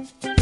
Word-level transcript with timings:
Musik 0.00 0.40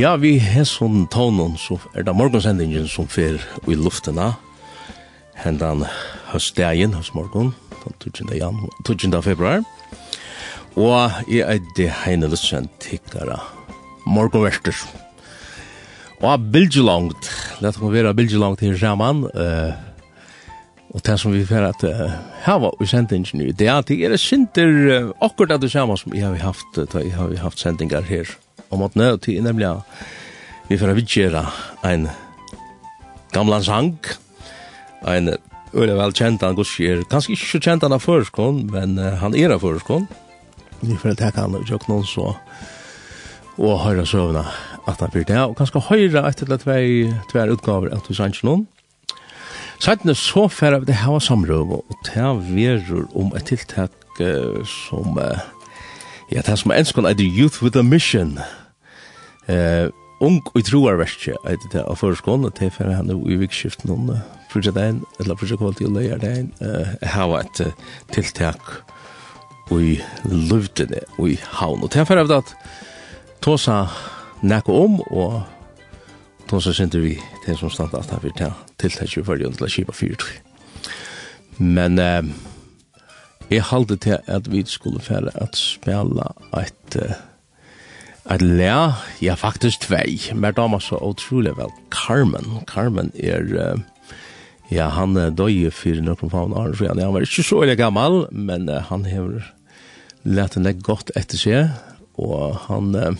Ja, 0.00 0.14
vi 0.16 0.38
har 0.40 0.64
sånn 0.64 1.02
tånen, 1.12 1.58
så 1.60 1.74
er 1.92 2.06
det 2.06 2.14
morgensendingen 2.16 2.86
som 2.88 3.08
fer 3.10 3.34
i 3.68 3.74
luftena. 3.76 4.30
Hendan 5.36 5.82
høstdagen, 6.30 6.94
hos 6.96 7.10
høstmorgon, 7.10 7.50
den 7.82 7.98
20. 8.86 9.18
februar. 9.26 9.60
Og 10.78 11.20
jeg 11.28 11.44
er 11.44 11.60
det 11.76 11.90
heine 12.06 12.30
lutsend 12.32 12.72
tikkara 12.80 13.42
morgonverster. 14.08 14.78
Og 16.24 16.48
bildjelangt, 16.54 17.28
lett 17.60 17.84
meg 17.84 17.96
være 17.98 18.16
bildjelangt 18.16 18.64
her 18.64 18.80
sammen. 18.80 19.26
uh, 19.36 19.76
og 20.96 21.04
det 21.06 21.20
som 21.20 21.34
vi 21.36 21.44
fer 21.44 21.66
at 21.68 21.84
uh, 21.84 22.08
hava 22.46 22.72
i 22.80 22.88
sendingen 22.88 23.44
i 23.44 23.52
det 23.52 23.68
er 23.68 23.76
at 23.82 23.90
jeg 23.92 24.08
er 24.08 24.16
sinter 24.16 24.70
uh, 24.88 25.12
akkurat 25.20 25.60
det 25.60 25.70
samme 25.70 25.98
som 26.00 26.14
jeg 26.16 26.24
har 26.24 26.40
haft, 26.40 26.78
uh, 26.78 27.02
jeg 27.04 27.12
har 27.12 27.36
haft 27.44 27.60
sendingar 27.60 28.08
her. 28.08 28.24
Ja 28.24 28.49
om 28.70 28.82
at 28.86 28.96
nøy 28.98 29.18
til 29.22 29.42
nemlig 29.44 29.70
vi 30.70 30.78
får 30.78 30.94
vidgjera 30.94 31.44
en 31.84 32.08
gamla 33.34 33.58
sang, 33.62 33.96
en 35.06 35.32
øyla 35.74 35.96
vel 35.98 36.14
kjent 36.14 36.42
han 36.42 36.54
gos 36.54 36.70
gudskjer, 36.70 37.04
kanskje 37.10 37.34
ikke 37.34 37.48
så 37.52 37.60
kjent 37.62 37.86
han 37.86 37.94
av 37.94 38.04
førskån, 38.04 38.64
men 38.70 38.98
uh, 38.98 39.16
han 39.18 39.34
er 39.34 39.54
av 39.54 39.64
førskån. 39.64 40.06
Vi 40.80 40.96
får 40.98 41.18
takk 41.18 41.38
han 41.38 41.56
og 41.58 41.88
noen 41.88 42.06
så, 42.06 42.32
og 43.58 43.80
høyra 43.84 44.06
søvna 44.06 44.44
at 44.88 45.02
han 45.02 45.10
blir 45.12 45.26
det, 45.28 45.40
og 45.42 45.56
kanskje 45.58 45.82
høyra 45.90 46.24
etter 46.28 46.48
til 46.48 46.62
tvei, 46.62 46.84
tvei 47.30 47.48
utgaver 47.50 47.90
at 47.94 48.06
vi 48.08 48.18
sanns 48.18 48.42
noen. 48.46 48.66
Sættene 49.80 50.14
så 50.14 50.46
færre 50.52 50.82
vi 50.82 50.90
det 50.90 51.00
her 51.00 51.16
var 51.16 51.24
samrøv, 51.24 51.78
og 51.80 52.00
det 52.06 52.18
er 52.20 52.40
verur 52.46 53.06
om 53.16 53.34
et 53.36 53.50
tiltak 53.50 53.94
uh, 54.20 54.62
som, 54.66 55.18
Uh, 55.18 55.38
ja, 56.30 56.44
det 56.44 56.52
er 56.52 56.58
som 56.60 56.70
enskån 56.70 57.06
er 57.10 57.18
Youth 57.18 57.62
with 57.62 57.78
a 57.78 57.82
Mission, 57.82 58.38
og 58.38 58.59
Eh, 59.50 59.88
ung 60.20 60.42
og 60.44 60.58
i 60.60 60.62
troarverkje, 60.62 61.34
at 61.48 61.62
det, 61.72 61.80
er 61.80 61.96
for 61.98 62.14
skon 62.14 62.44
at 62.46 62.58
det 62.60 62.74
fyrir 62.76 62.92
henne 62.98 63.16
i 63.26 63.38
vikskift 63.40 63.86
noen 63.88 64.20
frugja 64.50 64.72
dagen, 64.76 65.00
eller 65.18 65.38
frugja 65.40 65.56
kvalitet 65.58 65.88
og 65.88 65.96
leir 65.96 66.20
eh 66.60 67.08
how 67.14 67.34
at 67.38 67.60
tiltak 68.12 68.60
vi 69.70 69.96
i 69.96 70.68
det 70.76 71.04
vi 71.18 71.38
havn. 71.42 71.82
Og 71.82 71.90
det 71.90 72.10
av 72.10 72.28
det 72.28 72.36
at 72.36 72.54
tåsa 73.40 73.88
nekko 74.42 74.84
om, 74.84 75.00
og 75.10 75.42
tosa 76.48 76.72
synder 76.72 77.00
vi 77.00 77.18
det 77.46 77.58
som 77.58 77.70
stand 77.70 77.94
at 77.94 78.10
han 78.10 78.20
fyrir 78.20 78.52
tiltak 78.78 79.16
i 79.16 79.22
fyrir 79.22 79.52
til 79.52 79.64
a 79.64 79.68
kipa 79.68 79.92
fyrir 79.92 80.40
Men 81.58 81.98
eh, 81.98 82.22
jeg 83.50 83.62
halde 83.62 83.96
til 83.96 84.18
at 84.26 84.52
vi 84.52 84.64
skulle 84.66 85.00
fære 85.00 85.30
at 85.34 85.56
spela 85.56 86.34
eit 86.52 86.96
Et 88.28 88.42
lær, 88.42 89.00
ja 89.22 89.34
faktisk 89.34 89.86
tvei, 89.86 90.18
men 90.36 90.54
damer 90.54 90.82
så 90.84 90.98
utrolig 91.00 91.54
vel 91.56 91.72
Carmen. 91.90 92.60
Carmen 92.68 93.12
er, 93.16 93.80
ja 94.70 94.88
han 94.94 95.16
døye 95.36 95.70
for 95.74 96.02
noen 96.04 96.32
faun 96.32 96.52
år 96.52 96.76
siden, 96.78 97.00
han 97.00 97.14
var 97.14 97.24
ikke 97.24 97.46
så 97.46 97.62
veldig 97.62 97.78
gammal, 97.80 98.26
men 98.30 98.68
uh, 98.68 98.82
han 98.90 99.06
har 99.08 99.40
lært 100.22 100.58
henne 100.58 100.74
godt 100.78 101.10
etter 101.16 101.40
seg, 101.40 101.72
og 102.20 102.60
han, 102.68 102.92
uh, 102.94 103.16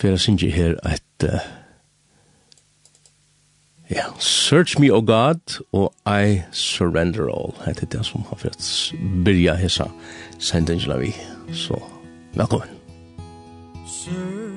for 0.00 0.14
jeg 0.14 0.24
synes 0.24 0.46
her 0.56 0.78
at, 0.82 1.28
uh, 1.28 1.44
ja, 3.92 4.08
Search 4.18 4.80
Me, 4.80 4.88
O 4.90 5.02
oh 5.02 5.06
God, 5.06 5.60
og 5.72 5.92
I 6.08 6.40
Surrender 6.50 7.28
All, 7.28 7.52
heter 7.66 7.86
det 7.92 8.06
som 8.08 8.24
har 8.30 8.40
fått 8.40 8.94
byrja 9.24 9.58
hessa 9.60 9.90
sendingen 10.40 10.96
av 10.96 11.04
vi, 11.04 11.12
så 11.52 11.78
velkommen 12.34 12.83
søk 13.86 14.53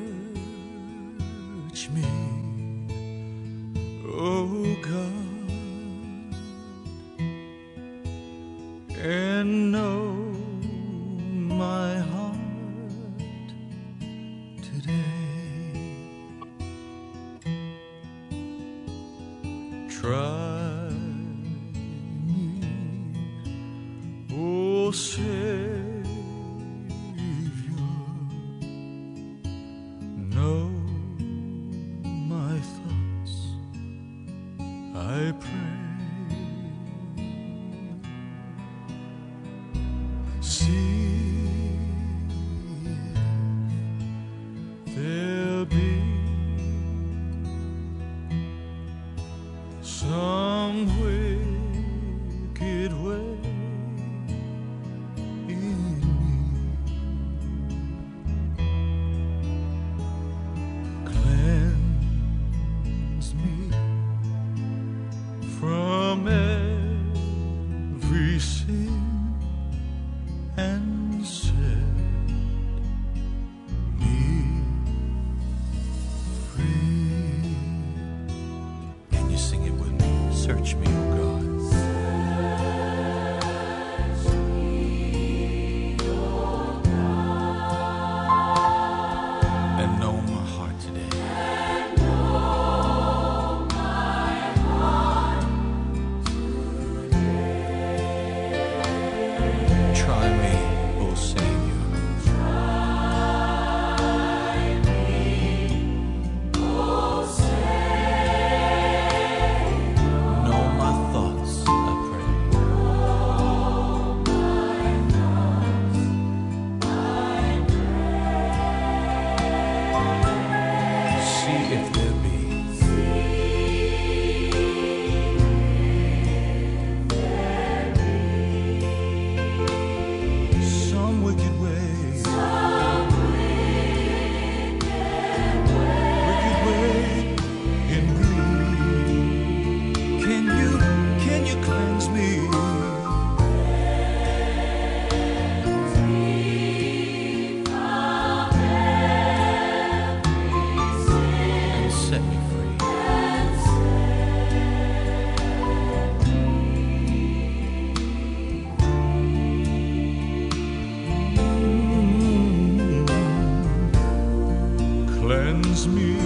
cleanses 165.78 165.88
me 165.88 166.18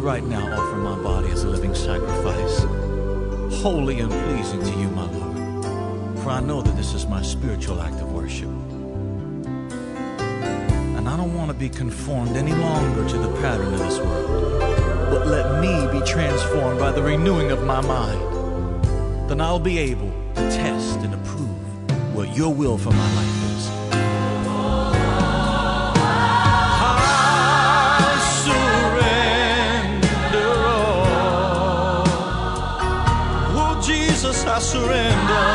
right 0.04 0.24
now 0.26 0.46
offer 0.52 0.76
my 0.76 1.02
body 1.02 1.30
as 1.30 1.46
a 1.46 1.48
living 1.48 1.74
sacrifice, 1.74 2.60
holy 3.62 4.02
and 4.02 4.12
pleasing 4.12 4.60
to 4.60 4.78
you, 4.78 4.90
my 4.90 5.10
Lord. 5.10 6.20
For 6.20 6.30
I 6.30 6.42
know 6.42 6.62
that 6.62 6.76
this 6.76 6.94
is 6.94 7.08
my 7.08 7.22
spiritual 7.22 7.82
act 7.82 8.02
of 8.02 8.12
worship. 8.12 8.50
And 10.98 11.08
I 11.08 11.16
don't 11.16 11.34
want 11.34 11.52
to 11.52 11.54
be 11.54 11.70
conformed 11.70 12.36
any 12.36 12.52
longer 12.52 13.08
to 13.08 13.18
the 13.18 13.30
pattern 13.40 13.74
of 13.74 13.80
this 13.80 13.98
world. 14.00 14.60
But 15.10 15.28
let 15.28 15.62
me 15.62 15.88
be 15.98 16.06
transformed 16.06 16.82
by 16.82 16.92
the 16.92 17.02
renewing 17.02 17.52
of 17.52 17.64
my 17.64 17.80
mind. 17.80 18.20
Then 19.30 19.40
I'll 19.40 19.58
be 19.58 19.78
able 19.78 20.12
to 20.36 20.42
test 20.52 21.00
and 21.00 21.14
approve 21.14 22.14
what 22.14 22.36
your 22.36 22.54
will 22.54 22.78
for 22.78 22.92
my 22.92 23.16
life 23.16 23.38
is. 23.38 23.43
surrender 34.84 35.53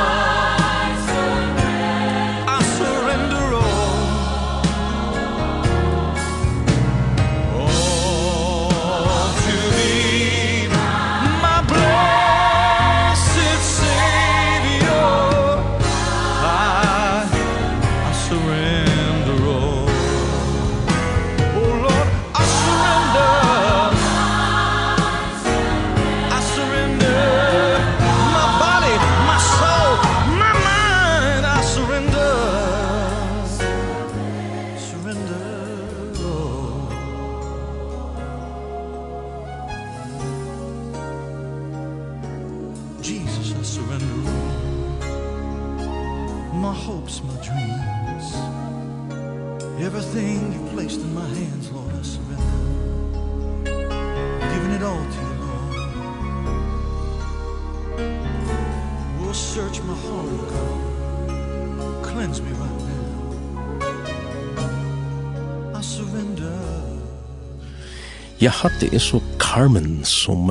Ja, 68.48 68.52
hatt 68.62 68.80
er 68.80 68.96
så 68.96 69.18
Carmen 69.36 70.06
som 70.08 70.46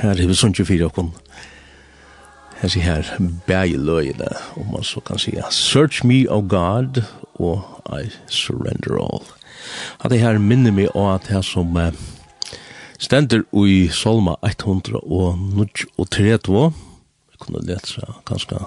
her 0.00 0.16
i 0.16 0.24
sånn 0.32 0.54
4 0.56 0.86
og 0.86 0.94
kun. 0.96 1.08
Her 2.62 2.70
sier 2.72 2.84
her, 2.86 3.08
bæg 3.44 3.74
løyene, 3.76 4.30
om 4.56 4.70
man 4.72 4.86
så 4.88 5.02
kan 5.04 5.18
sige. 5.20 5.42
Search 5.52 6.00
me, 6.00 6.22
O 6.32 6.38
God, 6.40 7.02
og 7.36 7.66
I 7.92 8.08
surrender 8.32 8.96
all. 8.96 9.26
Hatt 10.00 10.14
det 10.14 10.22
her 10.22 10.40
minner 10.40 10.72
meg 10.72 10.96
av 10.96 11.10
at 11.18 11.28
her 11.28 11.44
som 11.44 11.76
uh, 11.76 11.90
stender 12.96 13.44
i 13.52 13.90
Solma 13.92 14.38
100 14.48 15.02
og 15.04 16.08
32, 16.08 16.62
jeg 17.34 17.42
kunne 17.42 17.60
lese 17.68 18.06
ganske 18.30 18.62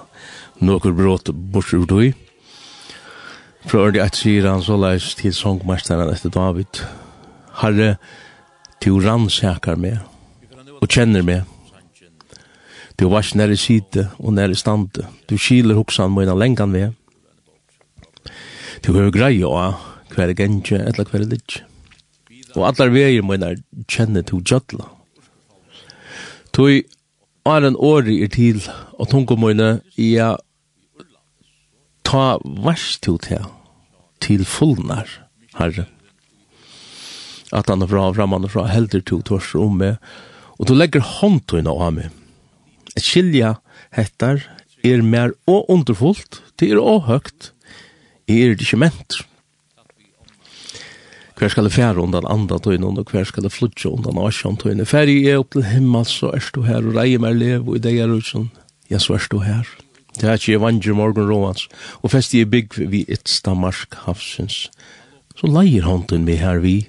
noen 0.62 0.94
brått 1.00 1.32
bort 1.34 1.74
ur 1.74 1.88
døy. 1.90 2.12
Fra 3.66 3.88
ordet 3.88 4.06
at 4.06 4.22
sier 4.22 4.46
han 4.46 4.62
så 4.62 4.78
leis 4.78 5.10
til 5.18 5.34
sangmesteren 5.34 6.14
etter 6.14 6.30
David. 6.38 6.84
Herre, 7.64 7.96
herre, 7.96 8.22
Du 8.84 8.98
rannsakar 9.00 9.78
meg 9.80 9.98
og 10.80 10.88
kjenner 10.88 11.24
meg. 11.26 11.44
Du 12.96 13.08
vars 13.12 13.34
nær 13.36 13.52
i 13.52 13.58
side 13.60 14.06
og 14.18 14.36
nær 14.36 14.52
i 14.52 14.56
stande. 14.56 15.04
Du 15.28 15.36
skiler 15.36 15.76
hoksan 15.76 16.14
mine 16.14 16.36
lengan 16.36 16.72
ved. 16.72 16.94
Du 18.84 18.92
hører 18.92 19.12
greie 19.12 19.46
og 19.46 19.80
hver 20.14 20.32
gengje 20.36 20.78
eller 20.80 21.08
hver 21.10 21.24
lidje. 21.24 21.64
Og 22.56 22.64
allar 22.68 22.92
veier 22.92 23.24
mine 23.26 23.56
kjenner 23.90 24.24
du 24.24 24.38
jødla. 24.40 24.88
Toi 26.56 26.84
er 27.46 27.66
en 27.68 27.76
åri 27.76 28.22
er 28.24 28.32
til 28.32 28.62
og 28.96 29.10
tunga 29.10 29.36
mine 29.36 29.68
ja 30.00 30.36
ta 32.04 32.38
vars 32.64 32.96
til 33.02 33.18
til 34.20 34.44
fullnar 34.44 35.10
herre 35.58 35.86
at 37.52 37.70
han 37.70 37.82
er 37.84 37.90
fra, 37.90 38.08
framan 38.16 38.46
og 38.46 38.54
fra, 38.54 38.66
helder 38.70 39.04
to 39.06 39.20
tors 39.26 39.52
om 39.58 39.78
meg, 39.82 40.00
og 40.56 40.68
du 40.68 40.74
legger 40.74 41.04
håndtøyna 41.04 41.70
av 41.70 41.94
meg. 41.98 42.10
Et 42.96 43.04
skilja 43.04 43.56
hettar 43.94 44.42
er 44.86 45.04
mer 45.04 45.34
og 45.50 45.70
underfullt, 45.72 46.40
det 46.58 46.72
er 46.72 46.80
og 46.80 47.06
høgt, 47.10 47.52
er 48.26 48.54
det 48.54 48.66
ikke 48.66 48.80
ment. 48.80 49.22
Hver 51.36 51.52
skal 51.52 51.66
det 51.68 51.74
fære 51.76 52.00
undan 52.00 52.24
andre 52.32 52.56
tøyna, 52.64 52.88
og 52.88 53.10
hver 53.12 53.26
skal 53.28 53.44
det 53.44 53.52
flutje 53.52 53.90
undan 53.92 54.16
asjan 54.24 54.56
tøyna. 54.56 54.86
Færi 54.88 55.18
er 55.28 55.42
opp 55.42 55.52
til 55.52 55.66
himmel, 55.68 56.06
så 56.08 56.32
er 56.32 56.46
du 56.54 56.62
her, 56.64 56.80
og 56.80 56.96
reier 56.96 57.20
meg 57.20 57.36
lev, 57.36 57.66
og 57.68 57.76
i 57.76 57.82
deg 57.84 58.00
er 58.00 58.14
utsen, 58.14 58.48
ja, 58.88 58.96
så 59.02 59.18
er 59.18 59.28
du 59.30 59.42
her. 59.44 59.68
Det 60.16 60.24
er 60.24 60.40
ikke 60.40 60.56
evanger 60.56 60.96
morgen 60.96 61.28
råans, 61.28 61.66
og 62.00 62.14
fest 62.14 62.32
i 62.32 62.46
bygg 62.48 62.78
vi 62.88 63.04
et 63.12 63.28
stamarsk 63.28 63.98
havsins. 64.06 64.70
Så 65.36 65.50
leier 65.52 65.84
hånden 65.84 66.24
vi 66.24 66.38
her 66.40 66.62
vi, 66.64 66.86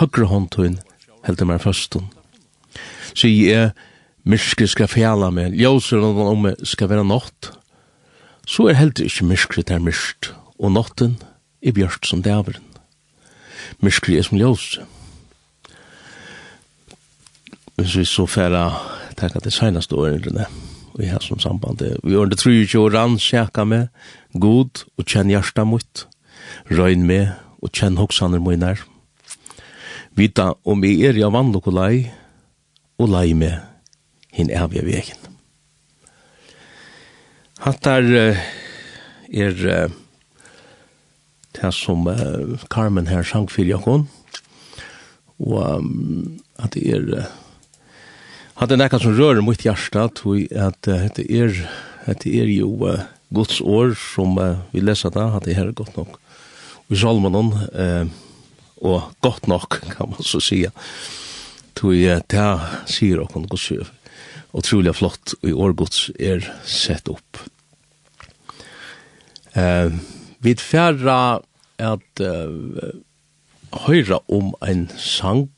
høyre 0.00 0.28
håndtøyen 0.30 0.78
heldur 1.24 1.48
meg 1.48 1.62
førsten. 1.64 2.08
Så 3.14 3.30
jeg 3.30 3.52
er 3.54 3.74
myrskri 4.24 4.66
skal 4.70 4.90
fjala 4.90 5.30
meg, 5.34 5.54
ljøser 5.58 6.02
og 6.02 6.20
om 6.24 6.46
meg 6.48 6.64
skal 6.66 6.90
være 6.90 7.06
nått, 7.06 7.52
så 8.48 8.68
er 8.68 8.78
heldur 8.78 9.08
ikke 9.08 9.28
myrskri 9.28 9.64
der 9.64 9.82
myrst, 9.82 10.32
og 10.58 10.74
nåtten 10.74 11.16
er 11.64 11.76
bjørst 11.76 12.08
som 12.08 12.22
dæveren. 12.24 12.64
Myrskri 13.80 14.18
er 14.18 14.26
som 14.26 14.38
ljøser. 14.38 14.84
Hvis 17.74 17.96
vi 17.98 18.04
så 18.06 18.26
færa 18.30 18.68
takk 19.18 19.36
at 19.36 19.46
det 19.46 19.52
seinaste 19.52 19.96
årene, 19.98 20.46
og 20.94 21.02
i 21.02 21.10
hans 21.10 21.32
sambandet, 21.42 21.98
vi 22.04 22.12
har 22.12 22.22
under 22.22 22.36
23 22.36 22.80
år 22.80 22.98
ansjaka 23.00 23.64
med 23.64 23.88
god 24.40 24.84
og 24.98 25.06
kjenn 25.10 25.32
hjärsta 25.32 25.64
mot, 25.66 26.04
røyn 26.70 27.02
med 27.06 27.32
og 27.62 27.72
kjenn 27.74 27.98
hoksaner 27.98 28.38
mot 28.38 28.58
nærm, 28.58 28.93
vita 30.16 30.54
om 30.64 30.82
vi 30.84 30.96
er 31.06 31.16
i 31.18 31.24
av 31.26 31.34
vann 31.34 31.54
og 31.58 31.68
lei, 31.74 32.10
og 32.98 33.10
lei 33.10 33.34
med 33.34 33.58
hin 34.34 34.50
evige 34.54 34.86
vegen. 34.86 35.20
Hattar 37.64 38.04
er 38.04 39.54
det 41.54 41.72
som 41.74 42.06
Carmen 42.70 43.08
her 43.08 43.24
sang 43.26 43.48
for 43.50 43.66
Jakon, 43.66 44.08
og 45.38 45.86
at 46.58 46.74
det 46.76 46.84
er 46.90 47.08
at 48.54 48.70
det 48.70 48.76
er 48.76 48.84
nekka 48.84 49.00
som 49.02 49.16
rører 49.18 49.42
mot 49.42 49.58
hjärsta, 49.58 50.06
at 50.06 50.22
det 50.86 51.24
er 51.26 51.56
at 52.06 52.20
det 52.22 52.34
er 52.36 52.50
jo 52.52 52.76
Guds 53.34 53.60
år 53.60 53.94
som 53.98 54.36
vi 54.70 54.82
leser 54.82 55.10
da, 55.10 55.30
at 55.36 55.46
det 55.48 55.56
er 55.58 55.72
godt 55.72 55.96
nok. 55.96 56.18
Og 56.84 56.92
i 56.94 57.00
Salmanon, 57.00 57.50
eh, 57.72 58.04
og 58.80 59.12
godt 59.20 59.48
nok, 59.48 59.80
kan 59.96 60.10
man 60.10 60.22
så 60.22 60.40
sige. 60.40 60.70
Tui, 61.74 62.04
jeg, 62.04 62.22
det 62.30 62.48
sier 62.90 63.20
og 63.22 63.32
kan 63.32 63.46
gå 63.50 63.58
utrolig 64.54 64.94
flott, 64.94 65.34
og 65.42 65.48
i 65.50 65.52
årgods 65.52 66.10
er 66.20 66.44
sett 66.68 67.08
opp. 67.10 67.40
Eh, 69.54 69.90
vi 70.42 70.54
færra 70.58 71.40
at 71.82 72.22
eh, 72.22 72.92
høyra 73.86 74.20
om 74.30 74.52
en 74.66 74.86
sang, 74.98 75.48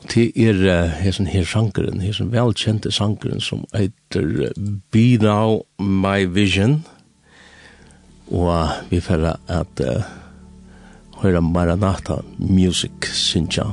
og 0.00 0.14
det 0.14 0.30
er 0.40 0.88
her 1.02 1.12
som 1.12 1.28
her 1.28 1.44
sangeren, 1.44 2.00
her 2.00 2.16
velkjente 2.32 2.92
sangeren 2.92 3.40
som 3.44 3.66
heter 3.74 4.52
Be 4.90 5.18
Now 5.20 5.66
My 5.78 6.24
Vision, 6.24 6.80
og 8.30 8.70
vi 8.88 9.00
færre 9.04 9.36
at 9.48 9.84
eh, 9.84 10.08
høyra 11.20 11.40
Maranatha 11.44 12.20
Music 12.38 13.10
Sinja 13.12 13.66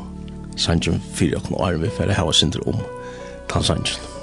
Sanjum 0.58 1.00
fyrir 1.16 1.39
okkur 1.39 1.58
og 1.60 1.66
arvi 1.70 1.92
fyrir 1.96 2.18
hava 2.18 2.36
sindur 2.36 2.68
om 2.68 2.84
tansanjum 3.51 4.17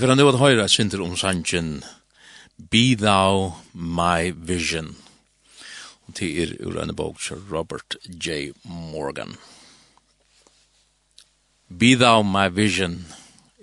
får 0.00 0.14
nu 0.14 0.28
att 0.28 0.38
höra 0.38 0.68
synder 0.68 1.00
om 1.00 1.16
sanchen 1.16 1.84
Be 2.56 2.96
thou 2.96 3.52
my 3.72 4.32
vision. 4.32 4.96
Och 6.06 6.12
det 6.18 6.42
är 6.42 6.62
ur 6.62 6.78
en 6.78 6.94
bok 6.94 7.32
av 7.32 7.48
Robert 7.50 7.96
J. 8.04 8.52
Morgan. 8.62 9.36
Be 11.68 11.96
thou 11.96 12.22
my 12.22 12.48
vision 12.48 13.04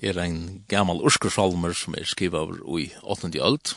er 0.02 0.20
ein 0.20 0.64
gammal 0.68 1.02
urskursalmer 1.02 1.74
som 1.74 1.96
er 1.98 2.06
skriva 2.06 2.40
over 2.40 2.80
i 2.80 2.92
8. 3.04 3.34
öld. 3.42 3.76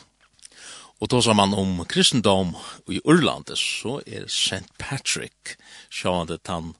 Og 1.01 1.07
då 1.09 1.21
sa 1.21 1.33
man 1.33 1.53
om 1.53 1.85
kristendom 1.85 2.55
i 2.87 3.01
Urlandet, 3.03 3.57
så 3.57 4.01
er 4.05 4.25
St. 4.25 4.69
Patrick, 4.77 5.57
sjående 5.89 6.37
tann 6.37 6.75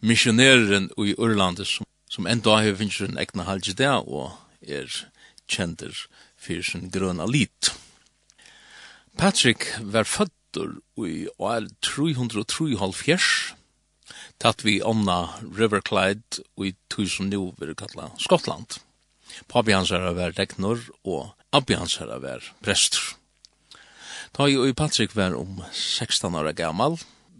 missionæren 0.00 0.90
i 0.98 1.14
Urlandet, 1.18 1.66
som, 1.66 1.86
som 2.08 2.26
enda 2.26 2.50
har 2.50 2.74
finnst 2.74 3.00
en 3.00 3.18
egna 3.18 3.42
halvdje 3.42 3.74
der, 3.74 4.08
og 4.08 4.32
er 4.60 4.88
kjenter 5.50 6.06
for 6.36 6.62
sin 6.62 6.90
grøna 6.90 7.26
lit. 7.26 7.72
Patrick 9.16 9.68
var 9.80 10.04
fødder 10.04 10.76
i 11.00 11.28
år 11.38 11.68
373, 11.84 13.54
tatt 14.40 14.64
vi 14.64 14.80
omna 14.84 15.36
River 15.42 15.80
Clyde 15.80 16.44
i 16.60 16.74
tusen 16.92 17.30
nu 17.32 17.54
vil 17.60 17.74
kalla 17.78 18.10
Skottland. 18.20 18.78
Papi 19.48 19.74
hans 19.74 19.90
herra 19.92 20.12
var 20.16 20.36
reknor 20.36 20.80
og 21.04 21.32
Abbi 21.52 21.76
hans 21.76 21.96
herra 22.00 22.18
var 22.22 22.44
prestur. 22.64 23.16
Ta 24.36 24.48
i 24.48 24.56
og 24.60 24.74
Patrick 24.76 25.16
var 25.16 25.36
om 25.36 25.62
16 25.72 26.34
år 26.36 26.52
gammal, 26.52 26.98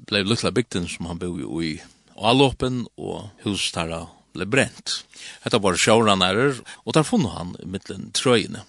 blei 0.09 0.23
lukla 0.25 0.53
bygden 0.55 0.89
som 0.89 1.11
han 1.11 1.21
boi 1.21 1.45
i 1.67 1.73
Alåpen 2.17 2.87
og 2.97 3.29
hustarra 3.45 4.07
ble 4.37 4.47
brent. 4.47 5.01
Hetta 5.45 5.61
var 5.63 5.79
sjåranærer, 5.81 6.61
og 6.85 6.97
der 6.97 7.07
funnet 7.07 7.35
han 7.37 7.55
mittlen 7.65 8.11
trøyene. 8.17 8.63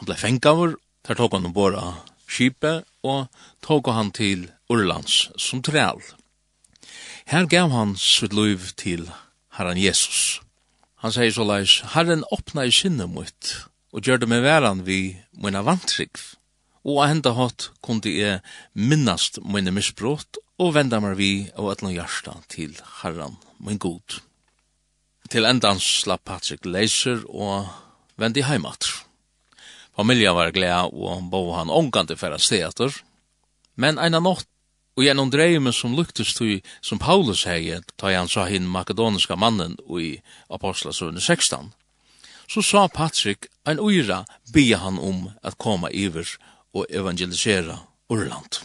Han 0.00 0.08
ble 0.08 0.16
fengavur, 0.18 0.76
der 1.06 1.18
tok 1.18 1.36
han 1.36 1.46
ombord 1.48 1.76
av 1.78 2.00
skipet, 2.26 2.88
og 3.04 3.28
tok 3.64 3.92
han 3.92 4.12
til 4.16 4.48
Urlands 4.72 5.28
som 5.40 5.62
træl. 5.62 6.00
Her 7.28 7.46
gav 7.48 7.70
han 7.72 7.94
sitt 8.00 8.34
liv 8.36 8.72
til 8.80 9.06
Herren 9.56 9.80
Jesus. 9.80 10.40
Han 11.04 11.12
sier 11.12 11.32
så 11.36 11.44
leis, 11.44 11.78
Herren 11.94 12.24
åpna 12.32 12.64
i 12.64 12.72
sinne 12.72 13.06
mot, 13.08 13.50
og 13.92 14.04
gjør 14.04 14.22
det 14.22 14.28
med 14.32 14.44
væran 14.44 14.84
vi 14.88 15.16
mine 15.36 15.60
vantrygg. 15.64 16.16
Og 16.84 17.00
av 17.00 17.10
henda 17.12 17.32
hatt 17.36 17.70
kunne 17.84 18.12
jeg 18.12 18.42
minnast 18.76 19.40
mine 19.44 19.72
misbrott, 19.72 20.40
og 20.60 20.74
venda 20.76 21.00
meg 21.02 21.16
vi 21.18 21.30
av 21.56 21.72
et 21.72 21.84
hjarta 21.96 22.36
til 22.52 22.76
Herren, 23.00 23.38
min 23.58 23.80
god. 23.80 24.20
Til 25.34 25.48
endan 25.50 25.80
slapp 25.82 26.28
Patrick 26.30 26.62
leiser 26.62 27.24
og 27.26 27.66
vendi 28.22 28.44
heimat. 28.46 28.86
Familia 29.98 30.30
var 30.30 30.52
gleda 30.54 30.84
og 30.86 31.24
bo 31.32 31.48
han 31.56 31.72
omgande 31.74 32.14
færa 32.14 32.38
steater. 32.38 32.94
Men 33.74 33.98
eina 33.98 34.20
nått 34.22 34.46
og 34.94 35.02
gjennom 35.02 35.32
dreiume 35.34 35.72
som 35.74 35.96
luktes 35.98 36.36
tui 36.38 36.60
som 36.78 37.00
Paulus 37.02 37.42
hei 37.50 37.80
ta 37.98 38.12
han 38.14 38.30
sa 38.30 38.44
hinn 38.46 38.70
makedoniska 38.70 39.34
mannen 39.34 39.74
i 39.90 40.20
Apostlasøvne 40.54 41.18
16. 41.18 41.72
Så 42.46 42.62
sa 42.62 42.86
Patrick 42.86 43.50
ein 43.66 43.82
uira 43.82 44.22
bia 44.54 44.78
han 44.86 45.02
om 45.02 45.32
at 45.42 45.58
koma 45.58 45.90
iver 45.90 46.30
og 46.70 46.86
evangelisera 46.90 47.80
Urland. 48.08 48.62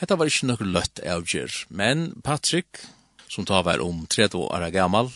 Hetta 0.00 0.16
var 0.16 0.32
ikkje 0.32 0.48
nokre 0.48 0.72
løtt 0.72 1.04
avgjer, 1.04 1.52
men 1.68 2.14
Patrick, 2.24 2.80
som 3.28 3.44
ta 3.44 3.60
var 3.60 3.84
om 3.84 4.06
30 4.08 4.40
år 4.40 4.70
gammal, 4.72 5.12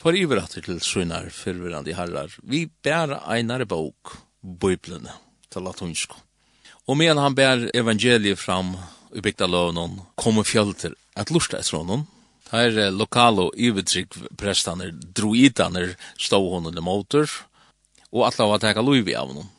for 0.00 0.16
iveratter 0.16 0.64
til 0.64 0.80
sønner 0.80 1.28
fyrverande 1.34 1.92
herrar. 1.94 2.32
Vi 2.42 2.66
bæra 2.82 3.20
einare 3.34 3.66
bok, 3.68 4.16
Bibelen, 4.40 5.08
til 5.52 5.66
latunsko. 5.66 6.16
Og 6.88 6.96
medan 6.96 7.20
han 7.20 7.36
bær 7.36 7.68
evangeliet 7.76 8.40
fram 8.40 8.72
i 9.14 9.20
bygda 9.20 9.46
lovnån, 9.46 10.00
kommer 10.16 10.46
fjölter 10.46 10.94
at 11.16 11.30
lusta 11.30 11.60
etter 11.60 11.76
honom. 11.82 12.06
Her 12.50 12.78
er 12.86 12.94
lokalo 12.94 13.50
ivetrygg 13.54 14.16
prestaner, 14.40 14.90
druidaner, 14.90 15.94
stå 16.18 16.40
honom 16.40 16.74
i 16.74 16.82
motor, 16.82 17.28
og 18.10 18.26
atla 18.26 18.48
var 18.50 18.62
teka 18.62 18.82
loiv 18.82 19.10
i 19.10 19.14
av 19.14 19.28
honom. 19.30 19.50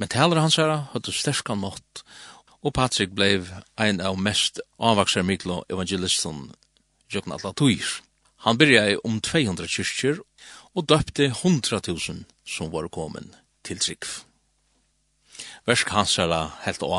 Men 0.00 0.10
taler 0.10 0.40
hans 0.42 0.56
herra, 0.58 0.88
høttu 0.94 1.12
sterskan 1.14 1.60
mått, 1.62 2.02
og 2.64 2.72
Patrick 2.74 3.12
blev 3.14 3.52
ein 3.78 4.00
av 4.00 4.16
mest 4.18 4.58
avvaksar 4.80 5.22
miklo 5.22 5.60
evangelisten, 5.70 6.48
jøkken 7.12 7.36
atla 7.36 7.52
tuir. 7.52 8.00
Han 8.44 8.58
byrjade 8.60 8.98
om 9.08 9.20
200 9.24 9.68
kyrkjer 9.68 10.18
og 10.74 10.88
døpte 10.90 11.30
100.000 11.30 12.24
som 12.44 12.72
var 12.72 12.90
kommet 12.92 13.38
til 13.64 13.78
trygg. 13.80 14.04
Versk 15.64 15.88
hansala 15.94 16.50
helt 16.66 16.84
å 16.84 16.90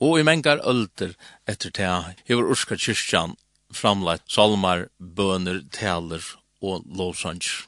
og 0.00 0.18
i 0.18 0.24
mengar 0.26 0.60
ölder 0.68 1.14
etter 1.48 1.72
tega 1.72 2.12
hever 2.28 2.50
urska 2.52 2.76
kyrkjan 2.76 3.36
framleit 3.72 4.24
salmar, 4.28 4.88
bøner, 4.98 5.62
taler 5.72 6.24
og 6.60 6.84
lovsangs. 6.84 7.66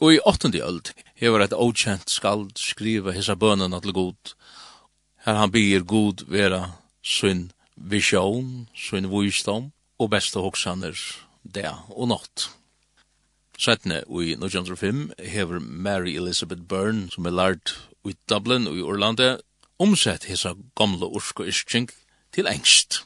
Og 0.00 0.16
i 0.16 0.22
åttende 0.28 0.60
öld 0.64 0.92
hever 1.16 1.44
et 1.44 1.56
åkjent 1.56 2.12
skald 2.12 2.56
skriva 2.60 3.12
hisa 3.16 3.36
bønene 3.36 3.80
til 3.80 3.96
god. 3.96 4.34
Her 5.24 5.40
han 5.40 5.52
byr 5.52 5.84
god 5.84 6.26
vera 6.28 6.62
sin 7.02 7.50
visjon, 7.76 8.68
sin 8.76 9.08
visdom 9.12 9.72
og 9.98 10.12
beste 10.12 10.40
hoksaner 10.40 10.96
det 11.56 11.72
og 11.90 12.10
natt. 12.12 12.48
Settene 13.56 14.02
i 14.04 14.34
1905 14.36 15.12
hever 15.32 15.60
Mary 15.60 16.16
Elizabeth 16.16 16.62
Byrne, 16.68 17.08
som 17.10 17.26
er 17.26 17.34
lært 17.34 17.72
i 18.04 18.14
Dublin 18.28 18.68
og 18.68 18.76
i 18.76 18.84
Orlande, 18.84 19.38
omsett 19.80 20.28
hesa 20.28 20.54
gamle 20.76 21.08
orsko 21.08 21.46
iskjeng 21.48 21.88
til 22.36 22.48
engst. 22.48 23.02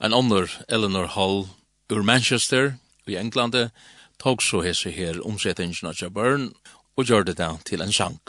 En 0.00 0.16
annen 0.16 0.48
Eleanor 0.68 1.12
Hall 1.16 1.46
ur 1.92 2.02
Manchester 2.02 2.74
i 3.06 3.16
Englande 3.20 3.70
tog 4.18 4.42
så 4.42 4.62
hese 4.64 4.90
her 4.90 5.20
omsettingen 5.24 5.92
av 5.92 6.10
Byrne 6.10 6.52
og 6.96 7.04
gjør 7.04 7.28
det 7.28 7.36
da 7.38 7.56
til 7.68 7.84
en 7.84 7.92
sang. 7.92 8.20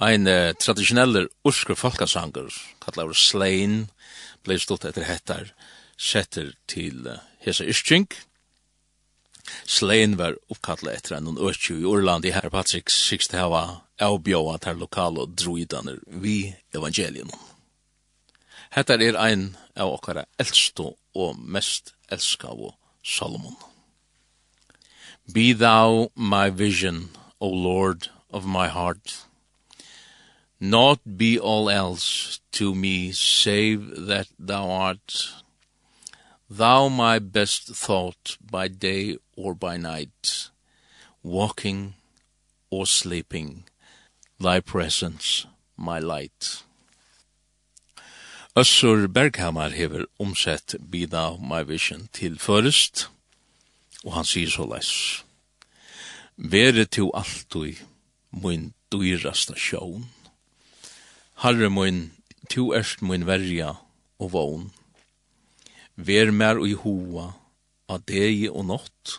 Ein 0.00 0.28
uh, 0.28 0.52
traditionell 0.60 1.28
og 1.44 1.76
folkasanger, 1.76 2.52
kallar 2.84 3.12
Slain, 3.16 3.88
blei 4.44 4.58
stått 4.60 4.84
etter 4.84 5.04
hettar, 5.08 5.52
setter 5.96 6.52
til 6.68 7.06
uh, 7.08 7.20
hese 7.40 7.64
iskjeng, 7.64 8.08
Slein 9.66 10.16
var 10.18 10.36
uppkallet 10.50 10.96
etter 10.98 11.16
en 11.16 11.38
økju 11.38 11.80
i 11.80 11.88
Orland 11.88 12.24
i 12.24 12.32
herr 12.34 12.50
Patrick 12.50 12.90
sikst 12.90 13.34
hava 13.36 13.82
avbjóa 14.02 14.58
ter 14.58 14.78
lokale 14.78 15.26
druidaner 15.26 16.00
vi 16.06 16.54
evangelien. 16.74 17.30
Hetta 18.70 18.98
er 19.00 19.16
ein 19.16 19.56
av 19.76 19.94
okkara 19.96 20.26
eldstu 20.42 20.92
og 21.14 21.38
mest 21.38 21.94
elskavu 22.12 22.74
Salomon. 23.04 23.56
Be 25.32 25.52
thou 25.52 26.10
my 26.14 26.50
vision, 26.50 27.10
O 27.40 27.48
Lord 27.48 28.10
of 28.30 28.44
my 28.44 28.68
heart. 28.68 29.24
Not 30.60 31.00
be 31.18 31.38
all 31.38 31.68
else 31.68 32.40
to 32.52 32.74
me 32.74 33.12
save 33.12 34.06
that 34.06 34.28
thou 34.38 34.70
art 34.70 35.44
thou 36.48 36.88
my 36.88 37.18
best 37.18 37.74
thought 37.74 38.36
by 38.40 38.68
day 38.68 39.16
or 39.36 39.54
by 39.54 39.76
night, 39.76 40.50
walking 41.22 41.94
or 42.70 42.86
sleeping, 42.86 43.64
thy 44.40 44.60
presence, 44.60 45.46
my 45.76 45.98
light. 45.98 46.62
Össur 48.56 49.06
Berghamar 49.06 49.70
hever 49.70 50.06
omsett 50.18 50.74
Be 50.90 51.04
Thou 51.06 51.36
My 51.36 51.62
Vision 51.62 52.08
til 52.12 52.38
først, 52.38 53.10
og 54.04 54.14
han 54.14 54.24
sier 54.24 54.48
så 54.48 54.64
leis. 54.64 55.24
Vere 56.36 56.84
til 56.84 57.10
altui, 57.12 57.74
mun 58.30 58.72
dyrasta 58.92 59.56
sjån. 59.60 60.06
Harre 61.44 61.68
mun, 61.68 62.12
tu 62.48 62.72
erst 62.72 63.02
mun 63.02 63.26
verja 63.28 63.74
og 64.18 64.32
vogn. 64.32 64.70
Ver 65.96 66.32
mer 66.32 66.56
ui 66.56 66.72
hoa, 66.72 67.34
a 67.88 67.98
degi 67.98 68.48
og 68.48 68.64
nott, 68.72 69.18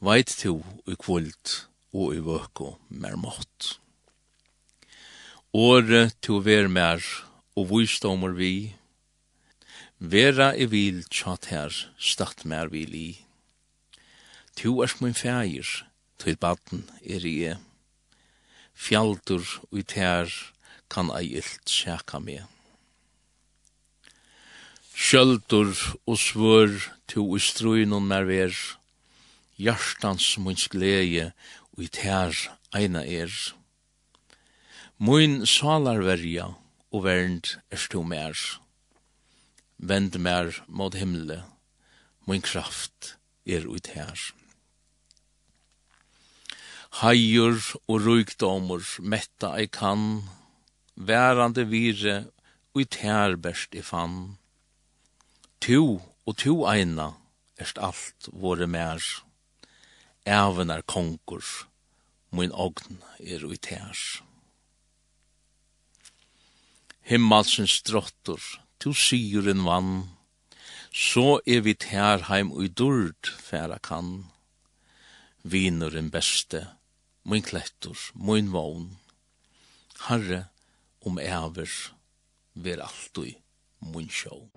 veit 0.00 0.32
to 0.40 0.60
i 0.88 0.96
kvult 0.96 1.54
og 1.92 2.14
i 2.16 2.20
vøko 2.24 2.74
mer 2.88 3.16
mått. 3.20 3.76
Åre 5.52 6.08
to 6.24 6.38
ver 6.46 6.70
mer 6.72 7.04
og 7.58 7.68
vysdommer 7.72 8.32
vi, 8.38 8.72
vera 9.98 10.54
i 10.56 10.64
vil 10.72 11.02
tjat 11.12 11.50
her 11.52 11.74
statt 11.98 12.46
mer 12.48 12.70
vil 12.72 12.94
i. 12.96 13.10
To 14.62 14.80
er 14.84 14.94
min 15.04 15.16
feir, 15.16 15.66
til 16.20 16.36
baden 16.36 16.86
er 17.04 17.26
i 17.26 17.34
e. 17.50 17.58
Fjaldur 18.72 19.44
ui 19.72 19.84
ter 19.84 20.32
kan 20.88 21.12
ei 21.12 21.36
ilt 21.40 21.68
sjaka 21.68 22.20
me. 22.20 22.40
Sjöldur 24.96 25.72
og 26.06 26.16
svör 26.16 26.72
to 27.08 27.24
i 27.36 27.40
struinon 27.40 28.08
mer 28.08 28.24
ver, 28.28 28.54
hjartans 29.60 30.38
munns 30.40 30.68
glede 30.72 31.30
og 31.74 31.84
i 31.84 31.88
tær 31.92 32.32
eina 32.76 33.02
er. 33.04 33.32
Mun 34.96 35.44
salarverja 35.48 36.50
og 36.90 37.04
vernd 37.04 37.54
er 37.72 37.80
stu 37.80 38.02
mer. 38.04 38.36
Vend 39.78 40.18
mer 40.20 40.52
mot 40.68 40.96
himle, 40.96 41.42
mun 42.26 42.44
kraft 42.44 43.14
er 43.46 43.64
ut 43.68 43.92
her. 43.94 44.18
Hajur 47.00 47.60
og 47.86 48.04
rugdomur 48.04 48.84
metta 49.00 49.54
ei 49.56 49.70
kan, 49.70 50.26
værande 50.96 51.64
vire 51.70 52.16
ut 52.74 52.92
tær 52.96 53.36
best 53.40 53.76
i 53.78 53.82
fann. 53.84 54.36
Tu 55.60 55.80
og 56.26 56.36
tu 56.36 56.64
eina 56.68 57.12
erst 57.60 57.78
alt 57.78 58.28
våre 58.32 58.66
mer 58.66 59.00
ævenar 60.30 60.82
konkur, 60.86 61.44
mun 62.30 62.52
ogn 62.54 63.00
er 63.18 63.42
ui 63.48 63.58
tærs. 63.58 64.22
Himmalsens 67.10 67.80
drottur, 67.82 68.42
tu 68.78 68.94
syren 68.94 69.64
vann, 69.66 70.10
så 70.92 71.40
er 71.46 71.64
vi 71.66 71.74
tær 71.74 72.28
heim 72.30 72.52
ui 72.54 72.68
durd 72.68 73.32
færa 73.48 73.80
kan. 73.82 74.30
Vinurin 75.42 76.10
beste, 76.14 76.66
min 77.24 77.42
klettur, 77.42 77.98
mun 78.14 78.52
vogn, 78.54 78.90
Herre, 80.06 80.46
om 81.04 81.18
æver, 81.18 81.72
ver 82.54 82.80
altui 82.86 83.34
mun 83.80 84.08
sjån. 84.08 84.50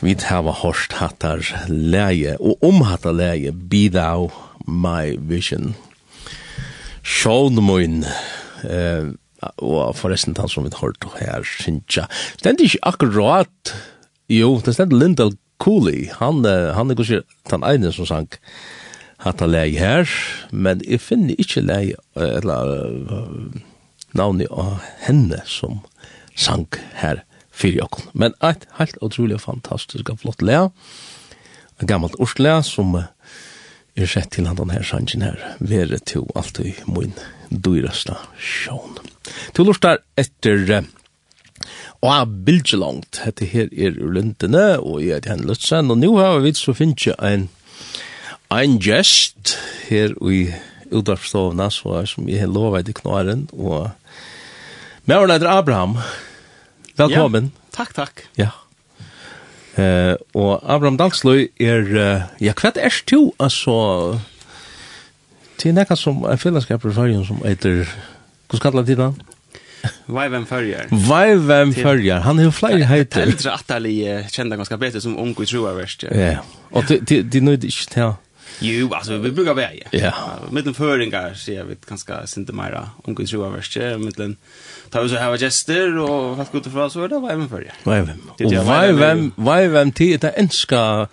vi 0.00 0.14
hava 0.28 0.52
hårst 0.54 0.98
hattar 1.00 1.42
leie, 1.68 2.36
og 2.38 2.62
om 2.64 2.82
hattar 2.86 3.16
leie, 3.16 3.52
be 3.52 3.88
thou 3.90 4.30
my 4.66 5.16
vision. 5.18 5.74
Sjån 7.02 7.58
mun, 7.64 8.04
eh, 8.64 9.10
og 9.58 9.96
forresten 9.96 10.36
han 10.38 10.50
som 10.50 10.66
vi 10.66 10.72
har 10.74 10.86
hørt 10.86 11.06
her, 11.20 11.46
Sintja, 11.46 12.06
stendt 12.38 12.62
ikke 12.64 12.82
akkurat, 12.82 13.74
jo, 14.28 14.58
det 14.64 14.74
stendt 14.76 14.94
Lindell 14.94 15.36
Cooley, 15.58 16.08
han, 16.20 16.44
han 16.44 16.90
er 16.90 16.98
kanskje 16.98 17.24
den 17.50 17.64
ene 17.66 17.92
som 17.94 18.06
sang 18.06 18.28
hattar 19.24 19.50
leie 19.50 19.78
her, 19.78 20.10
men 20.52 20.82
jeg 20.86 21.02
finner 21.02 21.38
ikke 21.38 21.64
leie, 21.66 21.98
eller 22.14 22.70
uh, 23.10 23.62
navnet 24.14 24.50
av 24.54 24.78
henne 25.06 25.40
som 25.46 25.80
sang 26.38 26.68
her 27.00 27.24
fyrir 27.58 27.84
okkur. 27.86 28.10
Men 28.14 28.36
eit 28.44 28.66
heilt 28.78 28.98
utrolig 29.04 29.40
fantastisk 29.42 30.12
og 30.12 30.22
flott 30.22 30.44
lea, 30.44 30.68
en 31.78 31.90
gammalt 31.90 32.18
orslea 32.22 32.62
som 32.66 32.96
er 32.98 34.06
sett 34.10 34.32
til 34.34 34.46
han 34.46 34.70
her 34.70 34.86
sannsyn 34.86 35.26
her, 35.26 35.38
vere 35.58 35.98
to 36.06 36.24
alt 36.38 36.60
i 36.62 36.74
min 36.86 37.14
dyrasta 37.50 38.18
sjån. 38.38 38.98
To 39.54 39.66
lortar 39.66 40.02
etter 40.18 40.86
Og 41.98 42.12
jeg 42.12 42.42
bilder 42.46 42.78
langt, 42.78 43.18
Hette 43.24 43.46
her 43.50 43.66
er 43.74 43.96
Lundene, 43.98 44.78
og 44.78 45.02
jeg 45.02 45.18
er 45.18 45.30
Henrik 45.32 45.48
Lutzen. 45.48 45.90
og 45.90 45.98
nå 45.98 46.12
har 46.18 46.38
vi 46.44 46.52
så 46.54 46.72
finnes 46.72 47.06
jeg 47.06 47.16
en, 47.18 47.48
en 48.54 48.78
gjest 48.78 49.56
her 49.88 50.14
i 50.22 50.54
utdragsstående, 50.94 51.70
som 51.70 52.28
jeg 52.28 52.40
har 52.40 52.52
lovet 52.54 52.88
i 52.88 52.94
knaren, 52.94 53.48
og 53.52 53.90
med 55.06 55.16
å 55.16 55.48
Abraham, 55.50 55.98
Velkommen. 56.98 57.52
Ja, 57.54 57.70
takk, 57.76 57.94
takk. 57.94 58.24
Ja. 58.38 58.50
Eh, 59.78 60.14
og 60.34 60.58
Abraham 60.66 60.98
Dalsløy 60.98 61.46
er, 61.62 61.84
uh, 61.94 62.26
ja, 62.42 62.54
hva 62.58 62.72
er 62.74 62.96
du, 63.06 63.30
altså, 63.38 64.18
til 65.62 65.76
nekka 65.76 65.94
som 65.98 66.24
er 66.26 66.40
fellesskap 66.42 66.82
i 66.82 66.94
fargen 66.96 67.22
som 67.28 67.38
heter, 67.44 67.86
hvordan 68.48 68.64
kallar 68.64 68.88
det 68.88 68.98
da? 68.98 69.12
Vaiven 70.10 70.46
Førjar. 70.50 70.90
Vaiven 70.90 71.74
Førjar, 71.76 72.24
han 72.26 72.40
er 72.42 72.48
jo 72.48 72.54
flere 72.54 72.88
heiter. 72.90 73.20
Det 73.20 73.28
er 73.28 73.34
eldre 73.36 73.54
atterlig 73.54 73.96
kjenda 74.34 74.58
ganske 74.58 74.78
bedre 74.82 75.02
som 75.04 75.14
ung 75.22 75.36
i 75.38 75.46
troa 75.46 75.76
verst. 75.78 76.08
Ja, 76.10 76.40
og 76.74 76.90
det 76.90 77.14
er 77.22 77.46
nøyde 77.46 77.70
ikke 77.70 77.92
til 77.94 78.16
Jo, 78.60 78.94
alltså 78.94 79.18
vi 79.18 79.30
brukar 79.30 79.54
vara. 79.54 79.68
Ja. 79.90 80.12
Med 80.50 80.64
den 80.64 80.74
föringar 80.74 81.34
så 81.34 81.52
jag 81.52 81.64
vet 81.64 81.86
ganska 81.86 82.26
synte 82.26 82.52
mera 82.52 82.90
om 83.04 83.14
Guds 83.14 83.32
ro 83.32 83.44
överste 83.44 83.98
med 83.98 84.12
den 84.16 84.36
tar 84.90 85.02
vi 85.02 85.08
så 85.08 85.16
här 85.16 85.36
gester 85.36 85.98
och 85.98 86.36
fast 86.36 86.52
gott 86.52 86.72
för 86.72 86.88
så 86.88 87.08
där 87.08 87.20
var 87.20 87.30
även 87.30 87.48
för 87.48 87.60
det. 87.60 87.72
Var 87.82 88.08
Och 88.44 88.52
Var 88.66 88.92
vem? 88.92 89.32
Var 89.36 89.68
vem 89.68 89.92
till 89.92 90.18
det 90.18 90.28
enska 90.28 91.08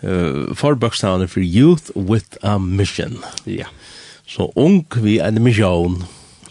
eh 0.00 0.54
förbokstaven 0.54 1.28
for 1.28 1.42
youth 1.42 1.90
with 1.94 2.36
a 2.42 2.58
mission. 2.58 3.24
Ja. 3.44 3.66
Så 4.26 4.52
ung 4.56 4.86
vi 4.96 5.18
en 5.18 5.42
mission. 5.42 6.04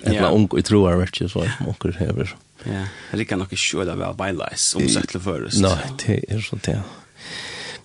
Eller 0.03 0.31
ung 0.31 0.49
i 0.57 0.61
troar 0.61 0.95
vet 0.95 1.31
så 1.31 1.39
att 1.41 1.59
man 1.65 1.73
kan 1.73 2.27
Ja, 2.63 3.17
det 3.17 3.25
kan 3.25 3.39
nog 3.39 3.45
inte 3.45 3.55
sjöda 3.55 3.95
väl 3.95 4.13
by 4.13 4.31
lies 4.31 4.75
omsättligt 4.75 5.23
för 5.23 5.45
oss. 5.45 5.59
Nej, 5.59 5.77
det 6.05 6.33
är 6.33 6.39
så 6.39 6.57
det. 6.61 6.81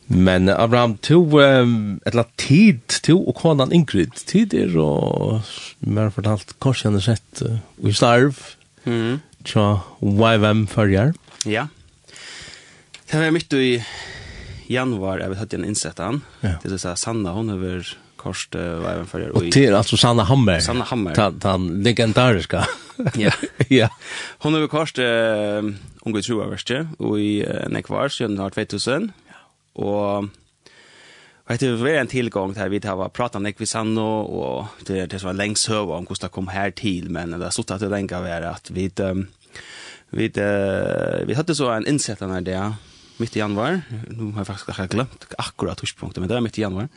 Men 0.07 0.49
Abraham, 0.49 0.97
to, 1.03 1.19
um, 1.43 2.01
etla 2.07 2.25
tid, 2.39 2.83
to 3.03 3.17
og 3.27 3.35
konan 3.41 3.73
Ingrid, 3.75 4.15
tid 4.31 4.55
er 4.55 4.77
og, 4.79 5.43
mer 5.83 6.13
fortalt, 6.15 6.55
kanskje 6.63 6.91
han 6.91 6.99
er 7.01 7.07
sett, 7.09 7.43
vi 7.83 7.91
i 7.91 7.97
starv, 7.97 8.39
mm. 8.87 9.19
tja, 9.49 9.67
YVM 10.07 10.67
førjar. 10.71 11.11
Ja. 11.51 11.67
Det 13.07 13.19
var 13.19 13.35
mitt 13.35 13.59
i 13.59 13.81
januar, 14.71 15.23
jeg 15.23 15.33
vet 15.33 15.43
hatt 15.43 15.55
igjen 15.55 15.67
innsett 15.67 16.03
han, 16.03 16.23
ja. 16.43 16.55
det 16.63 16.77
er 16.77 16.83
så 16.83 16.95
Sanna, 16.99 17.35
hun 17.35 17.51
har 17.51 17.59
vært 17.63 17.97
korst 18.21 18.55
YVM 18.55 19.11
førjar. 19.11 19.35
Og, 19.35 19.51
til, 19.55 19.75
altså 19.75 19.99
Sanna 19.99 20.27
Hammer. 20.31 20.63
Sanna 20.63 20.87
Hammer. 20.87 21.19
Ta, 21.19 21.33
ta 21.35 21.59
legendariska. 21.59 22.63
ja. 23.19 23.35
ja. 23.83 23.91
Hun 24.47 24.55
har 24.55 24.69
vært 24.69 24.75
korst, 24.75 25.03
uh, 25.03 25.67
unge 26.07 26.23
i 26.23 26.27
troverste, 26.31 26.85
og 27.03 27.19
i 27.19 27.31
uh, 27.43 27.67
nekvar, 27.75 28.15
siden 28.15 28.39
2000, 28.39 29.11
og 29.77 30.29
Og 31.47 31.61
det 31.61 31.69
var 31.79 31.89
en 31.89 32.09
tilgång 32.09 32.55
där 32.55 32.69
vi 32.69 32.81
har 32.85 33.09
pratat 33.09 33.43
med 33.43 33.57
Kvisanno 33.57 34.21
och 34.21 34.67
det 34.87 35.07
det 35.07 35.19
som 35.19 35.27
var 35.27 35.35
längst 35.35 35.69
höva 35.69 35.95
om 35.95 36.07
hur 36.09 36.17
det 36.21 36.29
kom 36.29 36.49
här 36.49 36.71
till 36.71 37.11
men 37.11 37.31
det 37.31 37.45
har 37.45 37.51
stått 37.51 37.71
att 37.71 37.81
det 37.81 37.89
länge 37.89 38.21
var 38.21 38.43
att 38.43 38.71
vi 38.71 38.91
vi 40.11 40.29
vi 41.27 41.35
hade 41.35 41.55
så 41.55 41.71
en 41.71 41.87
insättare 41.87 42.41
där 42.41 42.41
det 42.41 42.75
mitt 43.17 43.37
i 43.37 43.39
januari 43.39 43.81
nu 44.11 44.33
har 44.33 44.41
jag 44.41 44.47
faktiskt 44.47 44.91
glömt 44.91 45.35
akkurat 45.39 45.79
tidpunkten 45.79 46.21
men 46.21 46.29
det 46.29 46.35
var 46.35 46.41
mitt 46.41 46.59
i 46.59 46.63
januari 46.63 46.89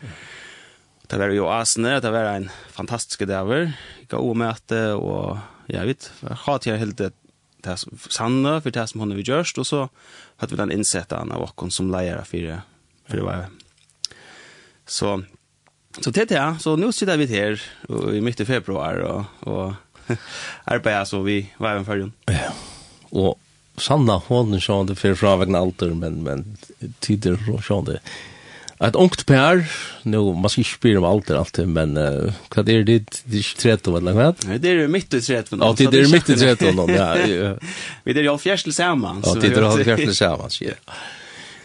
Det 1.09 1.17
var 1.17 1.31
jo 1.33 1.47
asene, 1.49 1.99
det 1.99 2.11
var 2.11 2.35
en 2.35 2.49
fantastisk 2.69 3.23
daver. 3.25 3.71
Jeg 3.99 4.09
ga 4.11 4.17
omøte, 4.17 4.93
og 4.93 5.39
jeg 5.67 5.87
vet, 5.87 6.11
jeg 6.21 6.37
har 6.37 6.57
til 6.57 6.77
helt 6.77 6.97
det 6.97 7.13
sanne 8.09 8.61
for 8.61 8.69
det 8.69 8.89
som 8.89 9.01
hun 9.01 9.11
har 9.11 9.21
gjort 9.25 9.57
og 9.57 9.65
så 9.65 9.87
hadde 10.37 10.53
vi 10.53 10.61
den 10.61 10.71
innsettet 10.71 11.17
av 11.17 11.41
oss 11.41 11.75
som 11.75 11.89
leier 11.91 12.21
för 12.23 12.61
för 13.09 13.17
det 13.17 13.23
var 13.23 13.45
så 14.87 15.23
så 16.01 16.11
det 16.11 16.29
där 16.29 16.55
så 16.59 16.75
nu 16.75 16.91
sitter 16.91 17.17
vi 17.17 17.25
här 17.25 17.61
i 18.13 18.21
mitten 18.21 18.43
av 18.43 18.47
februari 18.47 19.03
och 19.03 19.23
och 19.39 19.73
arbetar 20.63 21.05
så 21.05 21.21
vi 21.21 21.53
var 21.57 21.69
en 21.69 21.85
förrun. 21.85 22.11
Ja. 22.25 22.53
Och 23.09 23.39
Sanna 23.77 24.21
hon 24.27 24.61
så 24.61 24.83
det 24.83 24.95
för 24.95 25.15
fra 25.15 25.35
vägen 25.35 25.55
alter 25.55 25.89
men 25.89 26.23
men 26.23 26.57
tider 26.99 27.39
så 27.45 27.61
så 27.67 27.81
det 27.81 27.99
Ett 28.87 28.95
ungt 28.95 29.25
pär, 29.25 29.65
nu, 30.03 30.17
man 30.17 30.49
ska 30.49 30.63
spela 30.63 30.99
om 30.99 31.05
allt 31.05 31.31
alltid, 31.31 31.67
men 31.67 31.97
uh, 31.97 32.33
vad 32.55 32.69
är 32.69 32.83
det? 32.83 33.23
Det 33.23 33.37
är 33.37 33.57
13 33.57 33.95
eller 33.95 34.13
lagt? 34.13 34.47
Nej, 34.47 34.59
det 34.59 34.69
är 34.69 34.87
mitt 34.87 35.13
i 35.13 35.21
13. 35.21 35.59
Ja, 35.61 35.75
det 35.77 35.83
är 35.83 36.11
mitt 36.11 36.29
i 36.29 36.35
13, 36.35 36.75
ja. 36.89 37.15
Vi 38.03 38.11
är 38.11 38.23
ju 38.23 38.29
all 38.29 38.39
fjärsel 38.39 38.73
samman. 38.73 39.23
Ja, 39.25 39.33
det 39.33 39.47
är 39.47 39.77
ju 39.77 39.83
fjärsel 39.83 40.15
samman, 40.15 40.49
ja. 40.61 40.93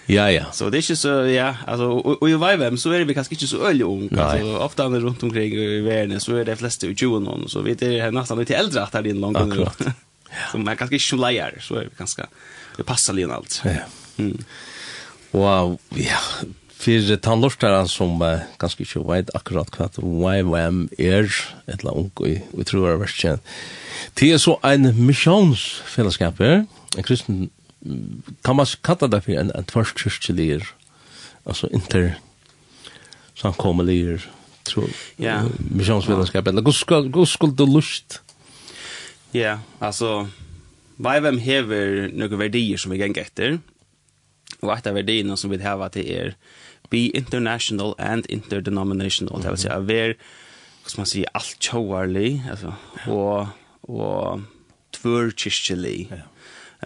Ja, 0.07 0.31
ja. 0.31 0.45
Så 0.53 0.71
det 0.71 0.77
är 0.77 0.79
inte 0.79 0.97
så, 0.97 1.09
ja, 1.09 1.57
alltså, 1.67 1.85
och, 1.87 2.31
i 2.31 2.33
Vivem 2.33 2.79
så 2.79 2.91
är 2.91 3.05
vi 3.05 3.15
kanske 3.15 3.35
inte 3.35 3.47
så 3.47 3.67
öliga 3.67 3.87
ung. 3.87 4.19
Alltså, 4.19 4.57
ofta 4.57 4.89
när 4.89 5.01
runt 5.01 5.23
omkring 5.23 5.53
i 5.53 5.81
världen 5.81 6.21
så 6.21 6.37
är 6.37 6.45
det 6.45 6.57
flesta 6.57 6.87
i 6.87 6.97
20 6.97 7.19
någon, 7.19 7.49
så 7.49 7.61
vi 7.61 7.71
är 7.71 8.11
nästan 8.11 8.39
lite 8.39 8.57
äldre 8.57 8.83
att 8.83 8.93
det 8.93 8.99
är 8.99 9.07
en 9.07 9.21
lång 9.21 9.33
gång. 9.33 9.67
Så 10.53 10.59
man 10.59 10.77
kanske 10.77 10.97
inte 10.97 11.07
så 11.07 11.17
så 11.61 11.75
är 11.75 11.81
vi 11.81 11.91
ganska, 11.99 12.27
det 12.77 12.83
passar 12.83 13.13
lite 13.13 13.31
allt. 13.31 13.63
Ja. 13.65 13.71
Mm. 14.17 14.45
Wow, 15.31 15.79
ja, 15.95 16.19
för 16.77 17.17
tandlorstaren 17.17 17.89
som 17.89 18.23
uh, 18.23 18.39
kanske 18.57 18.83
inte 18.83 18.99
vet 18.99 19.35
akkurat 19.35 19.71
vad 19.97 20.39
YWAM 20.39 20.89
är, 20.99 21.35
ett 21.67 21.83
la 21.83 21.91
ung 21.91 22.11
och 22.15 22.27
vi 22.59 22.65
tror 22.65 22.91
jag 22.91 23.01
det 23.01 23.39
Det 24.15 24.33
är 24.33 24.39
så 24.39 24.61
en 24.63 25.07
missionsfällskap, 25.07 26.41
en 26.41 26.67
kristen 27.05 27.51
kan 28.43 28.57
man 28.57 28.67
kalla 28.83 29.09
det 29.09 29.21
för 29.21 29.33
en, 29.33 29.51
en 29.51 29.65
tvärskyrkjelig, 29.65 30.63
alltså 31.45 31.69
inter 31.69 32.15
samkommelig, 33.35 34.21
tror 34.63 34.91
ja. 35.17 35.43
missionsvetenskap, 35.59 36.47
eller 36.47 36.63
god 36.63 37.29
skuld 37.29 37.61
og 37.61 37.69
lust. 37.69 38.21
Ja, 39.35 39.59
altså, 39.81 40.29
hva 40.97 41.17
er 41.17 41.25
hvem 41.25 41.41
hever 41.43 42.09
noen 42.15 42.39
verdier 42.39 42.81
som 42.81 42.95
vi 42.95 43.01
geng 43.03 43.17
etter, 43.19 43.59
og 44.63 44.71
et 44.77 44.87
av 44.87 44.97
verdiene 44.97 45.37
som 45.37 45.51
vi 45.53 45.59
hever 45.61 45.93
til 45.93 46.11
er, 46.15 46.37
be 46.93 47.09
international 47.17 47.97
and 47.99 48.29
interdenominational, 48.31 49.43
det 49.43 49.51
vil 49.51 49.63
si, 49.65 49.73
å 49.73 49.83
være, 49.85 50.15
hva 50.85 50.93
skal 50.93 51.03
man 51.03 51.11
si, 51.11 51.25
alt 51.35 51.57
tjåarlig, 51.59 52.31
altså, 52.55 52.77
og, 53.11 53.51
og 53.91 54.47
tvørkyrkjelig, 54.95 55.99
ja. 56.15 56.23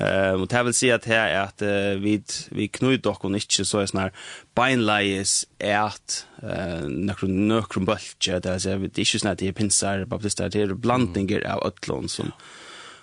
Eh 0.00 0.32
och 0.32 0.48
det 0.48 0.62
vill 0.62 0.74
säga 0.74 0.94
att 0.94 1.04
här 1.04 1.28
är 1.28 1.40
att 1.40 1.62
vi 2.02 2.22
vi 2.50 2.68
knut 2.68 3.02
dock 3.02 3.24
och 3.24 3.34
inte 3.34 3.64
så 3.64 3.78
är 3.78 3.86
snar 3.86 4.12
beinleis 4.54 5.46
är 5.58 5.78
att 5.78 6.26
eh 6.42 6.88
nokkur 6.88 7.28
nokkur 7.28 7.80
bulge 7.80 8.40
där 8.40 8.58
så 8.58 8.68
det 8.68 8.98
är 8.98 9.14
ju 9.14 9.18
snart 9.18 9.38
det 9.38 9.52
pinsar 9.52 10.04
på 10.04 10.18
det 10.18 10.36
där 10.36 10.56
är 10.56 10.74
blandningar 10.74 11.40
av 11.46 11.72
öllon 11.72 12.08
som 12.08 12.32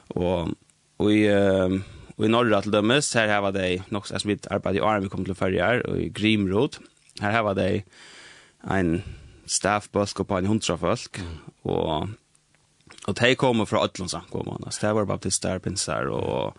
och 0.07 0.47
och 0.97 1.11
i 1.11 1.29
och 2.15 2.25
i 2.25 2.27
norra 2.27 2.61
till 2.61 2.71
dömes 2.71 3.15
här 3.15 3.41
har 3.41 3.51
det 3.51 3.83
nog 3.89 4.07
så 4.07 4.15
vi 4.25 4.37
arbetar 4.49 4.75
i 4.75 4.79
arm 4.79 5.03
vi 5.03 5.09
kommer 5.09 5.25
till 5.25 5.35
färjar 5.35 5.87
och 5.87 5.97
i 5.97 6.09
Grimrod 6.09 6.75
här 7.21 7.43
har 7.43 7.55
det 7.55 7.83
en 8.69 9.01
staff 9.45 9.91
bus 9.91 10.13
på 10.13 10.37
en 10.37 10.45
hundra 10.45 10.77
folk 10.77 11.19
och 11.61 12.07
Og 13.07 13.15
de 13.19 13.35
kommer 13.35 13.65
fra 13.65 13.83
Ødlund 13.83 14.09
samkommene. 14.09 14.71
Så 14.71 14.87
det 14.87 14.95
var 14.95 15.05
baptister, 15.05 15.59
pinser 15.59 16.09
og 16.09 16.57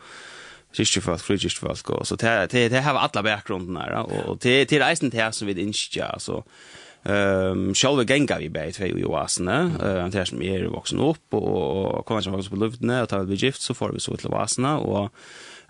kyrkjefolk, 0.76 1.20
frikyrkjefolk. 1.20 2.06
Så 2.06 2.16
det, 2.16 2.52
det, 2.52 2.70
det 2.70 2.82
har 2.82 2.98
alle 2.98 3.22
bakgrunden 3.22 3.76
her. 3.76 3.96
Og 4.28 4.42
det, 4.42 4.70
det 4.70 4.80
er 4.80 4.88
eisen 4.88 5.10
det 5.10 5.34
som 5.34 5.48
vi 5.48 5.58
ikke, 5.66 6.04
altså. 6.04 6.42
Ehm 7.06 7.68
um, 7.68 7.74
själva 7.74 8.02
gänga 8.02 8.38
vi 8.38 8.48
bäst 8.48 8.78
för 8.78 8.86
ju 8.86 9.14
asna. 9.14 9.70
Eh 9.82 10.04
uh, 10.04 10.10
det 10.10 10.26
som 10.26 10.42
är 10.42 10.64
vuxen 10.64 11.00
upp 11.00 11.34
och, 11.34 12.06
kommer 12.06 12.20
som 12.20 12.32
vuxen 12.32 12.50
på 12.50 12.64
luften 12.64 12.90
och 12.90 13.08
tar 13.08 13.24
vi 13.24 13.34
gift 13.34 13.60
så 13.60 13.74
får 13.74 13.92
vi 13.92 14.00
så 14.00 14.16
till 14.16 14.34
asna 14.34 14.78
och 14.78 15.10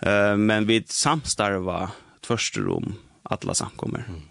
eh 0.03 0.33
uh, 0.33 0.37
men 0.37 0.67
vi 0.67 0.85
samstarva 0.87 1.91
första 2.23 2.61
rum 2.61 2.95
alla 3.23 3.55
samkommer. 3.55 4.05
Mm. 4.09 4.23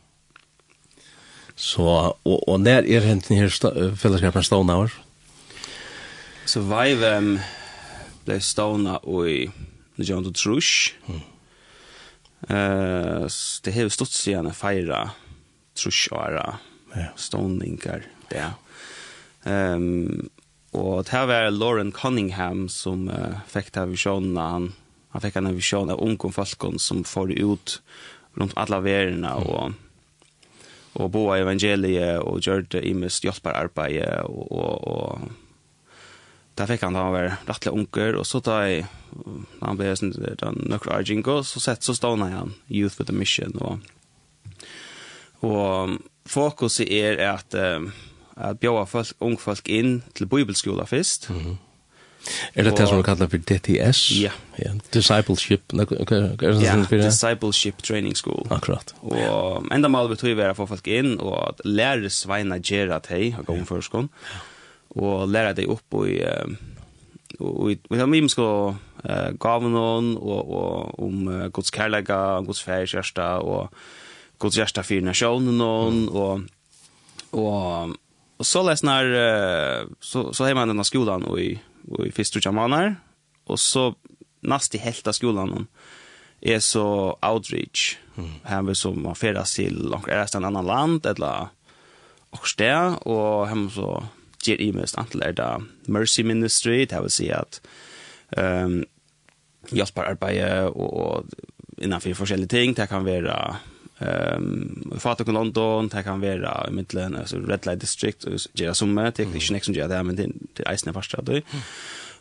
Så 1.55 2.15
och 2.23 2.49
och 2.49 2.59
när 2.59 2.83
är 2.83 2.85
er 2.85 3.01
hänt 3.01 3.29
ni 3.29 3.35
här 3.35 3.95
fällskapen 3.95 4.43
stånavers? 4.43 5.04
Survive 6.45 7.09
um, 7.17 7.31
ble 8.25 8.37
stående 8.43 8.99
i 9.25 9.45
Nidjant 9.97 10.29
og 10.29 10.35
Trush. 10.37 10.93
Uh, 12.45 13.25
det 13.65 13.73
har 13.73 13.89
stått 13.93 14.13
siden 14.13 14.51
å 14.51 14.55
feire 14.55 15.01
Trush-åra 15.75 16.59
ja. 16.93 17.09
ståningar. 17.17 18.05
Ja. 18.33 18.51
Um, 19.43 20.29
og 20.75 21.05
det 21.07 21.15
her 21.15 21.29
var 21.29 21.49
Lauren 21.53 21.93
Cunningham 21.95 22.67
som 22.69 23.07
uh, 23.09 23.41
fikk 23.49 23.73
det 23.73 23.87
visjonen. 23.95 24.37
Han, 24.37 24.69
han 25.15 25.23
fikk 25.23 25.39
en 25.41 25.53
visjon 25.55 25.93
av 25.93 26.03
unge 26.03 26.29
folkene 26.35 26.81
som 26.81 27.01
får 27.07 27.33
ut 27.39 27.79
rundt 28.35 28.55
alla 28.59 28.83
vererna 28.83 29.33
mm. 29.39 29.49
og 29.49 29.81
og 30.95 31.09
boa 31.11 31.41
evangeliet 31.41 32.21
og 32.23 32.39
gjør 32.39 32.61
det 32.71 32.81
i 32.87 32.93
mest 32.95 33.25
hjelpararbeid 33.25 33.99
og, 34.29 34.45
og, 34.47 34.85
og 34.87 35.25
Da 36.55 36.67
fikk 36.69 36.85
han 36.87 36.95
da 36.95 37.03
han 37.03 37.13
var 37.15 37.29
rettelig 37.49 37.73
unger, 37.75 38.15
og 38.21 38.25
så 38.27 38.39
da 38.39 38.61
jeg, 38.63 38.85
da 39.59 39.67
han 39.67 39.79
ble 39.79 39.91
sånn, 39.99 40.13
da 40.39 40.53
nøkker 40.55 40.93
Arjinko, 40.95 41.41
så 41.43 41.59
sett 41.63 41.83
så 41.83 41.95
stod 41.97 42.23
han 42.23 42.55
Youth 42.71 43.01
with 43.01 43.11
a 43.11 43.15
Mission, 43.15 43.51
og, 43.59 43.83
og 45.43 45.97
fokuset 46.31 46.87
er 46.87 47.19
at, 47.27 47.55
at 47.55 48.61
bjøa 48.63 48.85
folk, 48.87 49.11
unge 49.19 49.43
folk 49.43 49.67
inn 49.67 49.99
til 50.15 50.31
bibelskola 50.31 50.87
først, 50.87 51.29
mm 51.29 51.43
-hmm. 51.43 51.61
Er 52.55 52.63
det 52.63 52.77
det 52.77 52.87
som 52.87 52.97
du 52.97 53.03
kallar 53.03 53.27
for 53.27 53.37
DTS? 53.37 54.11
Ja. 54.21 54.31
ja. 54.59 54.71
Discipleship, 54.93 55.61
ja, 55.73 56.75
Discipleship 57.05 57.83
Training 57.83 58.17
School. 58.17 58.47
Akkurat. 58.49 58.95
Og 59.01 59.67
enda 59.71 59.87
mål 59.91 60.09
betyr 60.15 60.33
vi 60.33 60.47
å 60.49 60.55
få 60.57 60.65
folk 60.65 60.87
inn 60.87 61.17
og 61.19 61.61
lære 61.65 62.09
sveina 62.09 62.57
gjerra 62.57 62.99
teg, 62.99 63.35
og 63.39 63.45
gå 63.45 63.59
om 63.59 63.65
og 64.95 65.27
læra 65.29 65.53
deg 65.57 65.69
opp 65.71 65.99
i 66.07 66.19
og 67.35 67.67
vi 67.91 67.99
har 67.99 68.07
mye 68.07 68.29
sko 68.31 68.47
gaven 69.41 69.75
og 69.75 70.15
og 70.15 70.99
om 71.03 71.27
Guds 71.51 71.71
kærleika, 71.71 72.41
Guds 72.45 72.63
fær 72.63 72.87
og 73.43 73.69
Guds 74.39 74.55
kjærsta 74.55 74.83
fyrir 74.83 75.03
nasjonen 75.03 75.61
og 75.61 76.43
og 77.33 77.95
og 78.37 78.45
så 78.45 78.63
lesnar 78.63 79.05
så 80.01 80.33
så 80.33 80.45
har 80.45 80.55
man 80.55 80.69
den 80.69 80.83
skolan 80.83 81.23
og 81.23 81.39
i 81.39 81.59
og 81.91 82.07
i 82.07 82.11
fyrstu 82.11 82.39
jamanar 82.45 82.95
og 83.47 83.59
så 83.59 83.93
nasti 84.43 84.77
helta 84.77 85.11
skolan 85.13 85.67
er 86.45 86.59
så 86.59 87.15
outreach. 87.21 87.97
Her 88.45 88.61
vi 88.61 88.75
som 88.77 89.01
man 89.03 89.17
ferdas 89.17 89.55
til 89.57 89.73
langt 89.73 90.09
er 90.09 90.25
annan 90.35 90.65
land 90.65 91.05
eller 91.05 91.49
och 92.31 92.47
stä 92.47 92.97
och 93.05 93.47
hem 93.47 93.69
så 93.69 94.03
ger 94.45 94.61
i 94.61 94.71
mest 94.75 94.97
antal 95.01 95.23
er 95.25 95.35
da 95.37 95.49
Mercy 95.87 96.25
Ministry, 96.25 96.83
det 96.89 97.01
vil 97.05 97.13
si 97.13 97.29
at 97.33 97.59
um, 98.37 98.83
hjelper 99.73 100.11
arbeidet 100.11 100.69
og, 100.71 100.93
og 100.93 101.81
innenfor 101.81 102.15
forskjellige 102.21 102.53
ting, 102.53 102.75
det 102.77 102.87
kan 102.89 103.05
være 103.05 103.35
um, 103.99 104.97
Fatok 105.01 105.29
i 105.29 105.35
London, 105.35 105.89
det 105.91 106.03
kan 106.05 106.21
være 106.21 106.53
i 106.69 106.73
midtelen, 106.73 107.15
altså 107.15 107.41
Red 107.43 107.67
Light 107.67 107.81
District, 107.81 108.25
og 108.25 108.39
gjøre 108.55 108.75
summe, 108.75 109.09
det 109.11 109.25
er 109.25 109.35
ikke 109.35 109.57
nek 109.57 109.67
som 109.67 109.77
gjør 109.77 109.91
det, 109.91 110.01
men 110.05 110.17
det, 110.17 110.27
det 110.57 110.65
er 110.65 110.71
eisen 110.73 110.89
er 110.89 110.95
mm. 110.97 111.63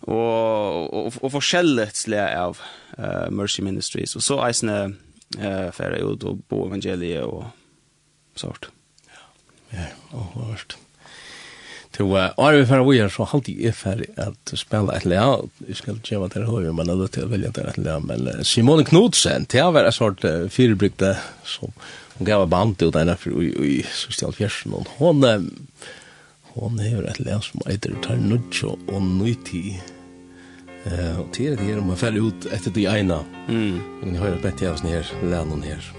og, 0.02 0.94
og, 0.94 1.12
og 1.22 1.32
forskjellig 1.32 1.88
av 2.18 2.60
uh, 2.98 3.30
Mercy 3.30 3.60
Ministries, 3.60 4.16
og 4.16 4.22
så 4.22 4.40
eisen 4.46 4.68
er 4.68 4.94
uh, 5.38 5.70
færre 5.72 6.02
ut 6.04 6.24
og 6.24 6.42
bo 6.48 6.66
evangeliet 6.68 7.22
og 7.24 7.46
sånt. 8.36 8.70
Ja, 9.74 9.90
og 10.12 10.50
hørt. 10.50 10.78
Til 11.94 12.10
er 12.10 12.56
vi 12.56 12.64
ferdig 12.66 12.86
vi 12.88 13.00
er 13.04 13.12
så 13.12 13.26
alltid 13.36 13.60
er 13.68 13.74
ferdig 13.78 14.08
at 14.18 14.52
spela 14.58 14.96
et 14.96 15.04
lea, 15.06 15.36
jeg 15.68 15.78
skal 15.78 16.00
kjeva 16.02 16.26
til 16.32 16.46
høyre, 16.48 16.72
men 16.74 16.90
jeg 16.90 17.04
er 17.04 17.12
til 17.14 17.26
å 17.26 17.30
velja 17.30 17.52
til 17.54 17.68
et 17.70 17.78
lea, 17.78 18.00
men 18.02 18.26
uh, 18.26 18.40
Simone 18.42 18.86
Knudsen, 18.88 19.46
til 19.50 19.68
å 19.68 19.74
være 19.76 19.92
en 19.92 19.94
sort 19.94 20.26
firebrygde, 20.50 21.12
som 21.46 21.70
hun 22.16 22.26
gav 22.26 22.48
band 22.50 22.82
ut 22.82 22.98
henne 22.98 23.14
i 23.14 23.54
i 23.70 23.76
Sosial 23.94 24.34
Fjersen, 24.34 24.74
og 24.74 24.90
hun 24.98 25.22
uh, 25.22 25.38
hun 26.54 26.78
er 26.82 27.06
et 27.10 27.22
lea 27.22 27.38
som 27.42 27.62
eiter 27.70 27.94
nudjo 28.18 28.74
og 28.90 29.02
nøyti, 29.02 29.78
uh, 30.90 31.20
og 31.22 31.28
til 31.34 31.54
det 31.54 31.62
her, 31.62 31.78
om 31.78 31.94
jeg 31.94 32.02
ferdig 32.02 32.26
ut 32.26 32.48
etter 32.50 32.74
de 32.74 32.88
eina, 32.90 33.22
men 33.46 34.16
jeg 34.16 34.22
høyre 34.22 34.42
bett 34.42 34.62
jeg 34.62 34.74
av 34.74 34.82
sånn 34.82 34.96
her, 34.96 35.14
lea 35.22 35.46
noen 35.46 35.62
her, 35.70 35.94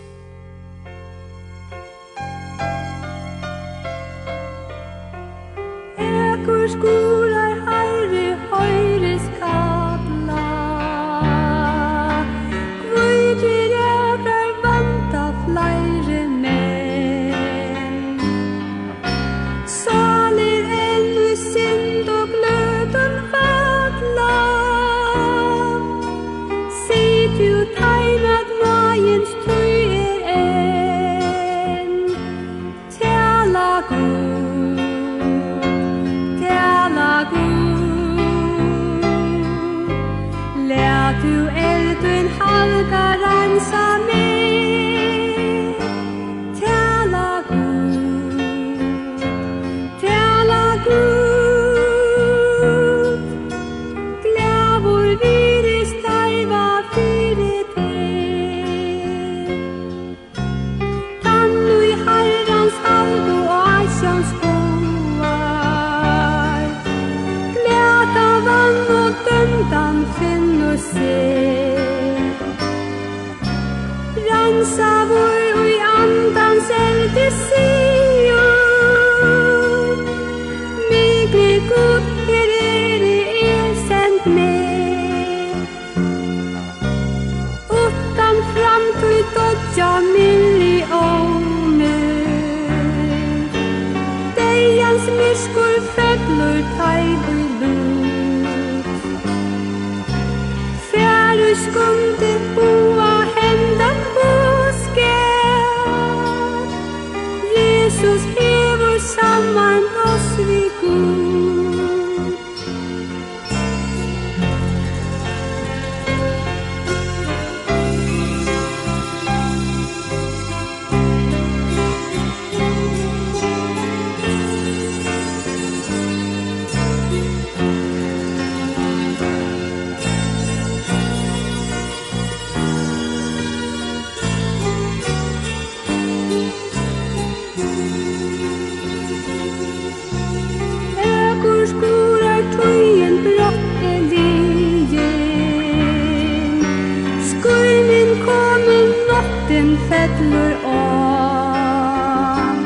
Natten 149.45 149.77
fettlur 149.89 150.53
av 150.65 152.57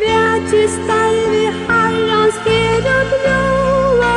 Vært 0.00 0.52
i 0.52 1.44
harrans 1.68 2.36
vi 2.44 2.88
og 2.94 3.04
blåar 3.12 4.10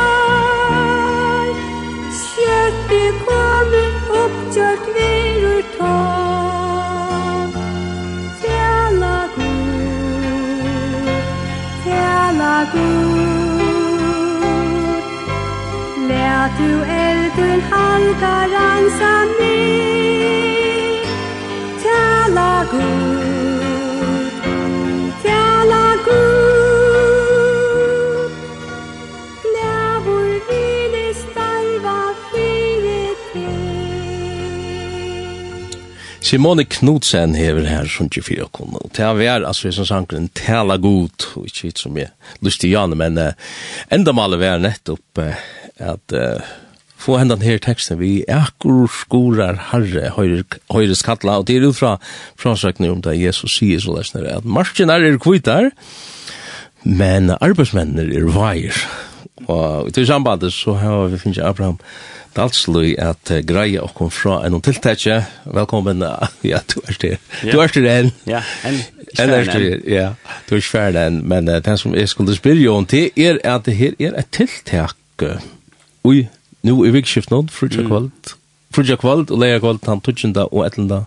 Kjørt 2.18 2.78
vi 2.90 3.00
kommer 3.22 3.88
oppkjørt 4.18 4.84
verur 4.98 5.64
tom 5.78 7.48
Tjala 8.42 9.18
god, 9.38 11.08
Tjala 11.86 12.58
god 12.74 13.32
Lät 16.12 16.52
du 16.60 16.70
elden 17.00 17.60
halka 17.72 18.36
ransa 18.52 19.14
mig 19.32 19.43
Simone 36.34 36.64
Knudsen 36.64 37.36
hever 37.38 37.68
her 37.70 37.86
som 37.86 38.08
ikke 38.08 38.24
fyrir 38.26 38.48
okkur, 38.48 38.72
og 38.80 38.88
til 38.90 39.04
han 39.06 39.18
vær, 39.20 39.44
altså, 39.46 39.70
som 39.70 39.86
sangren, 39.86 40.24
tala 40.34 40.74
god, 40.82 41.26
og 41.38 41.44
ikke 41.46 41.68
hit 41.68 41.78
som 41.78 41.94
jeg 41.94 42.08
lyst 42.42 42.58
til 42.64 42.72
jane, 42.72 42.96
men 42.98 43.20
uh, 43.22 43.36
enda 43.94 44.10
maler 44.10 44.40
vær 44.40 44.58
nettopp 44.58 45.20
uh, 45.22 45.44
at 45.78 46.16
uh, 46.18 46.48
få 46.98 47.20
hendan 47.20 47.44
her 47.46 47.62
teksten, 47.62 48.00
vi 48.00 48.24
akkur 48.26 48.88
skorar 48.90 49.60
herre, 49.70 50.10
høyres 50.16 51.06
kattla, 51.06 51.36
og 51.38 51.46
det 51.46 51.60
er 51.60 51.68
ut 51.68 51.78
fra 51.78 51.92
fransøkning 52.34 52.96
om 52.96 53.04
det 53.06 53.14
Jesus 53.20 53.54
sier 53.60 53.84
så 53.84 53.94
lesner, 53.94 54.26
at 54.34 54.48
marsjen 54.58 54.90
er 54.90 55.06
er 55.06 55.20
kvitar, 55.22 55.70
men 56.82 57.30
arbeidsmennene 57.38 58.10
er 58.10 58.26
vair, 58.34 58.82
og 59.46 59.86
i 59.86 59.94
til 59.94 60.10
sambandet 60.10 60.50
så 60.56 60.74
har 60.82 61.14
vi 61.14 61.22
finnes 61.28 61.38
Abraham, 61.38 61.78
Dalsløy 62.34 62.96
at 62.98 63.30
uh, 63.30 63.38
greie 63.38 63.46
greia 63.46 63.82
okkom 63.84 64.10
fra 64.10 64.40
en 64.46 64.56
tiltakje. 64.64 65.20
Velkommen, 65.54 66.02
uh, 66.02 66.26
ja, 66.52 66.60
du 66.66 66.80
er 66.82 66.96
styr. 66.96 67.16
Du 67.46 67.60
er 67.62 67.70
styr 67.70 67.88
enn. 67.90 68.12
Ja, 68.26 68.42
en 68.66 68.82
En 69.22 69.30
er 69.30 69.46
styr, 69.46 69.82
ja. 69.86 70.08
Du 70.48 70.56
er 70.56 70.64
styr 70.64 70.98
enn, 70.98 71.22
men 71.30 71.48
uh, 71.48 71.60
det 71.62 71.78
som 71.78 71.94
jeg 71.94 72.10
skulle 72.10 72.34
spyrja 72.34 72.74
om 72.74 72.86
til 72.90 73.10
er 73.16 73.38
at 73.46 73.66
det 73.68 73.76
her 73.78 73.94
er 74.02 74.18
et 74.18 74.30
tiltak 74.34 74.96
uh, 75.22 75.38
ui, 76.04 76.26
nu 76.66 76.80
i 76.84 76.90
vikskift 76.94 77.30
nå, 77.30 77.44
frutja 77.54 77.86
kvalt. 77.86 78.34
Frutja 78.74 78.98
kvalt 78.98 79.30
og 79.30 79.38
leia 79.38 79.62
kvalt 79.62 79.86
han 79.86 80.02
12. 80.02 80.34
og 80.50 80.64
11. 80.66 81.04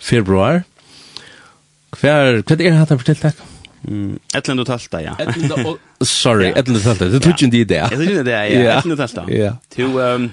februar. 0.00 0.62
Hva 1.92 2.08
er, 2.08 2.40
hva 2.40 2.54
er 2.56 2.62
det 2.62 2.72
her 2.72 2.86
for 2.88 3.04
tiltak? 3.04 3.48
Mm, 3.82 4.14
Etlen 4.34 4.56
du 4.56 4.64
talta, 4.64 5.00
ja. 5.02 5.16
Etlen 5.18 5.50
du, 5.50 5.74
sorry, 6.06 6.52
etlen 6.54 6.78
du 6.78 6.80
talta, 6.84 7.08
du 7.10 7.18
tog 7.18 7.34
ikke 7.34 7.48
en 7.48 7.56
idé. 7.58 7.80
Jeg 7.82 7.98
tog 7.98 8.04
ikke 8.06 8.20
en 8.20 8.26
idé, 8.26 8.38
ja, 8.54 8.76
etlen 8.78 8.94
du 8.94 9.00
talta. 9.00 9.24
Ja. 9.28 9.56
To, 9.74 9.88
um, 9.98 10.28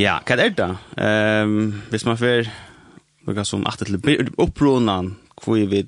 Ja, 0.00 0.18
hva 0.24 0.36
er 0.38 0.54
det? 0.56 0.68
Um, 0.96 1.82
hvis 1.92 2.06
man 2.08 2.20
får 2.20 2.48
noe 3.28 3.44
som 3.46 3.66
at 3.68 3.82
til 3.82 3.98
opprunnen 4.40 5.14
hvor 5.42 5.58
vi 5.58 5.82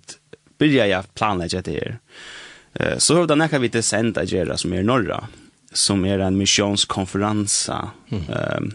begynner 0.59 0.90
jeg 0.90 1.14
planlegge 1.16 1.62
det 1.64 1.78
her, 1.78 1.96
uh, 2.80 2.96
så 2.98 3.16
har 3.16 3.24
vi 3.24 3.32
det 3.32 3.38
noe 3.40 3.62
vi 3.62 3.72
til 3.72 3.86
sendt 3.86 4.20
gjøre 4.28 4.59
som 4.61 4.74
er 4.76 4.84
norra, 4.86 5.22
som 5.72 6.05
er 6.07 6.22
en 6.24 6.36
missionskonferanse. 6.38 7.80
Mm. 8.12 8.28
Um, 8.28 8.70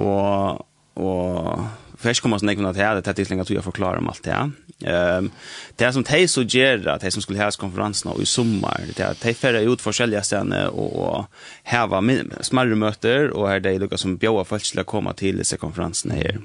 og 0.00 0.66
og 1.00 1.68
først 2.00 2.22
kommer 2.22 2.40
jeg 2.40 2.44
til 2.44 2.48
å 2.48 2.52
nevne 2.52 2.74
det 2.74 2.84
her, 2.84 2.98
det 2.98 3.12
er 3.12 3.30
lenger 3.30 3.48
til 3.48 3.60
å 3.60 3.64
forklare 3.64 4.02
om 4.02 4.10
alt 4.10 4.22
det 4.26 4.34
her. 4.34 4.50
Ehm 4.84 5.30
det 5.76 5.92
som 5.92 6.04
tej 6.04 6.28
så 6.28 6.42
ger 6.42 6.88
att 6.88 7.00
det 7.00 7.10
som 7.10 7.22
skulle 7.22 7.42
ha 7.42 7.50
konferensen 7.50 8.12
i 8.22 8.26
sommar 8.26 8.80
det 8.96 9.02
är 9.02 9.14
tej 9.14 9.34
färra 9.34 9.60
ut 9.60 9.86
olika 9.86 10.22
ställen 10.22 10.68
och 10.68 10.90
och 11.08 11.26
häva 11.62 12.02
smärre 12.40 12.74
möten 12.74 13.30
och 13.32 13.48
här 13.48 13.60
det 13.60 13.78
lukar 13.78 13.96
som 13.96 14.16
bjöa 14.16 14.44
folk 14.44 14.62
till 14.62 14.80
att 14.80 14.86
komma 14.86 15.12
till 15.12 15.38
dessa 15.38 15.56
konferensen 15.56 16.10
här. 16.10 16.38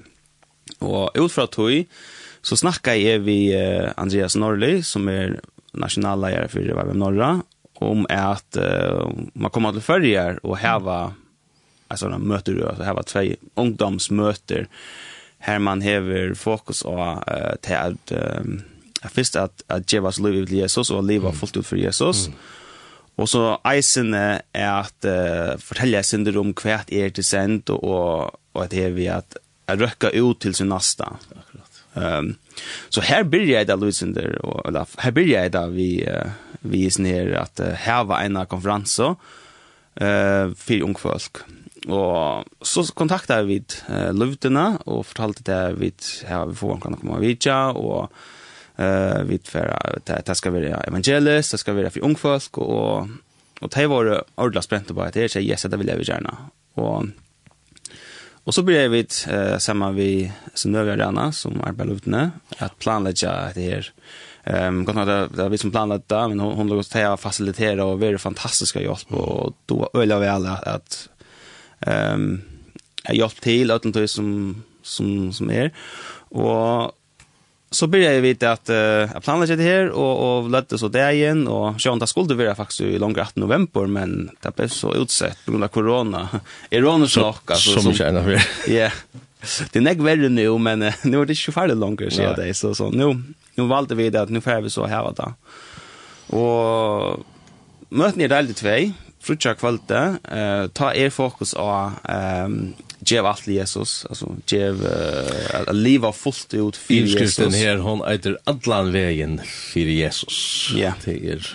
Och 0.80 1.12
utfrån 1.14 1.48
tog 1.48 1.86
så 2.42 2.58
snackar 2.58 2.94
jag 2.94 3.20
vi 3.20 3.56
Andreas 3.96 4.36
Norli 4.36 4.84
som 4.84 5.08
är 5.08 5.40
nationalledare 5.74 6.48
för 6.48 6.60
Värm 6.60 7.00
Norra 7.00 7.42
om 7.74 8.06
att 8.10 8.58
uh, 8.58 9.10
man 9.34 9.52
kommer 9.52 9.72
till 9.72 9.82
förrjar 9.82 10.46
och 10.46 10.58
häva 10.58 11.14
alltså 11.88 12.10
möter 12.10 12.54
du 12.54 12.68
alltså 12.68 12.84
häva 12.84 13.04
två 13.04 13.24
ungdomsmöter 13.56 14.68
her 15.46 15.60
man 15.60 15.82
hever 15.82 16.34
fokus 16.34 16.84
på 16.84 16.96
uh, 16.98 17.56
til 17.64 17.74
at 17.74 18.14
um, 18.42 18.64
først 19.14 19.36
at, 19.38 19.64
at 19.70 19.86
ge 19.86 20.00
oss 20.00 20.20
liv 20.20 20.46
till 20.46 20.58
Jesus 20.58 20.90
och 20.90 21.04
leva 21.04 21.32
fullt 21.32 21.58
ut 21.58 21.66
for 21.66 21.78
Jesus. 21.78 22.28
Mm. 22.28 22.38
Och 23.16 23.30
så 23.30 23.58
eisen 23.64 24.14
er 24.14 24.42
at 24.54 25.06
uh, 25.06 25.58
fortälja 25.60 26.04
synder 26.04 26.38
om 26.38 26.54
kvärt 26.54 26.92
er 26.92 27.10
til 27.10 27.24
sent 27.24 27.70
og, 27.70 27.84
og, 27.84 28.40
og 28.54 28.64
at 28.64 28.72
det 28.72 28.84
är 28.84 28.90
vi 28.90 29.08
att 29.08 29.38
att 29.68 29.80
röka 29.80 30.10
ut 30.10 30.40
til 30.40 30.54
sin 30.54 30.68
nasta. 30.70 31.04
Akkurat. 31.04 31.84
Um, 31.94 32.36
så 32.90 33.02
här 33.02 33.24
börjar 33.24 33.66
det 33.66 33.76
lösen 33.76 34.14
där 34.14 34.46
og, 34.46 34.68
eller 34.68 34.86
her 34.98 35.12
här 35.12 35.22
jeg 35.22 35.54
da 35.54 35.68
vi 35.68 36.06
uh, 36.08 36.32
vi 36.62 36.86
er 36.86 36.90
sånn 36.90 37.06
her 37.06 37.36
at 37.40 37.60
uh, 37.60 37.74
her 37.74 38.04
var 38.04 38.26
en 38.26 38.38
av 38.38 38.46
konferanser 38.46 39.16
uh, 40.02 40.54
for 40.58 40.84
ung 40.84 40.98
folk. 40.98 41.44
Og 41.86 42.66
så 42.66 42.86
kontakta 42.98 43.42
vi 43.46 43.60
uh, 43.90 44.10
løvdene, 44.16 44.66
og 44.90 45.06
fortalte 45.12 45.46
det 45.46 45.60
vi 45.80 45.92
ja, 46.26 46.44
vi 46.50 46.58
får 46.58 46.74
hvordan 46.74 46.98
komme 47.02 47.22
vidtja, 47.22 47.60
og 47.78 48.10
uh, 48.80 49.22
vi 49.30 49.40
for 49.46 49.70
det, 50.08 50.24
det 50.26 50.38
skal 50.40 50.56
være 50.56 50.82
evangelist, 50.88 51.54
det 51.54 51.62
skal 51.62 51.78
være 51.78 51.94
for 51.94 52.08
ungfolk, 52.08 52.58
og, 52.58 53.14
og 53.62 53.76
det 53.76 53.86
var 53.92 54.12
ordentlig 54.36 54.66
spent 54.66 54.94
på 54.94 55.06
at 55.06 55.14
det 55.14 55.28
er 55.28 55.30
ikke, 55.30 55.46
yes, 55.46 55.68
det 55.70 55.80
vil 55.80 55.94
jeg 55.94 56.02
vil 56.02 56.12
gjerne. 56.14 56.36
Og, 56.82 57.12
og 58.46 58.54
så 58.54 58.62
ble 58.66 58.82
vi 58.94 59.02
eh, 59.02 59.56
sammen 59.62 59.96
vi 59.98 60.10
som 60.54 60.76
Rana, 60.76 61.32
som 61.34 61.62
arbeider 61.66 61.94
løvdene, 61.94 62.26
at 62.60 62.78
planlegge 62.82 63.34
det 63.56 63.70
her. 63.70 63.94
Ehm 64.46 64.84
gott 64.86 65.08
det 65.10 65.30
det 65.34 65.50
vi 65.50 65.58
som 65.58 65.72
planlagt 65.74 66.10
det 66.10 66.28
men 66.30 66.40
hon 66.40 66.54
hon 66.56 66.68
låg 66.70 66.80
oss 66.80 66.90
ta 66.90 67.18
facilitera 67.18 67.86
och 67.86 68.00
vara 68.00 68.18
fantastiska 68.18 68.82
hjälp 68.82 69.14
och 69.14 69.54
då 69.66 69.90
öliga 69.94 70.20
väl 70.20 70.46
att 70.46 71.10
ehm 71.86 72.42
jag 73.08 73.16
hjälpt 73.16 73.42
till 73.42 73.72
att 73.72 73.94
det 73.94 74.08
som 74.08 74.64
som 74.82 75.34
som 75.34 75.50
är 75.50 75.54
er. 75.54 75.72
och 76.30 76.92
så 77.72 77.88
började 77.88 78.16
jag 78.16 78.22
veta 78.22 78.52
att 78.52 78.70
uh, 78.70 78.76
jag 78.76 79.24
planerade 79.24 79.56
det 79.56 79.64
här 79.64 79.90
och 79.90 80.38
och 80.38 80.50
lät 80.50 80.70
det 80.70 80.78
så 80.78 80.88
där 80.88 81.12
igen 81.12 81.48
och 81.48 81.82
så 81.82 81.94
inte 81.94 82.08
skulle 82.08 82.28
det 82.28 82.36
vara 82.36 82.56
faktiskt 82.56 82.82
i 82.82 83.00
långa 83.00 83.22
18 83.22 83.32
november 83.36 83.86
men 83.86 84.30
det 84.42 84.56
blev 84.56 84.68
så 84.68 84.96
utsett 84.96 85.38
på 85.46 85.52
grund 85.52 85.64
av 85.64 85.68
corona. 85.68 86.30
Ironiskt 86.70 87.18
nog 87.18 87.36
alltså 87.46 87.80
som 87.80 87.94
känner 87.94 88.22
vi. 88.22 88.38
Ja. 88.78 88.92
Det 89.72 89.80
är 89.80 89.82
näck 89.82 89.98
värre 89.98 90.30
nu 90.30 90.58
men 90.58 90.82
uh, 90.82 90.94
nu 91.04 91.22
är 91.22 91.26
det 91.26 91.34
ju 91.34 91.52
färdigt 91.52 91.78
längre 91.78 92.12
så 92.12 92.22
jag 92.22 92.36
det 92.36 92.54
så 92.54 92.76
så 92.76 92.90
nu 92.90 93.24
nu 93.56 93.64
valde 93.64 93.96
vi 93.96 94.10
det 94.10 94.22
att 94.22 94.30
nu 94.30 94.42
får 94.42 94.62
vi 94.62 94.70
så 94.70 94.86
här 94.86 95.14
då. 95.16 95.34
Och 96.38 97.26
mötet 97.90 98.16
ni 98.16 98.28
där 98.28 98.42
lite 98.42 98.62
två 98.62 98.94
frutja 99.26 99.56
kvalte, 99.58 100.02
eh, 100.24 100.68
ta 100.78 100.92
er 100.94 101.10
fokus 101.14 101.54
av 101.58 101.98
um, 102.10 102.74
Gev 103.06 103.26
allt 103.28 103.48
Jesus, 103.48 104.06
altså 104.10 104.32
Jev 104.50 104.82
uh, 104.82 105.74
leva 105.74 106.10
fullt 106.16 106.54
ut 106.54 106.78
för 106.78 106.94
Jesus. 106.94 107.34
Skriften 107.36 107.54
her, 107.54 107.78
hon 107.84 108.02
eitir 108.08 108.38
allan 108.50 108.90
vägen 108.94 109.40
fyrir 109.46 109.94
Jesus. 110.00 110.72
Ja. 110.74 110.94
Det 111.04 111.14
är 111.14 111.46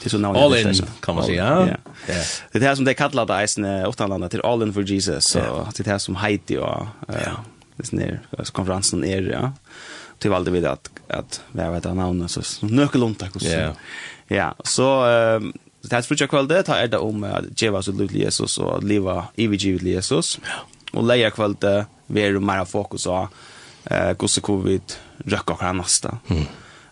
till 0.00 0.10
så. 0.10 0.26
All 0.26 0.56
in 0.56 0.74
kan 1.00 1.14
man 1.14 1.24
säga. 1.24 1.78
Ja. 2.06 2.14
Det 2.52 2.62
här 2.62 2.74
som 2.74 2.84
det 2.84 2.94
kallar 2.94 3.26
det 3.26 3.44
isen 3.44 3.64
åttanlanda 3.64 4.28
till 4.28 4.40
all 4.40 4.62
in 4.62 4.72
for 4.72 4.82
Jesus. 4.82 5.24
Så 5.24 5.68
det 5.76 5.86
här 5.86 5.98
som 5.98 6.16
Haiti 6.16 6.56
och 6.56 6.86
ja, 7.08 7.44
det 7.76 8.02
är 8.02 8.20
konferensen 8.52 9.04
är 9.04 9.22
ja. 9.22 9.52
Till 10.18 10.30
valde 10.30 10.50
vi 10.50 10.66
att 10.66 10.90
att 11.08 11.40
vi 11.52 11.62
vet 11.62 11.86
att 11.86 11.96
namnet 11.96 12.30
så 12.30 12.66
nökelunta. 12.66 13.28
Ja. 13.40 13.74
Ja, 14.28 14.54
så 14.64 15.04
Så 15.82 15.88
det 15.88 15.96
här 15.96 16.02
frutja 16.02 16.26
kvölde 16.26 16.62
tar 16.62 16.82
er 16.82 16.88
det 16.88 16.98
om 16.98 17.24
att 17.24 17.62
djeva 17.62 17.82
så 17.82 17.92
lut 17.92 18.12
Jesus 18.12 18.58
och 18.58 18.76
att 18.76 18.84
leva 18.84 19.24
evigt 19.36 19.64
givet 19.64 19.82
Jesus. 19.82 20.38
Och 20.92 21.06
leja 21.06 21.30
kvölde 21.30 21.86
vi 22.06 22.22
är 22.22 22.32
mer 22.32 22.64
fokus 22.64 23.06
av 23.06 23.28
eh 23.84 24.12
gosse 24.12 24.40
covid 24.40 24.82
rökka 25.24 25.52
och 25.52 25.76
nästa. 25.76 26.18
Mm. 26.28 26.44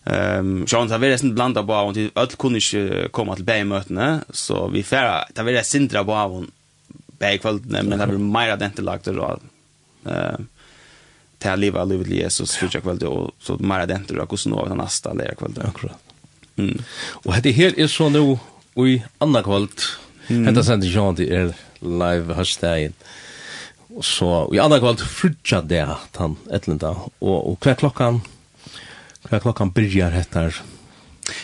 Ehm 0.04 0.64
John 0.68 0.90
har 0.90 0.98
varit 0.98 1.20
sen 1.20 1.34
blanda 1.34 1.62
på 1.62 1.72
och 1.72 1.96
öll 2.14 2.28
kunde 2.38 2.58
inte 2.58 3.08
komma 3.10 3.34
till 3.34 3.44
bämötena 3.44 4.20
så 4.30 4.68
vi 4.68 4.82
färra 4.82 5.24
det 5.34 5.42
var 5.42 5.52
det 5.52 5.64
sindra 5.64 6.04
på 6.04 6.14
av 6.14 6.46
bäkvällen 7.18 7.86
men 7.88 7.98
det 7.98 8.06
var 8.06 8.18
mer 8.18 8.48
att 8.48 8.62
inte 8.62 8.82
lagt 8.82 9.04
det 9.04 9.12
då. 9.12 9.38
Ehm 10.04 10.46
ta 11.38 11.56
leva 11.56 11.84
livet 11.84 12.08
Jesus 12.08 12.58
jag 12.62 12.82
kvälde 12.82 13.06
då 13.06 13.32
så 13.40 13.56
mer 13.58 13.80
att 13.80 13.90
inte 13.90 14.14
då 14.14 14.24
gosse 14.24 14.48
nå 14.48 14.74
nästa 14.74 15.12
leja 15.12 15.34
kvälde. 15.34 15.62
Akkurat. 15.62 15.98
Mm. 16.56 16.82
Och 17.26 17.34
det 17.42 17.50
her 17.50 17.80
är 17.80 17.86
så 17.86 18.08
nu 18.08 18.38
i 18.86 19.02
annan 19.18 19.42
kvöld. 19.42 19.82
Mm. 20.28 20.46
Hetta 20.46 20.62
sendir 20.62 20.92
Jean 20.92 21.16
til 21.18 21.32
er 21.32 21.54
live 21.82 22.36
høstdagen. 22.38 22.94
Så 24.04 24.28
i 24.54 24.60
annan 24.62 24.82
kvöld 24.82 25.02
frutja 25.02 25.62
det 25.64 25.82
han 26.20 26.36
etlenda. 26.54 26.94
Og, 27.18 27.38
og 27.38 27.56
hver 27.64 27.78
klokkan, 27.80 28.20
hver 29.28 29.42
klokkan 29.42 29.72
byrjar 29.74 30.14
hettar 30.14 30.60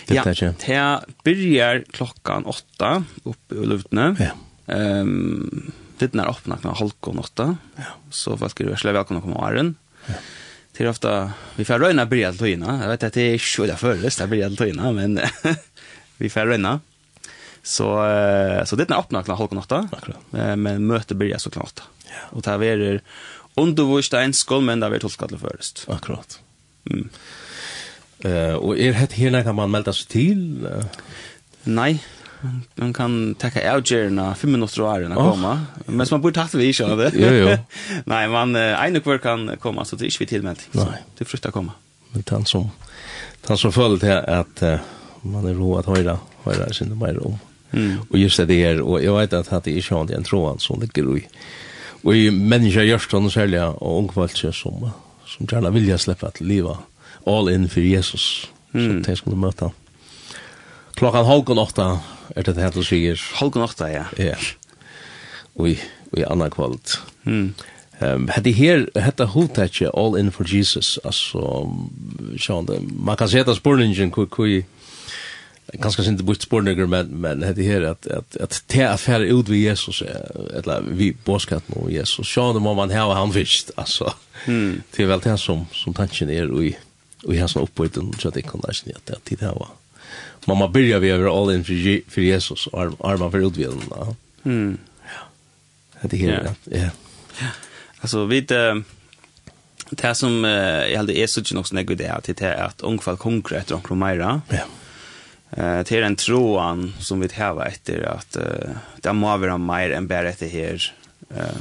Ja, 0.09 0.23
det 0.25 0.79
byrjar 1.27 1.83
klokkan 1.93 2.47
åtta 2.49 3.03
oppe 3.29 3.59
i 3.59 3.67
luftene. 3.69 4.15
Ja. 4.17 4.31
Um, 4.65 5.73
Liten 6.01 6.23
er 6.23 6.31
åpna 6.31 6.57
klokkan 6.57 6.79
halvgån 6.79 7.21
åtta. 7.21 7.51
Ja. 7.77 7.91
Så 8.09 8.39
folk 8.41 8.61
er 8.61 8.73
veldig 8.73 8.95
velkommen 8.97 9.21
å 9.21 9.27
komme 9.27 9.43
åren. 9.45 9.75
Ja 10.09 10.17
till 10.75 10.87
ofta 10.87 11.33
vi 11.57 11.65
får 11.65 11.79
røyna 11.79 12.07
byrja 12.11 12.33
til 12.35 12.39
till 12.39 12.65
Jeg 12.67 12.91
vet 12.91 13.05
at 13.07 13.15
det 13.15 13.23
er 13.23 13.37
ikke 13.39 13.47
förrest, 13.47 13.71
det 13.71 13.79
føles, 13.79 14.17
det 14.17 14.25
er 14.25 14.33
byrja 14.33 14.49
til 14.49 14.57
till 14.73 14.93
men 14.93 15.21
vi 16.19 16.29
får 16.29 16.51
röna. 16.51 16.81
Så 17.67 17.85
så 18.67 18.77
det 18.77 18.91
är 18.91 18.99
öppna 18.99 19.23
klockan 19.23 19.49
halv 19.51 19.59
åtta. 19.59 19.89
Men 20.57 20.87
möte 20.87 21.15
börjar 21.15 21.39
så 21.39 21.51
klart. 21.51 21.81
Ja. 22.07 22.13
Och 22.31 22.43
där 22.43 22.63
är 22.63 23.01
undervist 23.55 24.15
en 24.15 24.33
skolmen 24.33 24.81
där 24.81 24.91
vi 24.91 24.99
tog 24.99 25.13
skalle 25.13 25.39
först. 25.39 25.87
Akkurat. 25.89 26.41
Mm. 26.91 27.09
Eh 28.19 28.55
och 28.55 28.79
är 28.79 28.93
det 28.93 29.13
hela 29.13 29.43
kan 29.43 29.55
man 29.55 29.71
melda 29.71 29.93
sig 29.93 30.07
till? 30.07 30.69
Nej, 31.63 32.05
man 32.75 32.93
kan 32.93 33.35
tacka 33.35 33.77
outjerna 33.77 34.35
5 34.35 34.53
minuter 34.53 34.83
och 34.83 34.97
ärna 34.97 35.15
komma. 35.15 35.65
Men 35.87 36.07
som 36.07 36.15
man 36.15 36.23
borde 36.23 36.35
tagit 36.35 36.55
vi 36.55 36.73
kör 36.73 36.97
det. 36.97 37.11
Jo 37.15 37.29
jo. 37.29 37.59
Nej, 38.05 38.29
man 38.29 38.57
en 38.57 39.01
kvar 39.01 39.19
kan 39.19 39.57
komma 39.57 39.85
så 39.85 39.97
det 39.97 40.05
är 40.05 40.07
inte 40.07 40.17
vi 40.21 40.27
tillmält. 40.27 40.69
Nej. 40.71 40.87
Det 41.19 41.25
fruktar 41.25 41.51
komma. 41.51 41.73
Men 42.11 42.25
han 42.31 42.45
som 42.47 42.71
han 43.47 43.59
som 43.59 43.73
följt 43.73 44.03
här 44.03 44.31
att 44.31 44.63
man 45.21 45.47
är 45.47 45.55
ro 45.55 45.79
att 45.79 45.87
höra 45.87 46.19
höra 46.45 46.73
sin 46.73 46.99
mer 46.99 47.27
om. 47.27 47.39
Mm. 47.75 48.01
Och 48.11 48.19
just 48.19 48.37
det 48.37 48.65
er, 48.65 48.83
og 48.83 49.03
jeg 49.03 49.13
vet 49.13 49.33
at 49.33 49.65
det 49.65 49.73
er 49.73 49.77
ikke 49.77 49.97
han 49.97 50.09
den 50.09 50.25
tråden 50.25 50.61
som 50.61 50.81
ligger 50.81 51.17
i. 51.17 51.25
Og 52.05 52.17
i 52.17 52.31
människa 52.31 52.83
görs 52.83 53.09
hon 53.13 53.31
sälja 53.31 53.69
och 53.69 53.99
ungvaltje 53.99 54.53
som 54.53 54.91
som 55.27 55.47
gjerne 55.47 55.71
vill 55.71 55.89
jag 55.89 56.01
släppa 56.01 56.27
att 56.27 56.41
leva 56.41 56.79
all 57.27 57.49
in 57.49 57.69
for 57.69 57.81
Jesus. 57.81 58.51
Mm. 58.75 59.05
Så 59.05 59.11
det 59.11 59.17
skulle 59.17 59.37
möta. 59.37 59.71
Klockan 60.95 61.27
halv 61.27 61.51
og 61.51 61.59
åtta 61.59 62.01
er 62.37 62.43
det 62.43 62.57
det 62.57 62.75
du 62.75 62.83
sier. 62.85 63.21
Halv 63.35 63.57
og 63.57 63.65
åtta, 63.65 63.89
ja. 63.89 64.05
Ja. 64.19 64.37
Og 65.55 65.69
i, 65.69 65.79
och 66.13 66.19
i 66.19 66.25
annan 66.25 66.51
kvalt. 66.51 67.01
Mm. 67.25 67.55
Um, 68.01 68.29
hette 68.29 68.51
her, 68.53 68.87
hette 68.97 69.25
hotet 69.25 69.83
all 69.95 70.19
in 70.19 70.33
for 70.33 70.45
Jesus 70.45 70.99
alltså 71.05 71.69
så 72.39 72.67
man 73.05 73.17
kan 73.17 73.29
säga 73.29 73.51
att 73.51 73.57
spurningen 73.57 74.11
kunde 74.11 74.63
ganska 75.73 76.03
synd 76.03 76.25
bort 76.25 76.43
spårningar 76.43 76.87
men 76.87 77.07
men 77.07 77.41
det 77.41 77.63
här 77.63 77.83
att 77.83 78.07
att 78.07 78.37
att 78.37 78.65
ta 78.67 78.85
affär 78.85 79.21
ut 79.21 79.49
vid 79.49 79.63
Jesus 79.63 80.03
eller 80.57 80.81
vi 80.81 81.17
boskap 81.25 81.69
med 81.69 81.93
Jesus. 81.93 82.29
Så 82.29 82.53
det 82.53 82.61
man 82.61 82.91
här 82.91 83.15
han 83.15 83.31
visst 83.31 83.71
alltså. 83.75 84.15
Mm. 84.47 84.83
Det 84.97 85.03
är 85.03 85.07
väl 85.07 85.21
det 85.21 85.39
som 85.39 85.67
som 85.73 85.95
tanken 85.95 86.31
är 86.31 86.51
och 86.51 86.65
i 86.65 86.77
och 87.25 87.35
i 87.35 87.39
hans 87.39 87.57
uppe 87.57 87.89
så 88.19 88.29
att 88.29 88.35
det 88.35 88.43
kan 88.43 88.61
nästan 88.69 88.93
att 88.97 89.25
det 89.25 89.41
det 89.41 89.47
var 89.47 89.69
man 90.47 90.57
må 90.57 90.69
börjar 90.69 90.99
vi 90.99 91.11
över 91.11 91.43
all 91.43 91.55
in 91.55 91.65
för 91.65 92.11
för 92.11 92.21
Jesus 92.21 92.67
och 92.67 92.81
arma 93.11 93.31
för 93.31 93.47
ut 93.47 93.57
vid 93.57 93.69
den 93.69 94.17
mm. 94.45 94.79
Ja. 95.03 96.09
Det 96.09 96.17
här 96.17 96.55
ja. 96.65 96.79
ja. 96.81 97.47
Alltså 98.01 98.25
vid 98.25 98.53
det 99.91 100.15
som 100.15 100.45
jag 100.91 100.97
hade 100.97 101.19
är 101.19 101.27
så 101.27 101.41
inte 101.41 101.55
något 101.55 101.67
snägg 101.67 101.97
det 101.97 102.09
att 102.09 102.25
det 102.25 102.43
är 102.43 102.63
att 102.63 102.81
ungfall 102.81 103.17
konkret 103.17 103.71
och 103.71 103.83
konkret 103.83 104.43
Ja. 104.49 104.65
Eh 105.57 105.79
det 105.79 105.93
är 105.93 106.03
en 106.03 106.17
troan 106.17 106.95
som 107.01 107.21
vi 107.21 107.29
har 107.37 107.67
efter 107.67 108.03
att 108.03 108.37
uh, 108.37 108.75
det 109.01 109.13
må 109.13 109.37
vara 109.37 109.59
mer 109.59 109.91
än 109.91 110.07
bara 110.07 110.33
det 110.39 110.49
här 110.49 110.93
eh 111.31 111.57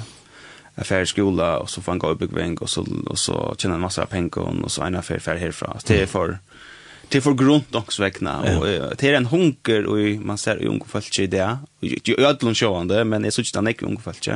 affär 0.76 1.06
skola 1.06 1.60
och 1.60 1.70
så 1.70 1.82
får 1.82 1.92
han 1.92 2.00
gå 2.00 2.08
upp 2.08 2.22
väg 2.22 2.62
och 2.62 2.70
så 2.70 2.88
och 3.06 3.20
så 3.20 3.56
tjäna 3.58 3.76
en 3.76 3.82
massa 3.82 4.06
pengar 4.06 4.64
och 4.64 4.72
så 4.72 4.82
en 4.84 4.96
affär 4.96 5.20
för 5.20 5.36
härifrån. 5.36 5.78
Det 5.86 6.02
är 6.02 6.06
för 6.06 6.38
det 7.10 7.18
är 7.18 7.22
för 7.22 7.34
grund 7.34 7.64
också 7.72 8.02
väckna 8.02 8.42
och 8.60 8.66
det 8.98 9.04
är 9.04 9.14
en 9.14 9.26
hunker 9.26 9.86
och 9.86 9.98
man 10.26 10.38
ser 10.38 10.58
ju 10.58 10.68
unga 10.68 10.86
folk 10.86 11.20
i 11.20 11.28
det. 11.28 11.58
Jag 11.80 12.26
har 12.26 12.32
inte 12.32 13.04
men 13.04 13.24
jag 13.24 13.34
såg 13.34 13.46
inte 13.46 13.62
några 13.62 13.88
unga 13.88 14.00
folk. 14.00 14.30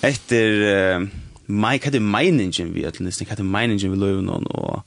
Efter 0.00 1.08
Mike 1.46 1.86
hade 1.86 2.00
meningen 2.00 2.72
vi 2.72 2.86
att 2.86 3.00
lyssna 3.00 3.26
hade 3.30 3.42
meningen 3.42 3.90
vi 3.90 3.96
löven 3.96 4.28
och 4.28 4.82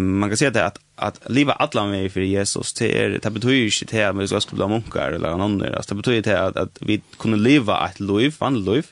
man 0.00 0.28
kan 0.28 0.36
säga 0.36 0.50
det 0.50 0.66
att 0.66 0.78
att 1.00 1.30
leva 1.30 1.52
alla 1.52 1.86
med 1.86 2.12
för 2.12 2.20
Jesus 2.20 2.72
det 2.72 3.02
är 3.02 3.08
det 3.22 3.30
betyder 3.30 3.54
ju 3.54 3.64
inte 3.64 4.08
att 4.08 4.16
vi 4.16 4.28
ska 4.28 4.40
skulle 4.40 4.66
bli 4.66 4.74
munkar 4.74 5.12
eller 5.12 5.30
någon 5.30 5.40
annan 5.40 5.74
alltså 5.74 5.94
det 5.94 6.02
betyder 6.02 6.36
att 6.36 6.56
att 6.56 6.78
vi 6.80 7.00
kunde 7.18 7.38
leva 7.38 7.88
ett 7.88 8.00
liv 8.00 8.34
van 8.38 8.64
liv 8.64 8.86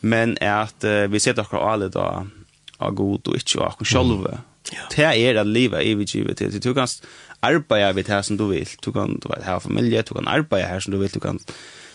men 0.00 0.36
att 0.40 0.84
uh, 0.84 1.06
vi 1.06 1.20
ser 1.20 1.34
dock 1.34 1.54
alla 1.54 1.88
då 1.88 2.26
av 2.78 2.90
god 2.90 3.28
och 3.28 3.34
inte 3.34 3.60
av 3.60 3.74
oss 3.80 3.88
själva 3.88 4.38
det 4.96 5.02
är 5.02 5.34
att 5.34 5.46
leva 5.46 5.82
evigt 5.82 6.14
givet 6.14 6.36
till 6.36 6.60
du 6.60 6.74
kan 6.74 6.88
arbeta 7.40 7.92
vid 7.92 8.06
det 8.06 8.22
som 8.22 8.36
du 8.36 8.46
vill 8.48 8.68
du 8.84 8.92
kan 8.92 9.20
du 9.22 9.28
vet 9.28 9.44
ha 9.44 9.60
familj 9.60 10.02
du 10.08 10.14
kan 10.14 10.28
arbeta 10.28 10.66
här 10.66 10.80
som 10.80 10.92
du 10.92 10.98
vill 10.98 11.10
du 11.10 11.20
kan 11.20 11.38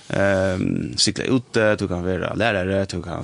ehm 0.09 0.97
cykla 0.97 1.23
ut 1.23 1.53
du 1.53 1.87
kan 1.87 2.03
vara 2.03 2.33
lärare 2.33 2.85
du 2.85 3.01
kan 3.03 3.23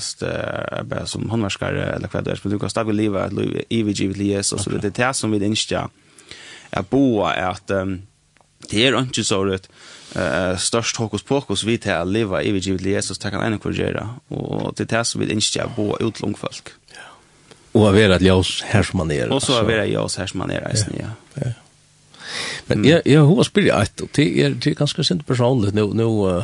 arbeta 0.71 1.05
som 1.05 1.29
handverkare 1.29 1.83
eller 1.95 2.09
vad 2.13 2.23
det 2.23 2.31
är 2.31 2.49
du 2.49 2.59
kan 2.59 2.69
stabilt 2.69 2.97
leva 2.97 3.25
ett 3.25 3.33
liv 3.33 3.61
evigt 3.69 3.97
till 3.97 4.21
Jesus. 4.21 4.63
Så 4.63 4.69
det 4.69 4.87
är 4.87 5.07
det 5.07 5.13
som 5.13 5.31
vi 5.31 5.45
inte 5.45 5.89
jag 6.75 6.85
boa 6.85 7.33
är 7.33 7.49
att 7.49 7.71
um, 7.71 8.01
det 8.69 8.87
är 8.87 8.99
inte 8.99 9.23
så 9.23 9.43
rätt 9.43 9.69
eh 10.15 10.57
störst 10.57 10.97
hokus 10.97 11.23
pokus 11.23 11.63
vi 11.63 11.77
till 11.77 11.91
att 11.91 12.07
leva 12.07 12.41
i 12.41 12.51
givet 12.59 12.81
Jesus 12.81 13.17
tackar 13.17 13.41
en 13.41 13.59
korrigera 13.59 14.09
och 14.27 14.73
det 14.75 14.91
är 14.91 15.03
så 15.03 15.19
vi 15.19 15.31
inte 15.31 15.59
jag 15.59 15.69
boa 15.75 15.97
ut 15.99 16.21
långt 16.21 16.37
folk. 16.37 16.69
Ja. 16.93 17.01
Och 17.71 17.89
att 17.89 17.95
vara 17.95 18.15
ett 18.15 18.21
ljus 18.21 18.61
här 18.65 18.83
som 18.83 18.97
man 18.97 19.11
är. 19.11 19.31
Och 19.31 19.43
så 19.43 19.59
att 19.59 19.65
vara 19.65 19.85
ljus 19.85 20.17
här 20.17 20.27
som 20.27 20.37
man 20.37 20.51
är 20.51 20.73
i 20.73 20.77
snö. 20.77 21.09
Ja. 21.33 21.51
Men 22.65 22.85
jag 22.85 23.01
jag 23.05 23.25
har 23.25 23.43
spelat 23.43 23.83
ett 23.83 24.01
och 24.01 24.09
det 24.11 24.41
är 24.43 24.49
det 24.49 24.69
är 24.69 24.75
ganska 24.75 25.03
sent 25.03 25.27
personligt 25.27 25.73
nu 25.73 25.85
nu 25.93 26.43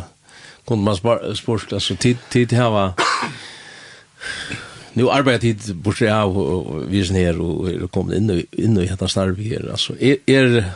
kunde 0.67 0.83
man 0.83 1.35
spårskla 1.35 1.79
så 1.79 1.95
tid 1.95 2.17
tid 2.29 2.53
här 2.53 2.69
va 2.69 2.93
nu 4.93 5.09
arbetar 5.09 5.39
tid 5.39 5.75
bort 5.75 6.01
jag 6.01 6.37
och 6.37 6.93
vi 6.93 7.01
är 7.01 7.13
ner 7.13 7.41
och 7.41 7.91
kommer 7.91 8.15
in 8.15 8.45
in 8.51 8.77
i 8.77 8.87
detta 8.87 9.07
starv 9.07 9.39
här 9.39 9.71
alltså 9.71 9.93
är 9.99 10.17
er, 10.25 10.71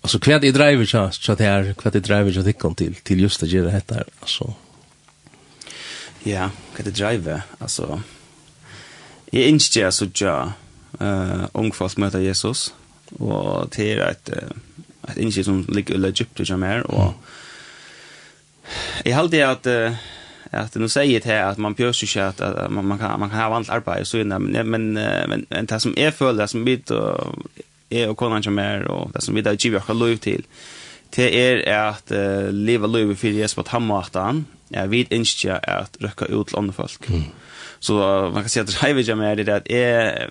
alltså 0.00 0.18
kvad 0.18 0.44
i 0.44 0.50
driver 0.50 0.84
så 0.84 1.10
så 1.10 1.34
det 1.34 1.44
här 1.44 1.74
kvad 1.74 1.96
i 1.96 2.00
driver 2.00 2.32
så 2.32 2.40
det 2.40 2.52
kom 2.52 2.74
till 2.74 2.94
till 2.94 3.20
just 3.20 3.40
det 3.40 3.46
göra 3.46 3.70
detta 3.70 4.04
alltså 4.20 4.54
ja 6.22 6.50
kvad 6.76 6.86
i 6.86 6.90
driver 6.90 7.42
alltså 7.58 8.02
är 9.32 9.46
inte 9.46 9.92
så 9.92 10.06
ja 10.14 10.52
eh 11.00 11.44
ungefär 11.52 12.00
möta 12.00 12.20
Jesus 12.20 12.74
och 13.18 13.68
det 13.76 13.92
är 13.92 14.10
ett 14.10 14.28
ett 15.08 15.16
initiativ 15.16 15.44
som 15.44 15.66
ligger 15.68 15.98
legit 15.98 16.34
till 16.34 16.50
jamär 16.50 16.90
och 16.90 17.14
Jag 19.04 19.16
hade 19.16 19.50
att 19.50 19.66
att 20.50 20.74
nu 20.74 20.88
säger 20.88 21.20
det 21.20 21.44
att 21.44 21.58
man 21.58 21.74
pjörs 21.74 22.02
ikke 22.02 22.24
att, 22.24 22.40
at 22.40 22.70
man 22.70 22.84
man 22.84 22.98
kan 22.98 23.20
man 23.20 23.30
kan 23.30 23.38
ha 23.38 23.48
vant 23.48 23.70
arbete 23.70 24.04
så 24.04 24.18
innan 24.18 24.42
men 24.42 24.70
men 24.70 24.92
men, 24.92 25.46
men 25.50 25.66
det 25.66 25.80
som 25.80 25.94
är 25.96 26.10
føler, 26.10 26.42
det 26.42 26.48
som 26.48 26.64
bit 26.64 26.90
och 26.90 27.34
är 27.90 28.08
och 28.08 28.16
konan 28.16 28.42
som 28.42 28.58
är 28.58 28.88
och 28.88 29.10
det 29.12 29.20
som 29.20 29.34
vi 29.34 29.42
da 29.42 29.52
giver 29.52 29.78
har 29.78 29.94
lov 29.94 30.16
till 30.16 30.44
det 31.16 31.50
är 31.50 31.88
att 31.88 32.12
uh, 32.12 32.52
leva 32.52 32.86
livet 32.86 33.18
för 33.18 33.28
Jesus 33.28 33.54
på 33.54 33.62
tammaten, 33.62 34.44
jag 34.68 34.88
vet 34.88 35.12
inte 35.12 35.56
att 35.56 35.96
rycka 36.00 36.24
ut 36.24 36.46
til 36.46 36.56
andre 36.56 36.72
folk. 36.72 37.08
Mm. 37.08 37.22
så 37.80 37.94
man 38.34 38.42
kan 38.42 38.48
si 38.48 38.60
att 38.60 38.66
driver 38.66 39.04
jag 39.08 39.18
med 39.18 39.36
det 39.36 39.56
att 39.56 39.70
är 39.70 40.30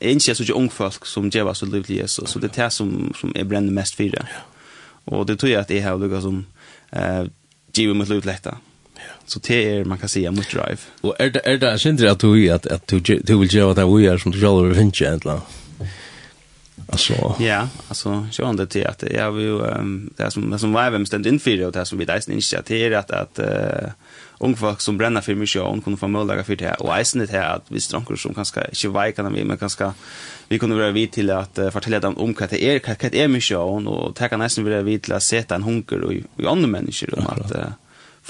inte 0.00 0.34
så 0.34 0.52
ung 0.52 0.70
folk 0.70 1.06
som 1.06 1.30
gjør 1.30 1.44
oss 1.44 1.62
liv 1.62 1.82
til 1.82 1.96
Jesus 1.96 2.30
så 2.30 2.38
det 2.38 2.58
är 2.58 2.64
det 2.64 2.70
som 2.70 3.14
som 3.20 3.32
jeg 3.36 3.48
brenner 3.48 3.72
mest 3.72 3.96
for. 3.96 4.04
Det 4.04 4.26
och 5.04 5.26
det 5.26 5.36
tror 5.36 5.52
jag 5.52 5.60
att 5.60 5.68
det 5.68 5.78
är 5.78 5.82
här 5.82 6.20
som 6.20 6.46
eh 6.92 7.26
giver 7.72 7.94
mot 7.94 8.08
livet 8.08 8.24
lättare 8.24 8.56
Så 9.30 9.38
det 9.38 9.56
er, 9.62 9.84
man 9.84 9.98
kan 9.98 10.08
säga 10.08 10.30
mot 10.30 10.50
drive. 10.50 10.78
Och 11.00 11.14
är 11.18 11.30
det 11.30 11.40
är 11.44 11.58
det 11.58 11.78
synd 11.78 12.04
att 12.04 12.20
du 12.20 12.50
att 12.50 12.66
at 12.66 12.90
du 12.90 12.98
du 13.00 13.38
vil 13.38 13.54
gjøre 13.54 13.74
det 13.74 13.86
vi 13.86 14.06
är 14.06 14.18
som 14.18 14.32
du 14.32 14.40
själv 14.40 14.66
vill 14.66 14.74
finna 14.74 14.92
egentlig? 14.92 15.40
Alltså 16.88 17.34
ja, 17.38 17.68
alltså 17.88 18.26
så 18.30 18.44
ändå 18.44 18.64
det 18.64 18.86
att 18.86 19.02
jag 19.02 19.32
vill 19.32 19.60
ehm 19.60 20.10
det 20.16 20.30
som 20.30 20.50
det 20.50 20.58
som 20.58 20.72
var 20.72 20.90
vem 20.90 21.06
ständ 21.06 21.26
inför 21.26 21.66
och 21.66 21.72
det 21.72 21.84
som 21.84 21.98
vi 21.98 22.04
där 22.04 22.30
inte 22.30 22.62
det 22.66 22.84
är 22.84 22.92
att 22.92 23.10
att 23.10 23.38
uh, 23.38 23.90
ung 24.38 24.56
folk 24.56 24.80
som 24.80 24.98
bränner 24.98 25.20
för 25.20 25.34
mycket 25.34 25.62
och 25.62 25.84
kunde 25.84 25.98
få 25.98 26.08
möjlighet 26.08 26.46
för 26.46 26.56
det 26.56 26.74
och 26.74 27.00
isen 27.00 27.20
det 27.20 27.30
här 27.30 27.56
att 27.56 27.64
vi 27.68 27.80
strånkar 27.80 28.16
som 28.16 28.34
kanske 28.34 28.60
inte 28.60 28.88
vet 28.88 29.16
kan 29.16 29.32
vi 29.32 29.44
men 29.44 29.58
kanske 29.58 29.92
vi 30.48 30.58
kunde 30.58 30.76
vara 30.76 30.90
vid 30.90 31.12
till 31.12 31.30
att 31.30 31.58
uh, 31.58 31.70
fortälla 31.70 32.00
dem 32.00 32.18
om 32.18 32.34
vad 32.40 32.50
det 32.50 32.64
är 32.64 32.80
vad 32.86 33.12
det 33.12 33.22
är 33.22 33.28
mycket 33.28 33.56
och 33.58 34.16
ta 34.16 34.28
kan 34.28 34.38
nästan 34.38 34.64
vara 34.64 34.82
vid 34.82 35.02
till 35.02 35.12
att 35.12 35.22
sätta 35.22 35.54
en 35.54 35.62
hunker 35.62 36.00
och 36.00 36.12
i 36.12 36.24
andra 36.46 36.68
människor 36.68 37.18
om 37.18 37.26
att 37.26 37.52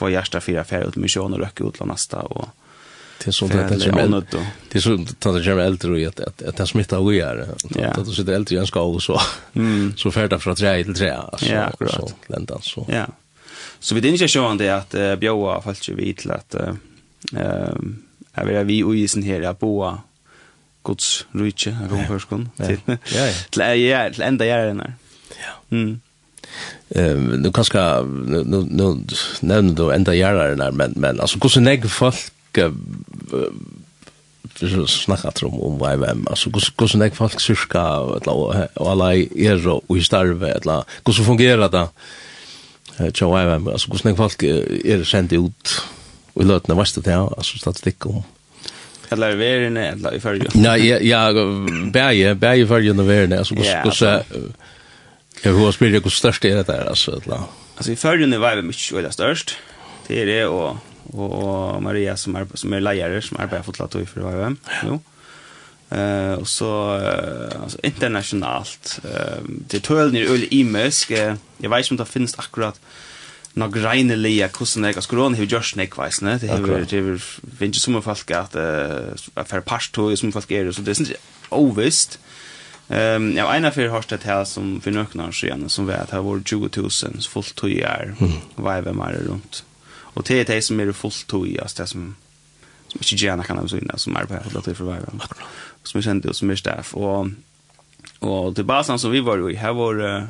få 0.01 0.11
hjärsta 0.11 0.41
fyra 0.41 0.65
färg 0.65 0.85
ut 0.89 0.97
mission 0.97 1.33
och 1.33 1.39
röka 1.39 1.65
ut 1.65 1.85
nästa 1.85 2.21
och 2.21 2.49
det 3.19 3.29
är 3.29 3.33
så 3.33 3.47
det 3.47 3.55
är 3.55 3.69
det 3.69 4.79
är 4.79 4.81
så 4.81 4.95
att 4.95 5.45
det 5.45 5.51
är 5.51 5.59
äldre 5.59 5.91
och 5.91 6.09
att 6.09 6.21
att, 6.21 6.43
att 6.43 6.57
det 6.57 6.67
smittar 6.67 6.99
och 6.99 7.15
gör 7.15 7.37
att 7.39 8.07
det 8.07 8.13
sitter 8.13 8.33
äldre 8.33 8.57
i 8.57 8.59
en 8.59 8.67
skål 8.67 9.01
så 9.01 9.21
så 9.97 10.11
färda 10.11 10.39
från 10.39 10.57
trä 10.57 10.85
till 10.85 10.95
trä 10.95 11.17
alltså 11.17 11.47
så 11.89 12.11
lända 12.27 12.59
så 12.61 12.87
ja 12.89 13.07
så 13.81 13.95
vi 13.95 14.01
det 14.01 14.09
inte 14.09 14.65
det 14.65 14.71
att 14.71 14.95
att 14.95 14.95
uh, 14.95 15.17
bjöa 15.17 15.61
fallet 15.63 15.89
vi 15.89 16.15
till 16.15 16.31
att 16.31 16.55
ehm 16.55 18.03
är 18.33 18.45
vi 18.45 18.65
vi 18.65 18.83
och 18.83 18.97
isen 18.97 19.23
här 19.23 19.43
att 19.43 19.59
boa 19.59 19.99
Guds 20.83 21.27
rike, 21.33 21.77
Romhörskon. 21.91 22.51
Ja, 22.57 22.67
ja. 23.15 23.31
Till 23.51 24.23
enda 24.23 24.47
gärna. 24.47 24.93
Ja. 25.29 25.77
Mm. 25.77 26.01
Ehm 26.95 27.43
nu 27.43 27.53
kanske 27.53 28.03
nu 28.27 28.67
nu 28.71 29.05
nämnde 29.41 29.83
då 29.83 29.91
ända 29.91 30.15
järar 30.15 30.57
där 30.57 30.71
men 30.71 30.93
men 30.97 31.21
alltså 31.21 31.39
hur 31.43 31.49
så 31.49 31.61
nägg 31.61 31.91
folk 31.91 32.33
så 34.55 34.87
snacka 34.87 35.47
om 35.47 35.61
om 35.61 35.79
vad 35.79 35.99
vem 35.99 36.27
alltså 36.31 36.51
hur 36.51 36.63
hur 36.79 36.87
så 36.87 36.99
nägg 36.99 37.17
folk 37.17 37.41
syska 37.41 37.81
eller 37.81 38.69
alla 38.91 39.15
är 39.15 39.63
så 39.63 39.83
vi 39.89 40.03
starve 40.03 40.51
eller 40.51 40.85
hur 41.07 41.13
så 41.13 41.25
fungerar 41.25 41.69
det 41.69 41.89
så 43.15 43.31
vad 43.31 43.47
vem 43.47 43.69
alltså 43.69 43.91
hur 43.91 43.99
så 43.99 44.09
nägg 44.09 44.17
folk 44.17 44.43
är 44.43 45.05
sent 45.05 45.33
ut 45.33 45.83
och 46.35 46.45
låtna 46.45 46.75
vart 46.75 47.05
det 47.05 47.15
alltså 47.15 47.59
statistik 47.59 48.07
om 48.07 48.23
Eller 49.13 49.37
verene, 49.37 49.87
eller 49.89 50.15
i 50.15 50.21
fyrgen? 50.21 50.51
Nej, 50.55 51.09
ja, 51.09 51.33
bæje, 51.93 52.35
bæje 52.35 52.67
fyrgen 52.67 53.01
og 53.01 53.09
verene, 53.09 53.39
altså, 53.39 53.55
hos, 53.55 54.03
Jag 55.43 55.53
hur 55.53 55.73
spelar 55.73 55.93
det 55.93 56.01
hur 56.01 56.11
störst 56.11 56.45
är 56.45 56.57
det 56.57 56.63
där 56.63 56.89
alltså 56.89 57.21
eller? 57.27 57.41
Alltså 57.77 57.93
i 57.93 57.97
förrjun 57.97 58.41
var 58.41 58.57
det 58.57 58.63
mycket 58.63 58.93
eller 58.93 59.11
störst. 59.11 59.57
Det 60.07 60.23
är 60.23 60.27
det 60.27 60.47
och 60.47 60.77
och 61.13 61.83
Maria 61.83 62.17
som 62.17 62.37
är 62.37 62.47
som 62.55 62.73
är 62.73 62.81
lärare 62.81 63.23
som 63.23 63.37
arbetar 63.37 63.63
för 63.63 63.75
Latoy 63.79 64.07
för 64.07 64.21
vad 64.21 64.57
Jo. 64.87 65.01
Eh 65.97 66.33
och 66.33 66.49
så 66.49 66.91
alltså 67.63 67.79
internationellt. 67.83 69.01
Ehm 69.05 69.65
det 69.69 69.81
tål 69.81 70.13
ni 70.13 70.27
öl 70.27 70.47
imisk. 70.51 71.11
Jag 71.11 71.71
vet 71.71 71.91
inte 71.91 71.91
om 71.91 71.97
det 71.97 72.05
finns 72.05 72.39
akkurat 72.39 72.81
nog 73.53 73.75
greine 73.75 74.17
leja 74.17 74.49
kussen 74.49 74.85
jag 74.85 75.03
skulle 75.03 75.23
hon 75.23 75.35
hur 75.35 75.47
just 75.47 75.77
neck 75.77 75.99
vet 75.99 76.21
ne 76.23 76.39
det 76.39 76.47
hur 76.47 76.87
det 76.91 76.97
hur 76.97 77.23
vinge 77.59 77.75
som 77.75 78.03
folk 78.03 78.31
att 78.31 78.53
för 79.47 79.61
past 79.61 79.93
to 79.93 80.17
som 80.17 80.33
folk 80.33 80.51
är 80.51 80.73
så 80.73 80.83
det 80.83 80.91
är 80.91 81.01
inte 81.01 81.17
ovist 81.49 82.19
Ehm 82.91 83.37
ja 83.37 83.57
einer 83.57 83.71
för 83.71 83.89
har 83.89 84.05
det 84.09 84.25
här 84.25 84.45
som 84.45 84.81
för 84.81 84.91
några 84.91 85.29
år 85.29 85.33
sedan 85.33 85.69
som 85.69 85.87
vet 85.87 86.11
har 86.11 86.23
varit 86.23 86.53
var 86.53 86.59
20000 86.59 87.21
fullt 87.31 87.55
tog 87.55 87.73
är 87.73 88.15
vad 88.55 88.77
är 88.77 88.93
mer 88.93 89.13
runt. 89.13 89.65
Och 89.93 90.23
det 90.23 90.41
är 90.41 90.45
det 90.45 90.63
som 90.63 90.81
är 90.81 90.93
fullt 90.93 91.27
tog 91.27 91.49
är 91.49 91.63
det 91.77 91.87
som 91.87 92.17
som 92.89 93.01
inte 93.03 93.25
gärna 93.25 93.45
kan 93.45 93.59
avsyn 93.59 93.91
som 93.97 94.17
är 94.17 94.25
på 94.25 94.35
att 94.35 94.65
det 94.65 94.75
för 94.75 94.85
vibe. 94.85 95.07
Som 95.83 95.99
vi 95.99 96.03
kände 96.03 96.35
som 96.35 96.51
är 96.51 96.57
staff 96.57 96.95
och 96.95 97.27
och 98.19 98.53
det 98.55 98.65
basen 98.65 98.99
som 98.99 99.11
vi 99.11 99.21
var 99.21 99.51
i 99.51 99.55
här 99.55 99.73
var 99.73 100.27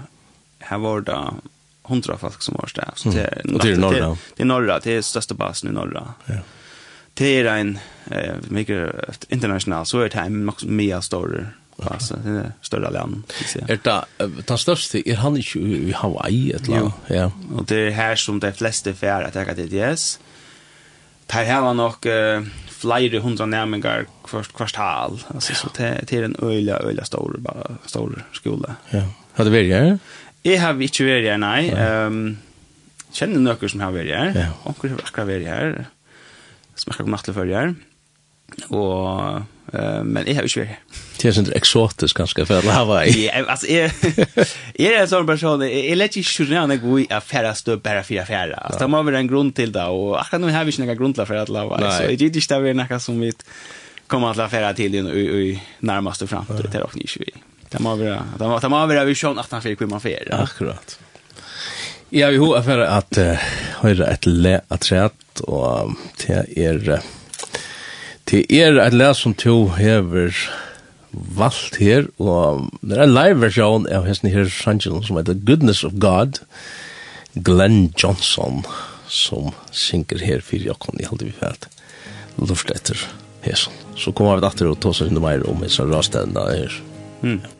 här 0.58 0.78
var 0.78 1.00
det 1.00 1.34
hundra 1.82 2.18
folk 2.18 2.42
som 2.42 2.54
var 2.58 2.66
staff 2.66 2.98
så 2.98 3.10
det 3.10 3.22
är 3.22 3.42
det 3.62 3.72
är 3.72 3.76
norra. 3.76 4.16
Det 4.36 4.42
är 4.42 4.46
norra, 4.46 4.78
det 4.78 4.92
är 4.92 5.02
största 5.02 5.34
basen 5.34 5.70
i 5.70 5.72
norra. 5.72 6.14
Ja 6.26 6.34
det 7.14 7.40
är 7.40 7.44
en 7.44 7.78
eh 8.10 8.34
mycket 8.48 8.94
internationell 9.28 9.86
så 9.86 10.00
är 10.00 10.08
det 10.08 10.18
en 10.18 10.44
mycket 10.44 10.68
mer 10.68 11.00
stor 11.00 11.48
Ja, 11.82 11.98
så 11.98 12.16
det 12.16 12.30
är 12.30 12.52
större 12.60 12.90
land. 12.90 13.22
Är 13.68 13.78
det 13.82 14.04
den 14.46 14.58
största, 14.58 14.98
är 14.98 15.16
han 15.16 15.36
inte 15.36 15.58
i 15.58 15.92
Hawaii 15.92 16.52
ett 16.52 16.68
land? 16.68 16.92
Ja. 17.06 17.32
Och 17.54 17.64
det 17.64 17.76
är 17.76 17.90
här 17.90 18.16
som 18.16 18.40
de 18.40 18.52
flesta 18.52 18.92
fär 18.92 19.22
att 19.22 19.36
äga 19.36 19.54
till 19.54 19.74
yes. 19.74 20.20
Där 21.26 21.44
här 21.44 21.60
var 21.60 21.74
nog 21.74 22.06
uh, 22.06 22.42
flera 22.68 23.20
hundra 23.20 23.46
närmingar 23.46 24.06
först 24.24 24.52
kvartal. 24.52 25.22
Alltså, 25.34 25.54
så 25.54 25.68
det 25.76 26.12
är 26.12 26.22
en 26.22 26.36
öliga 26.42 26.76
öliga 26.76 27.04
stor, 27.04 27.36
bara, 27.38 27.76
stor 27.86 28.24
skola. 28.32 28.74
Ja. 28.90 29.02
Har 29.32 29.44
du 29.44 29.50
varit 29.50 29.72
här? 29.72 29.98
Jag 30.42 30.60
har 30.60 30.82
inte 30.82 31.04
varit 31.04 31.30
här, 31.30 31.38
nej. 31.38 31.72
Um, 32.06 32.38
känner 33.12 33.38
några 33.38 33.68
som 33.68 33.80
har 33.80 33.92
varit 33.92 34.16
här. 34.16 34.32
Ja. 34.34 34.70
Och 34.70 34.88
har 34.88 34.96
akkurat 35.04 35.26
varit 35.26 35.46
här. 35.46 35.86
Smakar 36.74 37.04
på 37.04 37.10
nattlig 37.10 37.34
förr 37.34 37.46
här. 37.46 37.74
Och 38.68 39.42
Uh, 39.70 40.00
men 40.02 40.26
jeg 40.26 40.34
har 40.34 40.46
ikke 40.46 40.64
vært 40.64 40.70
her. 40.72 41.02
Det 41.20 41.28
er 41.30 41.34
sånn 41.36 41.50
eksotisk 41.54 42.18
ganske 42.18 42.46
for 42.48 42.66
Hawaii. 42.74 43.12
Ja, 43.26 43.42
altså, 43.44 43.68
jeg, 43.70 43.92
jeg 44.74 44.88
er 44.96 45.04
en 45.04 45.10
sånn 45.10 45.28
person, 45.28 45.62
jeg, 45.62 45.84
jeg 45.86 45.98
lett 46.00 46.16
ikke 46.18 46.30
skjønne 46.32 46.64
han 46.64 46.74
jeg 46.74 46.82
går 46.82 46.96
i 47.02 47.04
affæra 47.14 47.52
støv 47.54 47.82
bare 47.84 48.02
fire 48.06 48.24
affæra. 48.24 48.56
Altså, 48.58 48.80
det 48.82 48.88
må 48.90 49.02
være 49.06 49.20
en 49.22 49.30
grunn 49.30 49.52
til 49.54 49.74
det, 49.74 49.84
og 49.94 50.16
akkurat 50.18 50.42
nå 50.42 50.50
har 50.56 50.66
vi 50.66 50.74
ikke 50.74 50.86
noen 50.86 50.98
grunn 50.98 51.14
til 51.14 51.24
affæra 51.26 51.44
til 51.46 51.60
Hawaii, 51.60 51.92
så 51.92 52.08
jeg 52.08 52.18
gir 52.18 52.32
ikke 52.32 52.50
det 52.54 52.58
være 52.64 52.80
noe 52.80 52.98
som 53.04 53.22
vi 53.22 53.30
kommer 54.10 54.34
til 54.34 54.46
affæra 54.48 54.72
til 54.80 54.98
i 54.98 55.04
i, 55.04 55.22
i 55.52 55.52
nærmeste 55.86 56.26
fremtid, 56.30 56.66
det 56.66 56.80
er 56.80 56.88
også 56.88 57.04
ikke 57.04 57.22
vi. 57.28 57.44
Det 57.70 57.84
må 57.84 57.94
være, 58.00 58.18
det 58.40 58.50
må, 58.50 58.58
det 58.58 58.72
må 58.72 58.82
være 58.90 59.06
visjon 59.06 59.38
at 59.38 59.54
han 59.54 59.62
fikk 59.62 59.86
man 59.86 60.02
fer. 60.02 60.34
Akkurat. 60.34 60.98
Ja, 62.10 62.32
vi 62.34 62.42
har 62.42 62.58
affæra 62.58 62.90
at 62.96 63.22
høyre 63.84 64.10
et 64.10 64.26
le 64.26 64.58
at 64.66 64.90
og 65.46 65.94
det 66.18 66.42
er... 66.58 66.82
Uh, 66.98 67.19
Det 68.30 68.44
er 68.54 68.76
et 68.78 68.94
les 68.94 69.18
som 69.18 69.34
to 69.34 69.72
hever 69.74 70.30
valgt 71.10 71.80
her, 71.82 72.06
og 72.22 72.68
det 72.78 72.94
er 72.94 73.02
en 73.02 73.16
live 73.16 73.40
versjon 73.42 73.88
av 73.90 74.06
hesten 74.06 74.30
her 74.30 74.46
sangen 74.54 75.02
som 75.02 75.18
heter 75.18 75.40
Goodness 75.48 75.82
of 75.86 75.96
God, 75.98 76.38
Glenn 77.34 77.88
Johnson, 77.98 78.62
som 79.10 79.50
synger 79.74 80.22
her 80.22 80.46
for 80.46 80.62
jokken 80.62 81.02
i 81.02 81.08
halde 81.10 81.26
vi 81.26 81.34
fælt 81.34 81.66
luft 82.38 82.70
etter 82.70 83.02
hesten. 83.42 83.74
Så 83.98 84.14
kommer 84.14 84.38
vi 84.38 84.46
etter 84.46 84.70
og 84.70 84.78
tås 84.78 85.02
oss 85.02 85.10
inn 85.10 85.18
i 85.18 85.24
meir 85.24 85.42
om 85.50 85.66
hesten 85.66 85.90
rastedna 85.90 86.46
her. 86.52 86.82
Mm. 87.26 87.40
Ja. 87.42 87.56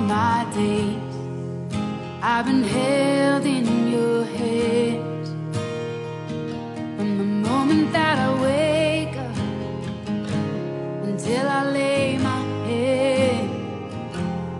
all 0.00 0.06
my 0.06 0.46
days. 0.54 0.98
I've 2.22 2.46
been 2.46 2.62
held 2.62 3.44
in 3.44 3.88
your 3.88 4.24
hands. 4.24 5.28
From 6.96 7.18
the 7.18 7.48
moment 7.48 7.92
that 7.92 8.18
I 8.18 8.30
wake 8.42 9.16
up 9.16 9.36
Until 11.04 11.48
I 11.48 11.70
lay 11.70 12.18
my 12.18 12.42
head 12.66 13.48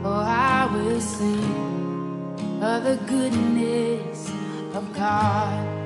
Oh, 0.05 0.24
I 0.26 0.68
will 0.72 1.01
sing 1.01 2.61
of 2.62 2.84
the 2.84 2.97
goodness 3.07 4.30
of 4.74 4.93
God. 4.95 5.80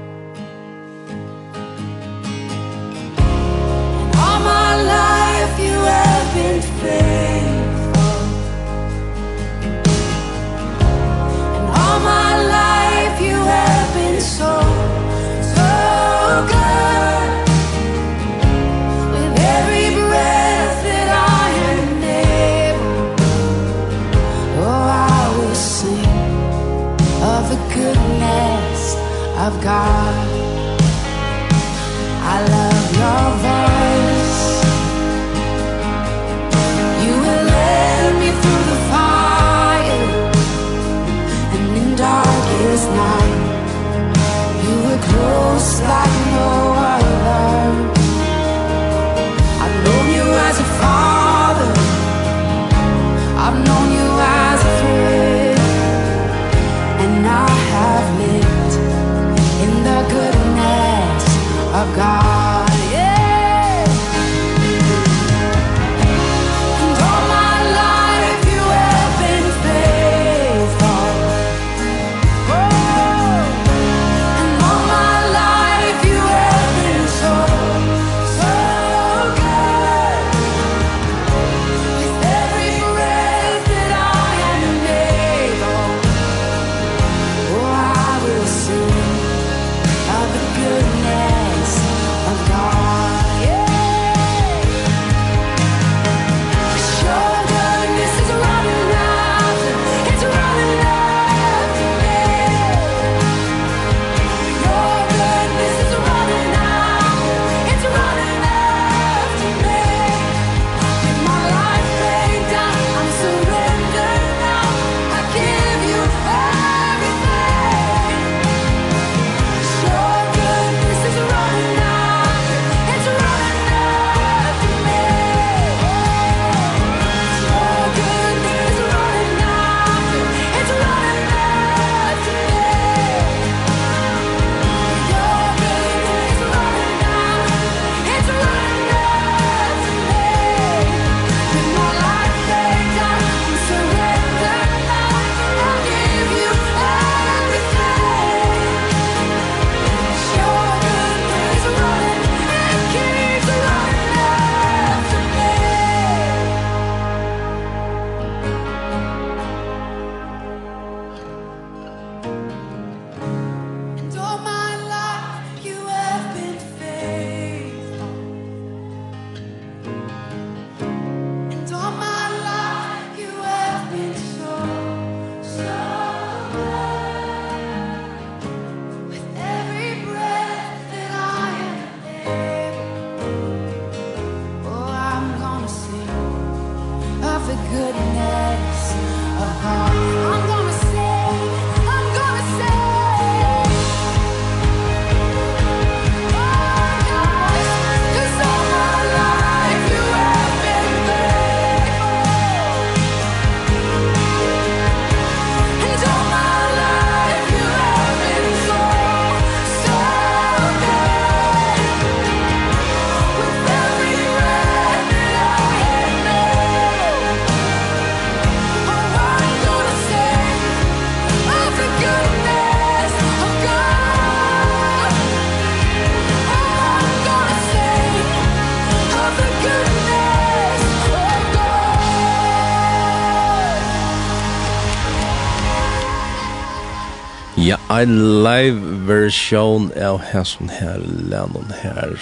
en 238.03 238.43
live 238.43 239.07
version 239.07 239.91
av 240.01 240.23
hæsson 240.33 240.71
her, 240.73 241.03
lennon 241.31 241.71
her. 241.83 242.17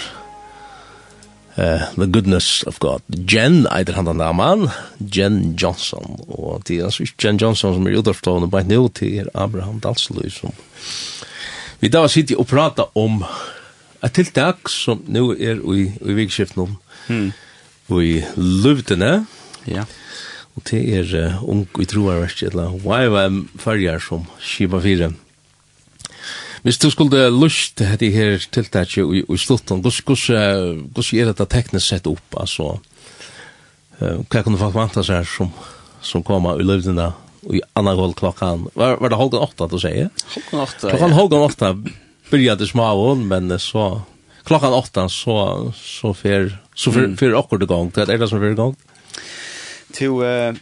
Uh, 1.55 1.85
the 1.95 2.07
Goodness 2.07 2.63
of 2.63 2.79
God. 2.79 3.01
Jen 3.29 3.67
eitir 3.69 3.93
han 3.97 4.07
denne 4.09 4.31
man, 4.33 4.67
Jen 4.97 5.53
Johnson. 5.59 6.17
Og 6.27 6.63
det 6.67 6.79
er 6.79 6.87
altså 6.89 7.05
ikke 7.05 7.27
Jen 7.27 7.41
Johnson 7.41 7.75
som 7.75 7.87
er 7.87 7.99
utavstående, 8.01 8.49
bare 8.49 8.65
nå 8.69 8.87
til 8.97 9.21
er 9.21 9.31
Abraham 9.37 9.79
Dalsløy 9.83 10.31
som... 10.33 10.53
Vi 11.83 11.91
da 11.91 12.05
sitter 12.07 12.39
og 12.39 12.47
prater 12.47 12.87
om 12.97 13.21
et 14.03 14.13
tiltak 14.15 14.69
som 14.71 15.01
nå 15.11 15.33
er 15.35 15.59
i, 15.59 15.89
i 15.89 16.15
vikskiften 16.17 16.63
om, 16.63 16.77
mm. 17.09 17.33
i 17.99 18.13
løvdene. 18.39 19.25
Ja. 19.69 19.83
Og 20.55 20.63
det 20.69 20.81
er 20.95 21.11
uh, 21.17 21.43
ung 21.49 21.67
i 21.81 21.85
troarverst, 21.89 22.45
eller 22.49 22.73
YVM-farger 22.77 24.01
som 24.01 24.25
skipa 24.41 24.81
fire. 24.81 25.11
Hvis 26.63 26.79
du 26.79 26.87
skulle 26.93 27.25
lyst 27.35 27.75
til 27.77 27.89
dette 27.91 28.07
her 28.13 28.37
tiltaket 28.39 29.03
i, 29.03 29.23
i 29.27 29.37
slutten, 29.37 29.81
hvordan 29.83 31.19
er 31.19 31.31
dette 31.31 31.47
teknisk 31.51 31.89
sett 31.89 32.07
opp? 32.07 32.37
Altså, 32.39 32.77
hva 33.99 34.43
kunne 34.45 34.59
folk 34.61 34.77
vanta 34.77 35.03
seg 35.03 35.27
som, 35.27 35.51
som 35.99 36.23
kommer 36.23 36.61
i 36.61 36.67
løvdina 36.67 37.11
i 37.51 37.59
annan 37.75 37.99
gål 37.99 38.15
klokkan? 38.15 38.63
Var, 38.79 38.95
var 39.01 39.11
det 39.11 39.19
halvgan 39.19 39.43
åtta 39.43 39.67
du 39.67 39.75
sier? 39.81 40.07
Halvgan 40.37 40.63
åtta, 40.63 40.87
ja. 40.87 40.93
Klokkan 40.93 41.17
halvgan 41.17 41.45
åtta 41.49 41.73
byrjade 42.31 42.67
småvån, 42.71 43.27
men 43.27 43.59
så 43.59 43.87
klokkan 44.47 44.73
åtta 44.77 45.09
så, 45.11 45.35
så 45.75 46.13
fer 46.15 46.47
så 46.75 46.93
fer, 46.95 47.09
mm. 47.11 47.17
fer 47.19 47.35
akkurat 47.37 47.67
til. 47.67 48.07
Det 48.07 48.15
er 48.15 48.23
det 48.23 48.29
som 48.31 48.39
fer 48.39 48.55
gang? 48.57 48.77
Til, 49.93 50.15
uh, 50.23 50.55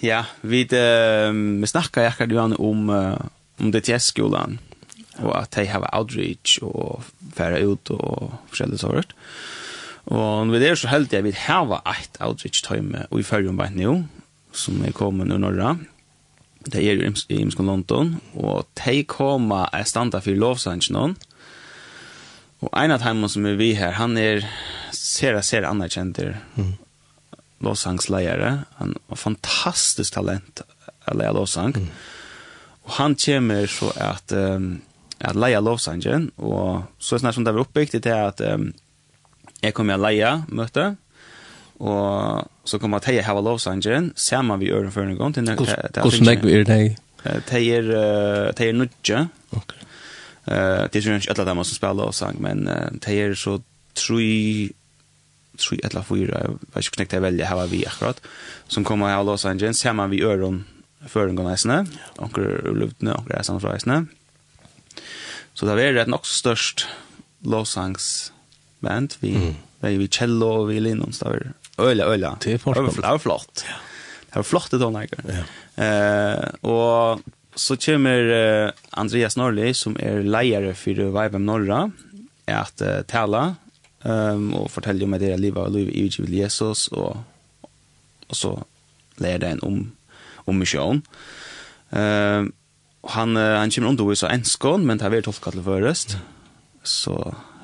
ja, 0.00 0.24
vi, 0.40 0.64
uh, 0.72 1.30
vi 1.60 1.68
snakka 1.68 2.08
jakka 2.08 2.26
du 2.32 2.40
om, 2.40 2.88
uh, 2.88 3.14
om 3.60 3.70
DTS-skolan 3.76 4.58
og 5.18 5.32
at 5.34 5.54
de 5.56 5.66
har 5.66 5.88
outreach 5.92 6.60
og 6.62 7.04
fære 7.36 7.64
ut 7.66 7.90
og 7.96 8.34
forskjellige 8.50 8.82
sånt. 8.84 9.14
Og 10.10 10.50
vi 10.52 10.62
er 10.64 10.78
så 10.78 10.90
heldig 10.90 11.18
at 11.18 11.26
vi 11.26 11.36
har 11.36 11.74
et 11.84 12.20
outreach-tøyme 12.20 13.06
og 13.10 13.20
i 13.20 13.26
følge 13.26 13.52
om 13.52 13.60
nå, 13.74 13.96
som 14.52 14.84
er 14.84 14.96
kommet 14.96 15.28
nå 15.28 15.38
norra. 15.38 15.76
Det 16.60 16.82
er 16.82 16.98
jo 16.98 17.12
i 17.28 17.40
Imskon 17.40 17.66
London, 17.66 18.18
og 18.36 18.66
de 18.84 19.02
kommer 19.08 19.68
er 19.72 19.84
standa 19.88 20.20
for 20.20 20.36
lovsangen 20.36 21.16
Og 22.60 22.68
en 22.76 22.92
av 22.92 23.00
dem 23.00 23.24
som 23.28 23.46
er 23.46 23.56
vi 23.56 23.72
her, 23.74 23.96
han 23.96 24.18
er 24.20 24.44
ser 24.92 25.40
ser 25.42 25.64
anerkjenter 25.64 26.36
mm. 26.56 26.74
lovsangsleiere. 27.64 28.64
Han 28.78 28.94
har 29.08 29.16
fantastisk 29.16 30.14
talent 30.14 30.60
å 31.08 31.16
leie 31.16 31.32
lovsang. 31.32 31.72
Mm. 31.76 31.88
Og 32.84 32.92
han 32.98 33.16
kommer 33.16 33.66
så 33.70 33.90
at 33.96 34.32
um, 34.36 34.80
at 35.20 35.36
leia 35.36 35.60
lovsangen, 35.60 36.30
og 36.38 36.86
så 36.98 37.18
snart 37.20 37.36
som 37.36 37.44
det 37.44 37.54
var 37.54 37.66
oppbygd 37.66 37.98
til 37.98 38.14
at 38.14 38.40
um, 38.54 38.70
jeg 39.60 39.74
kom 39.76 39.90
med 39.90 40.00
leia 40.00 40.40
møte, 40.48 40.94
og 41.80 42.48
så 42.68 42.80
kom 42.80 42.96
at 42.96 43.08
jeg 43.08 43.24
hava 43.24 43.42
lovsangen, 43.44 44.12
sammen 44.16 44.60
vi 44.60 44.72
øren 44.72 44.92
før 44.92 45.08
en 45.08 45.16
gang. 45.18 45.36
Hvordan 45.36 46.26
legger 46.28 46.44
vi 46.44 46.56
er 46.58 46.64
det? 46.68 46.80
Det 47.48 47.62
er, 47.76 48.52
det 48.56 48.68
er 48.68 48.76
nødje. 48.76 49.28
Ok. 49.56 49.76
Uh, 50.48 50.88
det 50.88 51.00
er 51.00 51.16
ikke 51.16 51.34
alle 51.34 51.48
dem 51.50 51.64
som 51.64 51.76
spiller 51.76 51.98
lovsang, 52.00 52.40
men 52.40 52.68
uh, 52.68 52.88
det 52.96 53.16
er 53.20 53.34
så 53.34 53.58
tre 53.94 54.70
tre 55.60 55.76
eller 55.84 56.04
fyra, 56.06 56.40
jeg 56.40 56.58
vet 56.74 56.86
ikke 56.86 56.96
hvordan 56.96 57.14
jeg 57.16 57.22
velger 57.22 57.50
her 57.50 57.66
vi 57.70 57.84
akkurat, 57.84 58.20
som 58.68 58.84
kommer 58.86 59.10
her 59.10 59.20
av 59.20 59.26
Los 59.28 59.44
Angeles, 59.44 59.80
ser 59.80 59.92
man 59.92 60.10
vi 60.10 60.22
øren 60.24 60.64
før 61.08 61.30
en 61.30 61.36
gang 61.36 61.50
eisene, 61.52 61.82
anker 62.20 62.68
uluvtene, 62.68 63.14
anker 63.16 63.38
eisene 63.38 63.60
fra 63.62 63.74
eisene. 63.76 64.02
Så 65.60 65.66
det 65.68 65.82
er 65.84 65.98
et 66.00 66.08
nok 66.08 66.24
størst 66.24 66.86
lovsangsband. 67.44 69.18
Vi, 69.20 69.34
mm. 69.36 69.56
vi, 69.82 69.96
vi 70.00 70.06
cello 70.08 70.46
og 70.62 70.70
vi 70.70 70.78
linons. 70.80 71.20
Det 71.20 71.28
var 71.28 71.90
øyla, 71.90 72.06
øyla. 72.08 72.30
Det 72.40 72.54
er 72.54 72.62
var, 72.64 72.80
det 72.80 73.02
var 73.04 73.20
flott. 73.20 73.66
Ja. 73.68 73.76
Det 74.30 74.38
var 74.38 74.46
flott 74.48 74.72
det 74.72 74.80
tonleikere. 74.80 75.34
Ja. 75.36 75.42
Eh, 75.84 76.46
og 76.64 77.20
så 77.60 77.76
kommer 77.76 78.32
eh, 78.32 78.70
Andreas 78.96 79.36
Norli, 79.36 79.74
som 79.76 79.98
er 80.00 80.24
leier 80.24 80.70
for 80.80 81.04
Vibem 81.12 81.44
Norra, 81.44 81.82
at 82.48 82.80
uh, 82.82 83.02
tala 83.06 83.42
um, 84.02 84.48
og 84.58 84.70
fortelle 84.74 85.04
om 85.04 85.12
at 85.14 85.22
det 85.22 85.28
er 85.34 85.38
livet 85.38 85.60
og 85.60 85.76
livet 85.76 85.92
i 85.94 86.06
utgivet 86.08 86.32
Jesus, 86.34 86.88
og, 86.88 87.20
og 88.26 88.34
så 88.34 88.56
lærer 89.22 89.44
det 89.44 89.52
en 89.52 89.62
om, 89.68 89.76
om 90.50 90.58
misjon. 90.58 91.04
Um, 91.92 92.50
han 93.14 93.36
uh, 93.36 93.58
han 93.58 93.70
kommer 93.70 93.90
under 93.90 94.14
så 94.14 94.30
enskån, 94.30 94.86
men 94.86 94.98
det 94.98 95.06
har 95.06 95.14
vært 95.14 95.28
tolka 95.28 95.52
til 95.54 95.64
først. 95.66 96.16
Så 96.82 97.16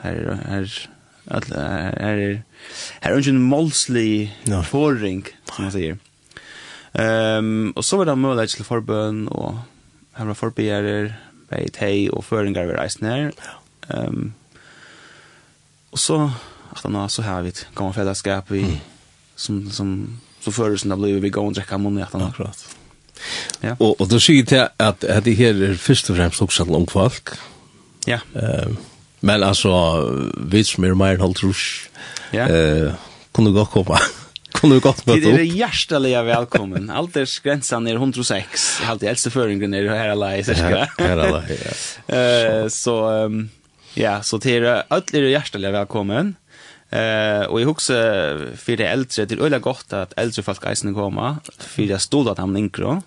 her 0.03 0.19
her 0.49 0.67
her, 1.27 1.49
her 1.51 1.95
her 2.01 2.43
her 3.03 3.13
er 3.13 3.19
ikke 3.19 3.35
en 3.35 3.49
målslig 3.51 4.33
forring 4.71 5.25
som 5.53 5.65
man 5.65 5.75
sier. 5.75 6.03
Um, 6.97 7.73
og 7.77 7.85
så 7.85 7.99
var 8.01 8.09
det 8.09 8.19
mulighet 8.19 8.57
til 8.57 8.65
forbøn 8.65 9.27
og 9.29 9.59
her 10.17 10.29
var 10.31 10.39
forbegjærer 10.39 11.11
bei 11.51 11.67
tei 11.69 12.09
og 12.09 12.25
føringar 12.25 12.67
ved 12.67 12.79
reisen 12.79 13.07
her. 13.07 13.31
Um, 13.93 14.33
og 15.93 15.99
så 15.99 16.31
at 16.73 16.83
han 16.83 16.97
så 17.09 17.23
har 17.23 17.43
vi 17.43 17.53
et 17.55 17.69
gammelt 17.77 17.97
fellesskap 17.97 18.51
vi 18.51 18.65
som 19.37 19.71
som 19.71 20.19
så 20.41 20.51
fører 20.51 20.77
som 20.77 20.91
det 20.91 20.99
blir 20.99 21.21
vi 21.21 21.31
går 21.31 21.51
og 21.51 21.55
drekker 21.57 21.79
munn 21.79 21.99
i 21.99 22.03
at 22.03 22.13
han 22.13 22.29
akkurat. 22.29 22.76
Ja. 23.63 23.75
Og, 23.79 23.97
og 24.01 24.11
du 24.11 24.19
sier 24.23 24.47
til 24.49 24.67
at, 24.67 25.05
at 25.05 25.25
det 25.27 25.37
her 25.39 25.57
er 25.71 25.79
først 25.81 26.11
og 26.13 26.19
fremst 26.19 26.43
også 26.45 26.67
en 26.67 26.79
ung 26.83 26.91
folk. 26.91 27.37
Ja. 28.07 28.21
Uh, 28.35 28.77
men 29.27 29.43
altså, 29.43 29.73
vi 30.39 30.63
som 30.67 30.85
er 30.89 30.95
mer 30.99 31.17
enn 31.17 31.27
halvt 31.27 31.43
rush, 31.47 31.91
ja. 32.37 32.47
uh, 32.47 32.95
kunne 33.37 33.55
godt 33.57 33.75
komme. 33.75 34.01
kunne 34.57 34.81
godt 34.81 35.03
møte 35.05 35.29
opp. 35.29 35.37
Det 35.37 35.43
er 35.43 35.59
hjertelig 35.59 36.15
velkommen. 36.31 36.89
Aldersgrensen 36.89 37.91
er 37.91 37.99
106. 37.99 38.67
Helt 38.87 39.05
i 39.05 39.11
eldste 39.11 39.33
føringen 39.35 39.75
er 39.77 39.91
her 39.93 40.15
alai, 40.15 40.41
cirka. 40.47 40.87
Her 40.97 41.21
alai, 41.27 41.45
ja. 41.53 41.75
Så, 42.73 42.97
um, 43.27 43.43
ja, 43.99 44.21
så 44.25 44.41
til 44.41 44.65
alle 44.65 45.21
er 45.21 45.29
hjertelig 45.35 45.75
velkommen. 45.77 46.37
Eh 46.91 47.43
och 47.43 47.61
jag 47.61 47.67
huxar 47.67 48.57
för 48.57 48.77
det 48.77 48.87
äldre 48.87 49.27
till 49.27 49.41
öliga 49.41 49.59
gott 49.59 49.93
att 49.93 50.13
äldre 50.17 50.43
folk 50.43 50.67
eisen 50.67 50.95
komma 50.95 51.37
för 51.59 51.83
det 51.83 51.99
stod 51.99 52.29
att 52.29 52.39
han 52.39 52.57
inkro. 52.57 53.03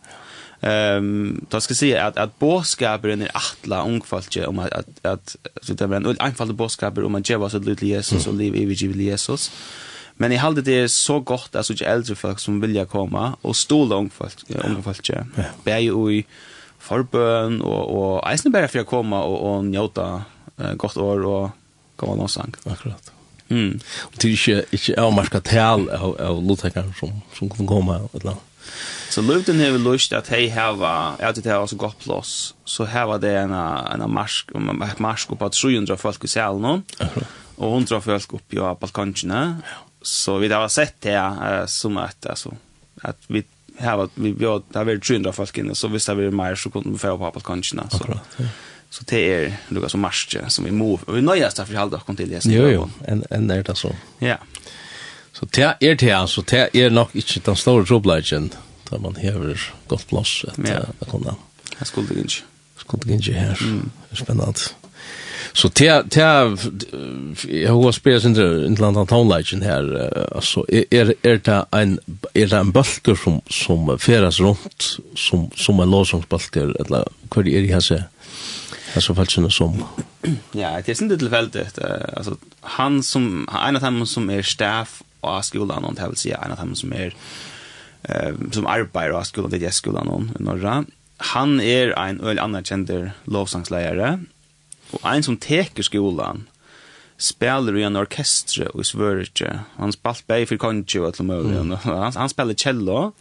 Ehm 0.61 1.45
då 1.49 1.61
ska 1.61 1.73
se 1.73 1.97
att 1.97 2.17
att 2.17 2.39
boskapen 2.39 3.21
är 3.21 3.31
attla 3.33 3.83
ungfolket 3.85 4.47
om 4.47 4.59
att 4.59 4.73
att 4.73 5.05
att 5.05 5.35
så 5.61 5.73
det 5.73 5.85
är 5.85 5.93
en 5.93 6.17
enfaldig 6.19 6.55
boskapen 6.55 7.05
om 7.05 7.15
att 7.15 7.29
ge 7.29 7.35
oss 7.35 7.53
ett 7.53 7.65
litet 7.65 7.87
Jesus 7.87 8.27
och 8.27 8.33
liv 8.33 8.55
evigt 8.55 8.81
liv 8.81 9.01
Jesus. 9.01 9.51
Men 10.13 10.31
jag 10.31 10.39
hade 10.39 10.61
det 10.61 10.89
så 10.89 11.19
gott 11.19 11.55
alltså 11.55 11.73
inte 11.73 11.85
äldre 11.85 12.15
folk 12.15 12.39
som 12.39 12.61
vill 12.61 12.75
jag 12.75 12.89
komma 12.89 13.35
och 13.41 13.55
stod 13.55 13.91
ungfolk 13.91 14.43
ungfolket. 14.65 15.25
Bär 15.63 15.77
ju 15.79 16.11
i 16.11 16.25
förbön 16.79 17.61
och 17.61 18.17
och 18.17 18.31
eisen 18.31 18.51
bara 18.51 18.67
för 18.67 18.79
att 18.79 18.87
komma 18.87 19.23
och 19.23 19.55
och 19.55 19.65
njuta 19.65 20.23
gott 20.75 20.97
år 20.97 21.25
och 21.25 21.49
komma 21.95 22.13
någonstans. 22.13 22.55
Akkurat. 22.65 23.11
Mm. 23.49 23.79
Och 23.99 24.13
det 24.21 24.27
är 24.27 24.31
inte 24.31 24.65
inte 24.71 25.01
avmarska 25.01 25.41
tal 25.41 25.89
av 25.89 26.21
av 26.21 26.43
lotekar 26.43 26.93
som 26.99 27.21
som 27.33 27.49
kan 27.49 27.67
komma 27.67 28.09
Eller. 28.13 28.35
Så 29.09 29.21
luften 29.21 29.59
har 29.59 29.77
lust 29.77 30.13
att 30.13 30.27
hej 30.27 30.49
hava, 30.49 31.15
att 31.19 31.43
det 31.43 31.49
har 31.49 31.67
så 31.67 31.75
gott 31.75 31.99
plås, 31.99 32.55
Så 32.65 32.85
hava 32.85 33.17
det 33.17 33.37
en 33.39 33.51
en 33.51 34.11
marsk 34.11 34.51
en 34.55 34.83
marsk 34.97 35.29
på 35.29 35.49
300 35.49 35.97
folk 35.97 36.23
i 36.23 36.27
salen 36.27 36.83
och 37.55 37.73
100 37.73 38.01
folk 38.01 38.33
uppe 38.33 38.55
i 38.55 38.59
balkongerna. 38.59 39.57
Så 40.01 40.37
vi 40.37 40.47
har 40.47 40.67
sett 40.67 41.01
det 41.01 41.65
som 41.67 41.97
att 41.97 42.25
alltså 42.25 42.53
att 43.01 43.17
vi 43.27 43.43
hava 43.79 44.09
vi 44.15 44.31
vi 44.31 44.45
har 44.45 44.61
där 44.69 44.99
300 44.99 45.31
folk 45.33 45.57
inne 45.57 45.75
så 45.75 45.87
visst 45.87 46.07
har 46.07 46.15
vi 46.15 46.31
mer 46.31 46.55
så 46.55 46.69
kunde 46.69 46.89
vi 46.89 46.97
få 46.97 47.17
på 47.17 47.31
balkongerna 47.31 47.89
så. 47.89 47.97
Akkurat. 47.97 48.27
Ja. 48.37 48.45
Så 48.89 49.03
det 49.09 49.19
er 49.33 49.51
Lukas 49.69 49.91
som 49.91 50.01
Marsche 50.01 50.41
som 50.49 50.65
vi 50.65 50.71
må, 50.71 50.99
og 51.07 51.15
vi 51.15 51.21
nöjas 51.21 51.53
derfor 51.53 51.77
halde 51.77 51.95
oss 51.95 52.17
til 52.17 52.29
det. 52.29 52.45
Jo, 52.45 52.67
jo. 52.67 52.89
En, 53.07 53.23
en 53.31 53.51
er 53.51 53.61
det 53.61 53.77
så. 53.77 53.93
Ja. 54.21 54.35
Så 55.33 55.45
det 55.45 55.73
er 55.81 55.95
det 55.95 56.11
altså, 56.11 56.41
Det 56.41 56.69
er 56.73 56.89
nok 56.89 57.09
ikke 57.13 57.41
den 57.45 57.55
store 57.55 57.85
trobladjen, 57.85 58.51
da 58.91 58.97
man 58.97 59.15
hever 59.15 59.71
godt 59.87 60.07
plass 60.07 60.45
att 60.47 60.57
ja. 60.67 60.79
äh, 60.79 61.09
kunne. 61.09 61.35
Jeg 61.79 61.87
skulle 61.87 62.07
det 62.09 62.17
ikke. 62.17 62.43
Skulle 62.77 63.03
det 63.05 63.13
inte 63.13 63.33
här. 63.33 63.57
Mm. 63.61 63.89
spennende. 64.13 64.53
Så 65.53 65.67
det 65.67 66.03
det 66.13 66.21
jeg 67.49 67.69
har 67.69 67.91
spelat 67.91 68.23
inte 68.23 68.65
inte 68.67 68.81
landan 68.81 69.07
townligen 69.07 69.61
här 69.61 70.13
alltså 70.35 70.65
er, 70.69 71.13
er 71.23 71.37
det 71.37 71.65
en 71.71 71.99
er 72.35 72.47
det 72.47 72.59
en 72.59 72.71
bølger 72.71 73.15
som 73.15 73.41
som 73.49 73.99
färas 73.99 74.39
rundt, 74.39 74.99
som 75.15 75.51
som 75.55 75.79
en 75.79 75.89
låsangsbølger, 75.91 76.75
eller 76.79 77.03
hva 77.29 77.41
er 77.41 77.61
det 77.61 77.73
här 77.73 77.79
så 77.79 78.03
Alltså 78.95 79.15
fallet 79.15 79.53
som. 79.53 79.83
Ja, 80.51 80.81
det 80.85 80.89
är 80.89 81.03
inte 81.03 81.17
tillfälligt. 81.17 81.79
Alltså 82.17 82.37
han 82.61 83.03
som 83.03 83.49
en 83.67 83.75
av 83.75 83.81
dem 83.81 84.05
som 84.05 84.29
är 84.29 84.41
staff 84.41 85.03
av 85.21 85.41
skolan 85.41 85.83
och 85.83 85.95
det 85.95 86.07
vill 86.07 86.17
säga 86.17 86.37
en 86.37 86.51
av 86.51 86.57
dem 86.57 86.75
som 86.75 86.93
är 86.93 87.15
eh 88.01 88.33
som 88.51 88.65
arbetar 88.65 89.09
av 89.09 89.23
skolan 89.23 89.51
det 89.51 89.65
är 89.65 89.71
skolan 89.71 90.07
någon 90.07 90.31
i 90.39 90.43
norra. 90.43 90.85
Han 91.17 91.61
är 91.61 91.87
en 91.99 92.21
öl 92.21 92.39
annan 92.39 92.63
känder 92.63 93.11
lovsångslärare 93.23 94.19
och 94.91 95.13
en 95.13 95.23
som 95.23 95.37
teker 95.37 95.83
skolan 95.83 96.47
spelar 97.17 97.77
i 97.77 97.83
en 97.83 97.95
orkester 97.97 98.81
i 98.81 98.83
Sverige. 98.83 99.59
Han 99.75 99.91
spelar 99.91 100.17
bäj 100.27 100.45
för 100.45 100.57
konjo 100.57 101.03
och 101.03 101.25
möjligt. 101.25 101.79
Han 102.15 102.29
spelar 102.29 102.53
cello. 102.53 102.93
Ja 102.93 103.11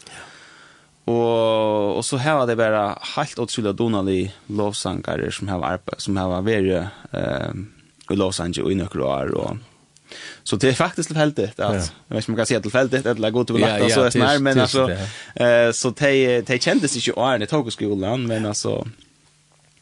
Og, 1.09 1.96
och 1.96 2.04
så 2.04 2.16
här 2.16 2.46
det 2.46 2.56
bara 2.56 2.98
helt 3.16 3.38
utrolig 3.38 3.74
donalig 3.74 4.34
lovsångare 4.46 5.32
som 5.32 5.48
har 5.48 5.62
arbetat 5.62 6.00
som 6.00 6.16
har 6.16 6.42
varit 6.42 6.84
eh, 7.12 7.50
i 8.11 8.16
Los 8.16 8.40
Angeles 8.40 8.72
i 8.72 8.74
några 8.74 9.04
år 9.04 9.34
och 9.34 9.56
så 10.42 10.56
det 10.56 10.68
är 10.68 10.72
faktiskt 10.72 11.09
tillfälligt 11.09 11.38
att 11.38 11.59
ja. 11.59 11.72
Jeg 12.09 12.16
vet 12.16 12.16
inte 12.16 12.30
man 12.30 12.36
kan 12.36 12.46
säga 12.46 12.61
tillfälligt 12.61 13.06
eller 13.06 13.30
gå 13.30 13.44
till 13.44 13.61
natten 13.61 13.88
ja, 13.88 13.94
så 13.94 14.04
er 14.06 14.11
snær, 14.11 14.38
men 14.38 14.61
alltså 14.61 14.90
eh 15.36 15.72
så 15.72 15.90
det 15.90 16.46
det 16.46 16.62
kändes 16.62 16.96
inte 16.96 17.20
år 17.20 17.38
när 17.38 17.46
tog 17.46 17.68
i 17.68 17.70
skolan 17.70 18.26
men 18.26 18.46
alltså 18.46 18.86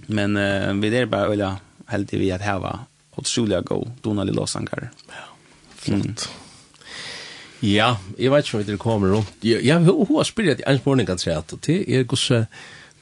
men 0.07 0.37
eh, 0.37 0.73
vi 0.75 0.97
er 0.97 1.07
bara 1.07 1.29
veldig 1.29 1.51
helt 1.87 2.13
vi 2.13 2.33
att 2.33 2.41
här 2.41 2.59
var 2.59 2.79
utrolig 3.17 3.65
god 3.65 3.91
donalig 4.03 4.35
lovsångare. 4.35 4.89
Ja. 5.09 5.25
Flott. 5.77 6.05
Mm. 6.05 6.15
Ja, 7.63 7.95
jeg 8.19 8.33
vet 8.33 8.47
ikke 8.47 8.59
om 8.59 8.65
det 8.65 8.79
kommer 8.79 9.15
rundt. 9.15 9.33
Jeg, 9.45 9.65
jeg 9.65 9.81
har 9.81 10.29
spyrt 10.29 10.61
en 10.67 10.79
spørning 10.79 11.07
kan 11.09 11.19
si 11.19 11.31
at 11.33 11.55
det 11.67 11.85
er 11.89 12.05
gosse 12.05 12.47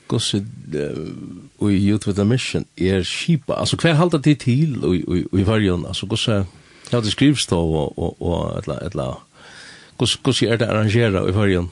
gosse 0.08 0.38
i 0.38 1.76
Youth 1.88 2.06
with 2.06 2.20
a 2.20 2.24
Mission 2.24 2.66
er 2.76 3.02
skipa. 3.02 3.54
Altså, 3.56 3.76
hver 3.80 3.96
halda 3.98 4.18
det 4.18 4.40
til 4.44 4.76
og 4.84 4.94
i 5.40 5.46
varjon? 5.46 5.86
Altså, 5.86 6.06
gosse 6.06 6.44
ja, 6.92 7.00
det 7.00 7.12
skrivs 7.12 7.46
da 7.46 7.56
og, 7.56 7.98
og, 7.98 8.22
og 8.22 8.58
etla, 8.58 8.78
etla. 8.86 9.08
Gosse, 9.98 10.20
gosse 10.22 10.46
er 10.46 10.60
det 10.60 10.68
arrangera 10.68 11.24
i 11.28 11.34
varjon? 11.34 11.70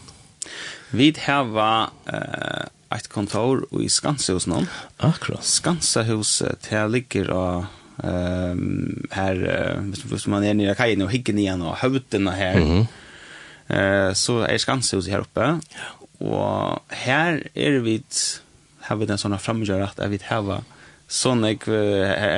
Vi 0.92 1.12
har 1.26 1.52
uh, 1.52 2.64
et 2.92 3.08
kontor 3.12 3.64
i 3.80 3.88
Skansehus 3.88 4.48
nå. 4.50 4.64
Akkurat. 4.98 5.44
Skansehuset, 5.44 6.68
det 6.68 6.82
ligger 6.90 7.30
og 7.36 7.64
Ehm 8.02 9.06
här 9.10 9.76
visst 10.04 10.26
man 10.26 10.44
är 10.44 10.54
nere 10.54 10.74
kajen 10.74 11.02
och 11.02 11.10
higgen 11.10 11.38
igen 11.38 11.62
och 11.62 11.76
höften 11.76 12.28
här. 12.28 12.54
Mm. 12.54 12.86
Eh 13.66 14.12
så 14.12 14.40
är 14.40 14.58
skanshus 14.58 15.08
här 15.08 15.18
uppe. 15.18 15.58
Och 16.18 16.78
här 16.88 17.48
är 17.54 17.70
vi 17.70 18.02
har 18.80 18.96
vi 18.96 19.06
den 19.06 19.18
såna 19.18 19.38
framgöra 19.38 19.84
att 19.84 20.08
vi 20.08 20.20
har 20.24 20.62
sån 21.08 21.44
jag 21.44 21.58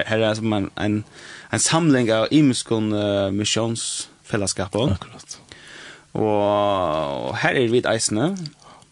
här 0.07 0.19
är 0.19 0.35
som 0.35 0.53
en 0.53 0.71
en 0.75 1.05
en 1.51 1.61
samling 1.61 2.13
av 2.15 2.27
imskon 2.31 2.93
uh, 2.93 3.31
missionsfällskap. 3.31 4.77
Akkurat. 4.77 5.41
Och, 6.13 7.37
här 7.37 7.55
är 7.55 7.69
vi 7.69 7.79
ett 7.79 7.97
isne 7.97 8.37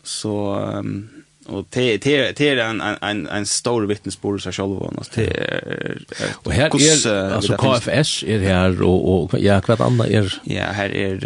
så 0.03 0.55
um, 0.55 1.09
Och 1.47 1.65
det 1.71 1.97
det 1.97 2.33
det 2.39 2.49
är 2.49 2.57
en 2.57 2.81
en 2.81 3.27
en 3.27 3.47
stor 3.47 3.87
vittnesbörd 3.87 4.43
så 4.43 4.53
själva 4.53 4.93
alltså 4.99 5.13
det 5.15 5.27
är 5.27 5.99
och 6.33 6.53
här 6.53 6.67
är 6.67 7.33
alltså 7.33 7.57
KFS 7.57 8.25
är 8.27 8.39
här 8.39 8.83
och 8.83 9.23
och 9.23 9.41
ja 9.41 9.61
kvart 9.61 9.81
andra 9.81 10.07
är 10.07 10.41
ja 10.45 10.65
här 10.65 10.97
är 10.97 11.19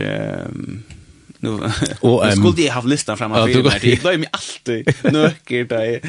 nu 1.38 1.50
och 2.00 2.32
skulle 2.32 2.62
jag 2.62 2.74
ha 2.74 2.82
listan 2.82 3.16
framme 3.16 3.34
för 3.34 3.62
mig 3.62 3.78
det 3.80 3.96
glömmer 3.96 4.28
alltid. 4.30 4.94
Nöker 5.12 5.64
det. 5.64 6.00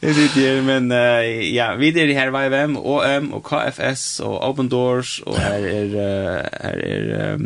det 0.00 0.34
det 0.34 0.62
men 0.62 0.90
ja 1.54 1.74
vi 1.74 1.90
det? 1.90 2.14
Här 2.14 2.30
var 2.30 2.48
vem 2.48 2.76
och 2.76 3.04
um 3.04 3.32
och 3.32 3.44
KFS 3.44 4.20
och 4.20 4.50
Open 4.50 4.68
Doors 4.68 5.20
och 5.20 5.36
här 5.36 5.60
är 5.60 5.88
här 6.62 6.78
är 6.78 7.38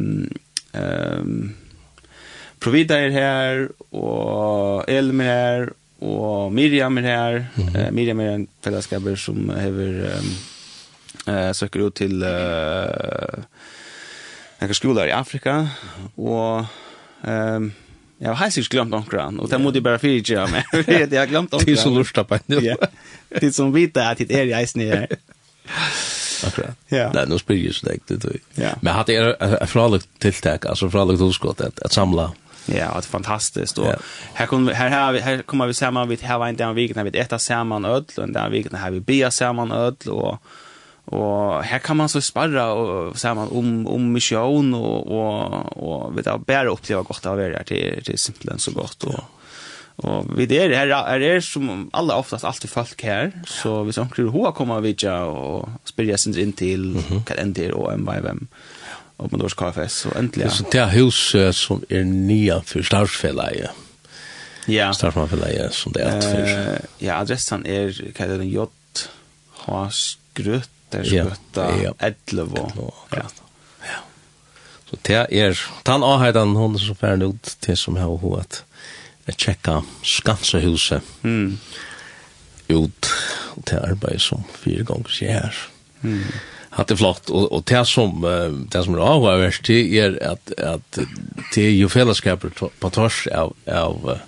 ehm 0.72 1.54
Provida 2.60 2.98
er 2.98 3.10
her, 3.14 3.66
og 3.92 4.84
Elm 4.88 5.20
er 5.20 5.24
her, 5.24 5.68
og 6.00 6.52
Miriam 6.52 6.98
er 6.98 7.08
her. 7.08 7.40
Mm 7.56 7.68
uh, 7.76 7.88
Miriam 7.94 8.20
er 8.20 8.34
en 8.34 8.48
fellesskaper 8.64 9.16
som 9.20 9.50
hever 9.50 10.18
um, 10.18 10.30
uh, 11.28 11.52
søker 11.54 11.86
ut 11.86 11.94
til 11.94 12.22
uh, 12.22 13.42
en 14.62 14.74
skola 14.74 15.04
i 15.06 15.14
Afrika, 15.14 15.66
og 16.16 16.66
um, 17.22 17.72
jeg 18.20 18.32
har 18.32 18.50
helt 18.54 18.68
glemt 18.72 18.94
omkran, 18.94 19.40
og 19.40 19.50
det 19.50 19.60
måtte 19.60 19.76
jeg 19.76 19.84
bare 19.84 20.00
fyre 20.00 20.22
ikke 20.22 20.40
av 20.40 20.52
meg, 20.52 20.64
jeg 20.88 21.18
har 21.20 21.28
glemt 21.28 21.52
omkran. 21.52 21.66
Tid 21.68 21.76
som 21.76 21.92
lurta 21.92 22.24
på 22.24 22.38
henne. 22.40 22.76
Tid 23.40 23.52
som 23.52 23.74
vita 23.74 24.10
at 24.10 24.24
det 24.24 24.32
er 24.32 24.48
jeg 24.54 24.68
snig 24.72 24.88
her. 24.88 25.18
Akkurat. 26.44 26.76
Ja. 26.88 27.12
Nej, 27.12 27.24
nu 27.28 27.38
spyr 27.38 27.54
ju 27.54 27.72
så 27.72 27.86
det. 27.86 28.80
Men 28.80 28.94
hade 28.94 29.12
jag 29.12 29.62
ett 29.62 29.70
förlag 29.70 30.02
tiltak, 30.18 30.66
altså 30.66 30.90
förlag 30.90 31.18
tillskott 31.18 31.60
at 31.60 31.80
att 31.80 31.92
samla 31.92 32.32
Ja, 32.66 32.74
det 32.74 32.98
är 32.98 33.00
fantastiskt. 33.00 33.78
Och 33.78 33.92
här 34.34 34.46
kommer 34.46 34.72
här 34.72 34.88
här 34.88 35.20
här 35.20 35.42
kommer 35.42 35.66
vi 35.66 35.74
samman 35.74 36.08
vid 36.08 36.22
här 36.22 36.38
var 36.38 36.48
inte 36.48 36.64
en 36.64 36.74
vik 36.74 36.94
när 36.94 37.04
vi 37.04 37.18
äter 37.18 37.38
samman 37.38 37.84
öl 37.84 38.04
och 38.16 38.28
den 38.28 38.52
veckan 38.52 38.74
här 38.74 38.90
vi 38.90 39.00
bia 39.00 39.30
samman 39.30 39.72
öl 39.72 39.96
och 40.06 40.42
och 41.08 41.62
här 41.62 41.78
kan 41.78 41.96
man 41.96 42.08
så 42.08 42.20
sparra 42.20 42.72
och 42.72 43.18
samman 43.18 43.48
om 43.48 43.86
om 43.86 44.12
mission 44.12 44.74
och 44.74 45.06
och 45.06 45.76
och 45.76 46.18
vet 46.18 46.26
jag 46.26 46.40
bära 46.40 46.68
uppleva 46.68 47.02
gott 47.02 47.26
av 47.26 47.36
det 47.36 47.64
till 47.64 48.02
till 48.04 48.18
simpelt 48.18 48.60
så 48.60 48.70
gott 48.70 49.04
och 49.04 49.20
Och 49.96 50.38
vi 50.38 50.46
där 50.46 50.70
här 50.70 50.86
är 50.86 51.20
det 51.20 51.42
som 51.42 51.90
alla 51.92 52.16
oftast 52.16 52.44
alltid 52.44 52.70
folk 52.70 53.02
här 53.02 53.32
så 53.46 53.82
vi 53.82 53.92
som 53.92 54.08
skulle 54.08 54.30
hoa 54.30 54.80
vi 54.80 54.94
ja 54.98 55.24
och 55.24 55.68
spela 55.84 56.16
sin 56.16 56.38
in 56.38 56.52
till 56.52 57.02
kan 57.26 57.38
ända 57.38 57.74
och 57.74 57.92
en 57.92 58.04
vem 58.04 58.46
opp 59.16 59.32
med 59.32 59.40
Norsk 59.40 59.60
KFS, 59.60 59.98
så 60.04 60.12
endelig. 60.18 60.50
Så 60.52 60.68
det 60.72 60.80
er 60.82 60.92
huset 60.96 61.56
som 61.56 61.82
er 61.90 62.04
nye 62.08 62.60
for 62.68 62.86
Starsfellet, 62.86 63.66
ja. 64.66 64.90
Starsfellet, 64.94 65.74
som 65.74 65.94
det 65.94 66.02
er 66.04 66.14
alt 66.14 66.26
for. 66.26 66.86
ja, 67.00 67.20
adressen 67.20 67.66
er, 67.66 67.92
hva 68.16 68.26
er 68.26 68.36
det, 68.42 68.48
J, 68.50 68.66
H, 69.64 69.82
Skrøt, 70.00 70.72
der 70.92 71.06
Skrøtta, 71.06 71.68
Edlev 72.10 72.56
og 72.60 72.94
Ja. 73.14 73.28
Så 74.86 74.96
det 75.06 75.16
er, 75.34 75.58
den 75.86 76.02
avhøyden, 76.06 76.54
hun 76.56 76.74
er 76.74 76.82
så 76.82 76.94
ferdig 76.94 77.32
ut 77.32 77.56
til 77.60 77.76
som 77.76 77.96
har 77.98 78.20
hun 78.22 78.38
at 78.38 78.62
tjekka 79.34 79.80
skansehuset 80.06 81.02
mm. 81.22 81.56
ut 82.70 83.08
til 83.66 83.80
arbeid 83.82 84.22
som 84.22 84.44
fire 84.54 84.84
ganger 84.86 85.10
sier 85.10 85.40
her. 85.40 85.64
Mm 86.06 86.28
hatt 86.76 86.92
det 86.92 86.98
flott. 87.00 87.30
Og, 87.32 87.48
og 87.52 87.66
det 87.68 87.82
som 87.88 88.24
uh, 88.24 88.52
det 88.72 88.84
som 88.84 88.96
er 88.96 89.04
avhverst, 89.04 89.66
det 89.66 89.82
er 90.00 90.16
at, 90.20 90.54
at 90.58 90.98
det 91.54 91.66
är 91.66 91.70
ju 91.70 91.88
fällskapet 91.88 92.62
på 92.80 92.90
tors 92.90 93.26
av 93.26 93.54
av 93.66 94.08
uh, 94.08 94.24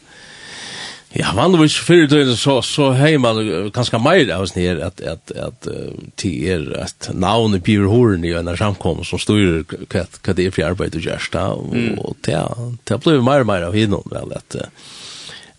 Ja, 1.16 1.30
vanligvis 1.32 1.78
fyrir 1.80 2.04
døgnet 2.04 2.36
så, 2.36 2.58
så 2.60 2.90
hei 2.92 3.14
man 3.16 3.38
ganske 3.72 3.96
meir 4.04 4.28
av 4.34 4.42
oss 4.44 4.52
nir 4.52 4.76
at, 4.84 5.00
at, 5.00 5.32
at 5.32 5.68
uh, 5.72 5.94
ti 6.20 6.34
er 6.52 6.66
at 6.82 7.08
navnet 7.16 7.64
blir 7.64 7.88
horen 7.88 8.26
i 8.28 8.34
en 8.36 8.50
samkom 8.56 9.00
som 9.08 9.20
styrer 9.20 9.64
hva, 9.88 10.04
hva 10.04 10.34
det 10.36 10.44
er 10.44 10.52
for 10.52 10.68
arbeid 10.68 10.92
du 10.92 11.00
gjørst 11.00 11.32
da, 11.32 11.46
og 11.56 11.72
og 12.04 12.20
det 12.28 13.00
blir 13.00 13.24
meir 13.24 13.46
og 13.46 13.48
meir 13.48 13.64
av 13.70 13.78
hinnom 13.78 14.04
vel 14.12 14.36
at 14.36 14.58
uh, 14.60 14.68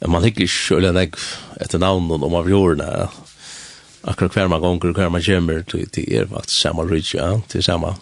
man 0.07 0.23
hikker 0.23 0.45
ikke 0.45 0.53
sjølg 0.53 0.91
enn 0.91 1.01
etter 1.01 1.81
navnet 1.81 2.29
om 2.29 2.37
av 2.37 2.47
jordene, 2.47 2.85
her, 2.85 3.17
akkurat 4.03 4.33
hver 4.33 4.47
man 4.47 4.61
gonger, 4.61 4.93
hver 4.93 5.09
man 5.09 5.23
kommer, 5.25 5.63
det 5.67 6.05
er 6.07 6.27
faktisk 6.29 6.61
samme 6.61 6.85
rydde, 6.87 7.17
ja, 7.17 7.29
det 7.51 7.59
er 7.59 7.65
samme, 7.65 7.93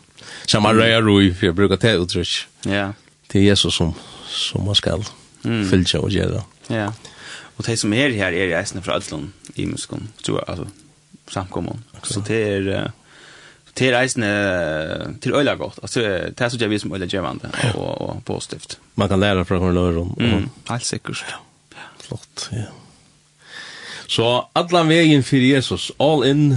samme 0.47 0.73
røya 0.75 0.99
røy, 1.01 1.31
for 1.33 1.49
jeg 1.49 1.55
bruker 1.55 1.81
det 1.81 1.95
uttrykk. 1.99 2.35
Ja. 2.65 2.91
Det 3.31 3.41
er 3.41 3.49
Jesus 3.49 3.75
som, 3.75 3.93
som 4.27 4.65
man 4.65 4.75
skal 4.75 5.03
mm. 5.43 5.65
fylltja 5.69 5.99
og 5.99 6.13
gjøre. 6.13 6.43
Ja. 6.69 6.91
Og 7.57 7.65
de 7.65 7.75
som 7.77 7.93
er 7.93 8.13
her, 8.13 8.31
er 8.31 8.53
reisende 8.57 8.83
fra 8.85 8.99
Ødlund, 8.99 9.31
i 9.55 9.65
muskon, 9.65 10.09
tror 10.23 10.39
jeg, 10.39 10.45
altså, 10.47 10.65
samkommun. 11.33 11.83
Så 12.03 12.21
det 12.27 12.41
er, 12.47 12.91
det 13.77 13.87
er 13.89 13.97
reisende 13.97 15.17
til 15.21 15.33
øyla 15.35 15.55
godt, 15.57 15.79
altså, 15.81 16.01
det 16.01 16.41
er 16.41 16.49
så 16.49 16.57
gjør 16.57 16.73
vi 16.73 16.79
som 16.79 16.93
øyla 16.93 17.09
gjevande 17.09 17.51
og, 17.73 18.01
og 18.01 18.23
positivt. 18.25 18.79
Man 18.95 19.09
kan 19.09 19.19
lære 19.19 19.45
fra 19.45 19.57
hverandre, 19.57 20.03
og, 20.03 20.13
mm. 20.17 20.49
helt 20.69 20.85
sikkert. 20.85 21.25
Ja. 21.29 21.41
Flott, 22.03 22.49
ja. 22.53 22.69
Så 24.07 24.27
allan 24.55 24.89
vegin 24.89 25.23
fyrir 25.23 25.55
Jesus, 25.55 25.91
all 25.99 26.23
in, 26.27 26.55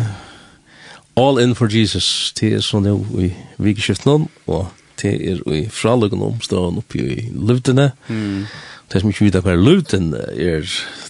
all 1.16 1.40
in 1.42 1.54
for 1.54 1.68
Jesus, 1.70 2.32
det 2.40 2.52
er 2.54 2.62
sånn 2.64 2.86
jo 2.86 3.00
i 3.18 3.32
vikeskiften 3.58 4.28
og 4.46 4.68
det 5.02 5.14
er 5.16 5.40
i 5.54 5.64
fraløkken 5.72 6.22
omstående 6.22 6.84
oppi 6.84 7.00
i 7.00 7.30
løvdene. 7.34 7.90
Mm. 8.08 8.44
Det 8.92 9.00
som 9.00 9.10
ikke 9.10 9.28
vet 9.28 9.40
hva 9.44 9.56
løvden 9.56 10.12
er, 10.14 10.68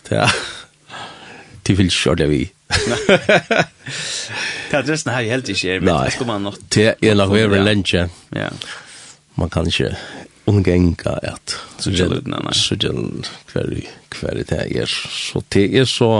det 0.08 0.18
er, 0.22 0.34
det 1.66 1.76
vil 1.78 1.90
ikke 1.90 2.14
ordentlig 2.14 2.30
vi. 2.30 2.42
Det 4.70 4.76
er 4.76 4.82
adressen 4.84 5.10
her 5.10 5.26
helt 5.26 5.48
ikke, 5.50 5.80
men 5.80 5.90
det 5.90 6.12
skal 6.14 6.28
man 6.28 6.44
nok. 6.46 6.58
Det 6.70 6.94
er 7.02 7.14
nok 7.18 7.32
over 7.34 7.62
lenge. 7.64 8.06
Ja. 8.36 8.48
Man 9.36 9.50
kan 9.50 9.66
ikke 9.66 9.96
ungenga 10.50 11.16
at 11.32 11.56
sugel 11.80 12.18
hver 13.52 13.72
hver 14.10 14.42
det 14.50 14.62
er 14.66 14.90
så 14.90 15.42
det 15.54 15.70
er 15.74 15.88
så 15.88 16.12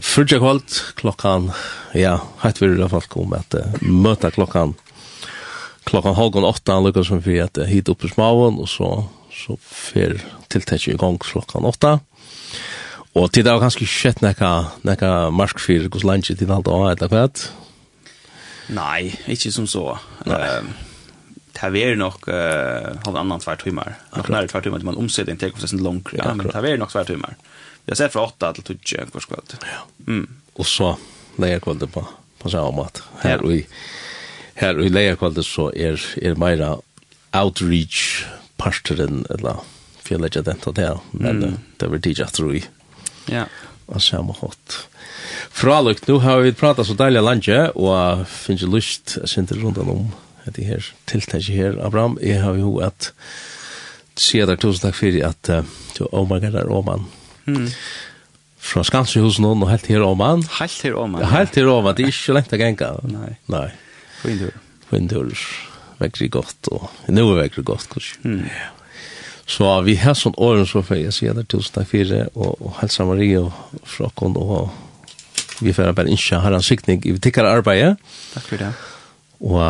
Fyrtja 0.00 0.38
kvalt 0.40 0.94
klokkan, 0.96 1.50
ja, 1.92 2.14
hatt 2.40 2.60
vi 2.62 2.70
i 2.70 2.72
alla 2.72 2.86
fall 2.88 3.04
kom 3.10 3.34
at 3.36 3.52
møta 3.84 4.30
klokkan 4.32 4.72
klokkan 5.84 6.14
halvgån 6.14 6.46
åtta, 6.46 6.78
han 6.78 7.04
som 7.04 7.20
vi 7.20 7.40
at 7.42 7.58
hit 7.68 7.88
oppe 7.88 8.06
i 8.06 8.12
smaven, 8.12 8.60
og 8.62 8.68
så, 8.70 8.88
så 9.34 9.56
fer 9.60 10.20
tiltekje 10.48 10.94
i 10.94 11.00
gong 11.00 11.18
klokkan 11.20 11.66
åtta. 11.66 11.98
Og 13.18 13.32
det 13.34 13.44
var 13.44 13.62
kanskje 13.62 13.88
skjett 13.90 14.22
nekka, 14.22 14.70
nekka 14.86 15.30
marsk 15.34 15.58
fyrir 15.58 15.90
hos 15.90 16.06
landje 16.06 16.36
til 16.38 16.52
halda 16.52 16.76
og 16.76 16.92
eller 16.92 17.10
kvart? 17.10 17.48
Nei, 18.70 19.10
ikke 19.26 19.50
som 19.50 19.66
så. 19.66 19.96
Nei. 20.30 20.38
Um, 20.60 20.70
taver 21.56 21.96
nok 21.98 22.28
uh, 22.28 22.96
halv 23.04 23.20
annan 23.20 23.42
tvær 23.42 23.60
timmar. 23.62 23.96
Nok 24.16 24.30
nær 24.32 24.50
tvær 24.50 24.66
timmar 24.66 24.84
man 24.86 25.00
omsetning 25.00 25.40
tek 25.40 25.56
oss 25.56 25.72
en 25.74 25.82
lång 25.84 26.02
ja, 26.16 26.32
men 26.34 26.50
taver 26.50 26.78
nok 26.80 26.92
tvær 26.94 27.08
timmar. 27.08 27.36
Vi 27.84 27.92
har 27.92 27.98
sett 27.98 28.14
fra 28.14 28.26
8 28.28 28.52
til 28.60 28.78
12 28.78 29.10
kvart 29.14 29.28
kvart. 29.30 29.56
Ja. 29.66 29.82
Mm. 30.06 30.26
Og 30.60 30.68
så 30.68 30.94
leier 31.40 31.62
kvalt 31.64 31.86
på 31.92 32.06
på 32.40 32.48
samme 32.48 32.72
måte. 32.72 33.02
Her 33.20 33.42
ja. 33.44 33.50
i 33.52 33.66
her 34.60 34.80
i 34.80 34.88
leier 34.92 35.18
kvalt 35.20 35.40
så 35.44 35.70
er 35.76 36.00
er 36.20 36.38
meira 36.40 36.76
outreach 37.36 38.24
parsteren 38.60 39.24
eller 39.30 39.62
fjellet 40.04 40.38
den 40.44 40.60
til 40.60 40.74
det, 40.76 40.92
men 41.12 41.42
mm. 41.42 41.58
det 41.80 41.90
var 41.90 42.02
DJ 42.04 42.28
tror 42.32 42.54
jeg. 42.54 42.68
Ja. 43.30 43.44
Og 43.86 44.02
samme 44.02 44.34
hot. 44.40 44.86
Fralukt, 45.50 46.08
nu 46.08 46.18
har 46.18 46.40
vi 46.40 46.52
pratat 46.52 46.86
så 46.86 46.94
deilig 46.94 47.22
landet, 47.22 47.72
og 47.74 48.26
finnes 48.26 48.62
jo 48.62 48.70
lyst, 48.70 49.16
jeg 49.20 49.28
synes 49.28 49.52
rundt 49.58 49.78
om 49.78 50.10
at 50.46 50.56
det 50.56 50.66
her 50.68 50.92
tiltaket 51.10 51.56
her, 51.56 51.80
Abraham, 51.84 52.18
jeg 52.22 52.42
har 52.42 52.58
jo 52.58 52.78
at 52.84 53.12
sier 54.20 54.48
deg 54.48 54.60
tusen 54.60 54.86
takk 54.86 54.98
for 54.98 55.18
at 55.26 55.50
du 55.96 56.06
omganger 56.12 56.52
der 56.54 56.70
Åman. 56.70 57.06
Mm. 57.46 57.68
Fra 58.60 58.82
Skanshusen 58.84 59.46
og 59.48 59.68
helt 59.70 59.86
her 59.88 60.04
Åman. 60.04 60.44
Helt 60.58 60.82
her 60.84 60.98
oman. 61.00 61.22
Ja, 61.22 61.30
helt 61.32 61.56
her 61.56 61.70
Åman. 61.72 61.96
det 61.96 62.04
er 62.04 62.12
ikke 62.12 62.36
lengt 62.36 62.52
å 62.52 62.60
genga. 62.60 62.90
Nei. 63.08 63.30
Nei. 63.48 63.68
Fin 64.20 64.42
tur. 64.42 64.58
Fin 64.90 65.08
tur. 65.08 65.32
Vekker 66.00 66.28
godt, 66.32 66.68
og 66.72 66.88
nå 67.12 67.24
er 67.32 67.42
vekker 67.42 67.64
godt, 67.66 67.88
kanskje. 67.92 68.20
Mm. 68.24 68.44
Så 69.50 69.66
vi 69.84 69.96
har 70.00 70.14
sånn 70.14 70.36
åren 70.40 70.68
så 70.68 70.80
for 70.86 71.00
jeg 71.00 71.12
sier 71.12 71.34
deg 71.36 71.48
tusen 71.50 71.74
takk 71.74 71.88
for 71.90 72.12
det, 72.12 72.22
og, 72.36 72.60
og 72.60 72.76
helsa 72.78 73.04
Marie 73.08 73.40
og 73.40 73.82
Frokon, 73.88 74.36
og 74.38 74.70
vi 75.60 75.74
får 75.76 75.92
bare 75.96 76.12
ikke 76.14 76.38
ha 76.40 76.52
en 76.54 76.64
sikning 76.64 77.02
i 77.04 77.16
tikkere 77.20 77.50
arbeidet. 77.58 77.96
Takk 78.32 78.46
for 78.46 78.62
det. 78.62 78.70
Og 79.40 79.60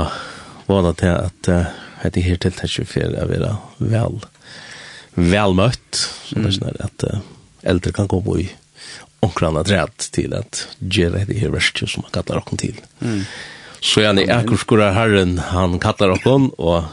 vana 0.70 0.94
til 0.96 1.12
at 1.12 1.50
uh, 1.52 1.68
det 2.14 2.24
her 2.24 2.40
tiltakje 2.40 2.86
for 2.88 3.12
å 3.12 3.28
være 3.28 3.52
vel, 3.78 4.18
vel 5.18 5.56
møtt, 5.58 6.00
så 6.00 6.38
det 6.38 6.48
er 6.48 6.56
sånn 6.56 6.82
at 6.86 7.06
uh, 7.10 7.22
eldre 7.68 7.92
kan 7.96 8.08
gå 8.10 8.22
på 8.24 8.40
i 8.40 8.48
omkran 9.20 9.58
træd 9.64 10.08
til 10.14 10.34
at 10.36 10.64
gjøre 10.80 11.26
det 11.28 11.40
her 11.42 11.52
verste 11.52 11.88
som 11.90 12.06
han 12.06 12.14
kallar 12.14 12.40
okken 12.40 12.60
til. 12.60 12.78
Mm. 13.04 13.24
Så 13.80 14.04
jeg 14.04 14.26
er 14.26 14.34
akkurat 14.40 14.96
herren 14.96 15.38
han 15.52 15.78
kallar 15.80 16.14
okken, 16.16 16.50
og 16.58 16.88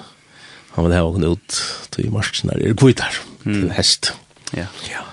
han 0.76 0.86
vil 0.86 0.96
ha 0.96 1.04
okken 1.08 1.28
ut 1.28 1.60
til 1.96 2.12
marsjen 2.14 2.52
her, 2.52 2.64
er 2.64 2.76
kvitar, 2.78 3.16
mm. 3.44 3.54
til 3.54 3.70
hest. 3.76 4.12
Ja. 4.56 4.68
ja. 4.92 5.04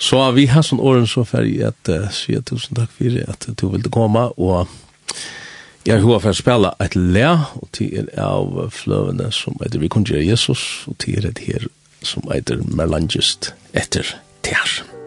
Så 0.00 0.20
vi 0.36 0.46
har 0.52 0.64
sånn 0.64 0.82
åren 0.84 1.08
så 1.08 1.24
ferdig 1.28 1.62
at 1.68 1.92
uh, 1.92 2.10
sier 2.12 2.44
tusen 2.44 2.76
takk 2.76 2.92
for 2.92 3.20
at 3.24 3.48
du 3.48 3.66
ville 3.72 3.92
komme, 3.92 4.28
og 4.36 4.68
Jeg 5.84 6.00
har 6.00 6.20
for 6.24 6.32
å 6.32 6.36
spille 6.36 6.70
et 6.80 6.94
le, 6.96 7.26
og 7.60 7.68
til 7.76 8.06
er 8.06 8.22
av 8.24 8.56
fløvene 8.72 9.28
som 9.36 9.58
heter 9.60 9.82
Vi 9.82 9.90
kunne 9.92 10.08
gjøre 10.08 10.24
Jesus, 10.24 10.62
og 10.88 10.96
til 11.04 11.20
er 11.20 11.36
det 11.36 11.44
her 11.44 11.68
som 12.00 12.24
heter 12.32 12.64
Merlangest 12.64 13.52
etter 13.76 14.16
Tjær. 14.44 15.03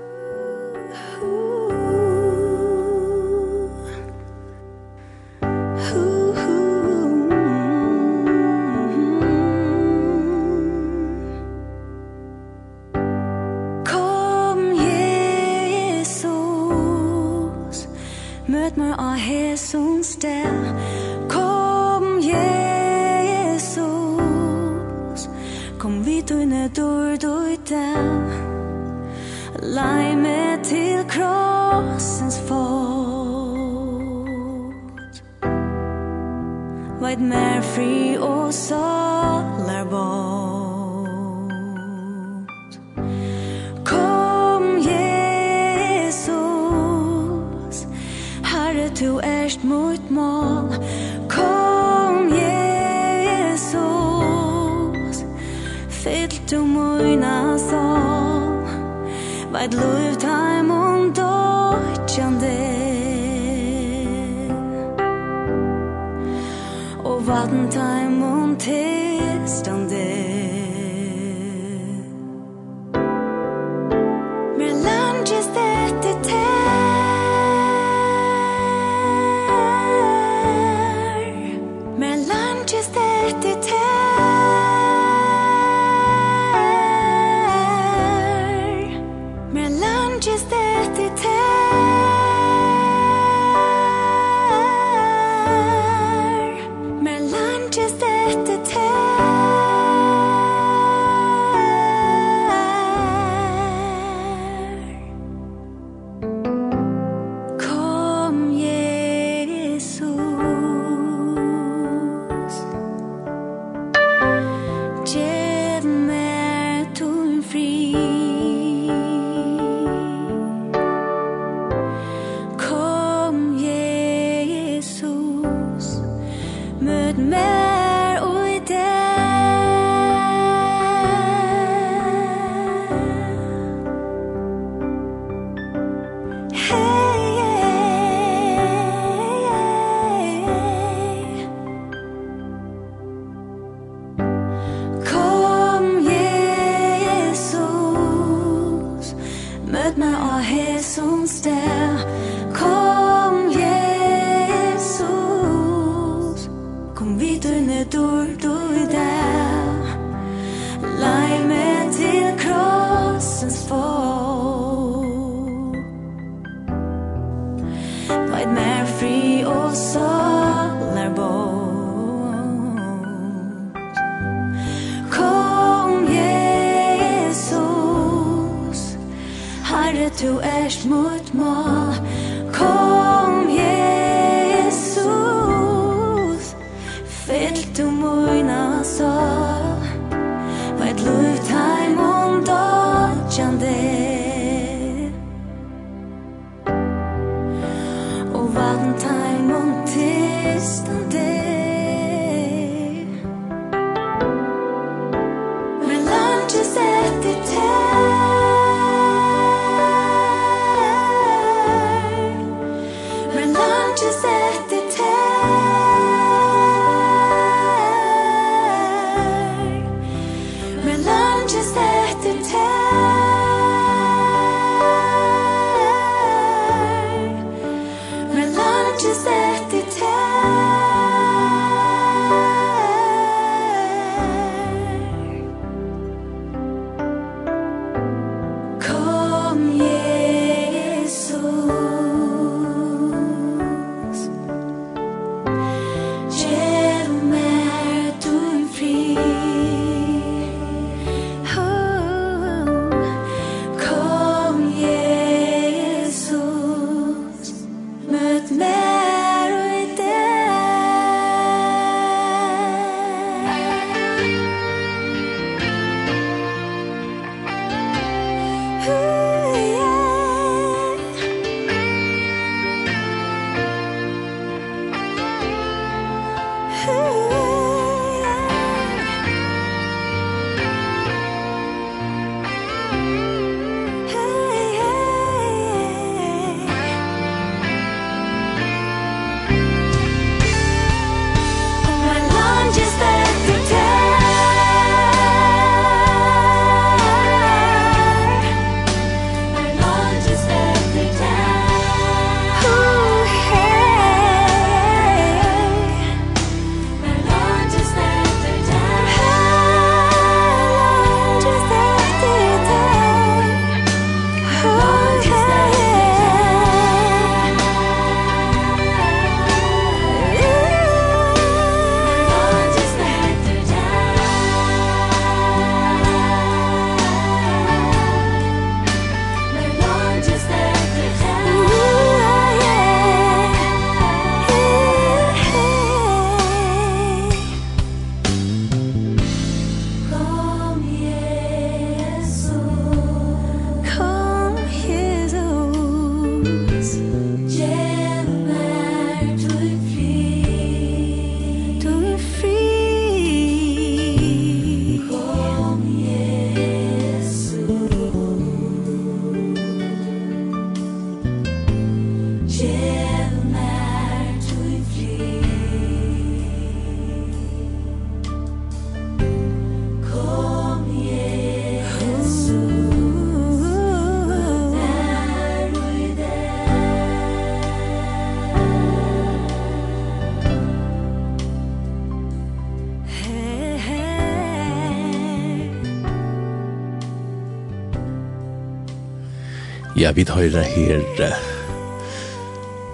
Ja, 389.98 390.12
vi 390.14 390.28
høyrer 390.30 390.62
her 390.62 391.00
uh, 391.26 391.38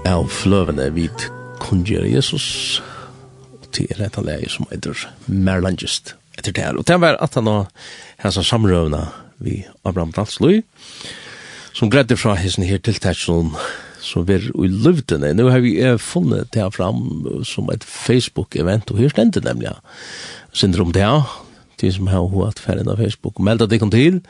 av 0.07 0.29
fløvene. 0.31 0.85
Vi 0.95 1.09
kunngjør 1.59 2.05
Jesus. 2.07 2.45
Til 3.75 3.89
er 3.91 4.05
et 4.05 4.19
leie 4.23 4.47
som 4.47 4.69
heter 4.69 5.01
Merlangest 5.27 6.13
etter 6.37 6.55
det 6.55 6.63
her. 6.63 6.77
Og 6.79 6.87
det 6.87 6.95
var 7.03 7.17
at 7.19 7.35
han 7.35 7.49
har 7.51 7.65
hans 8.23 8.37
samrøvna 8.47 9.01
vi 9.43 9.65
Abraham 9.83 10.13
Dalsløy 10.15 10.61
som 11.75 11.91
gredde 11.91 12.15
fra 12.15 12.37
hessen 12.39 12.63
her 12.63 12.79
til 12.79 12.95
Tetslund 13.03 13.57
som 13.99 14.23
vi 14.29 14.37
er 14.37 14.47
i 14.47 14.69
løvdene. 14.71 15.33
Nå 15.35 15.49
har 15.51 15.59
vi 15.65 15.73
funnet 15.99 16.53
det 16.55 16.63
her 16.63 16.71
fram 16.71 17.03
som 17.43 17.67
et 17.73 17.83
Facebook-event 17.83 18.93
og 18.93 19.01
her 19.03 19.11
stendte 19.11 19.43
nemlig 19.43 19.75
syndrom 20.55 20.95
det 20.95 21.03
her 21.03 21.27
de 21.83 21.91
som 21.91 22.07
har 22.07 22.31
hatt 22.37 22.63
ferdig 22.63 22.87
av 22.87 23.03
Facebook 23.03 23.43
meldet 23.43 23.75
det 23.75 23.81
kom 23.83 23.91
til. 23.91 24.21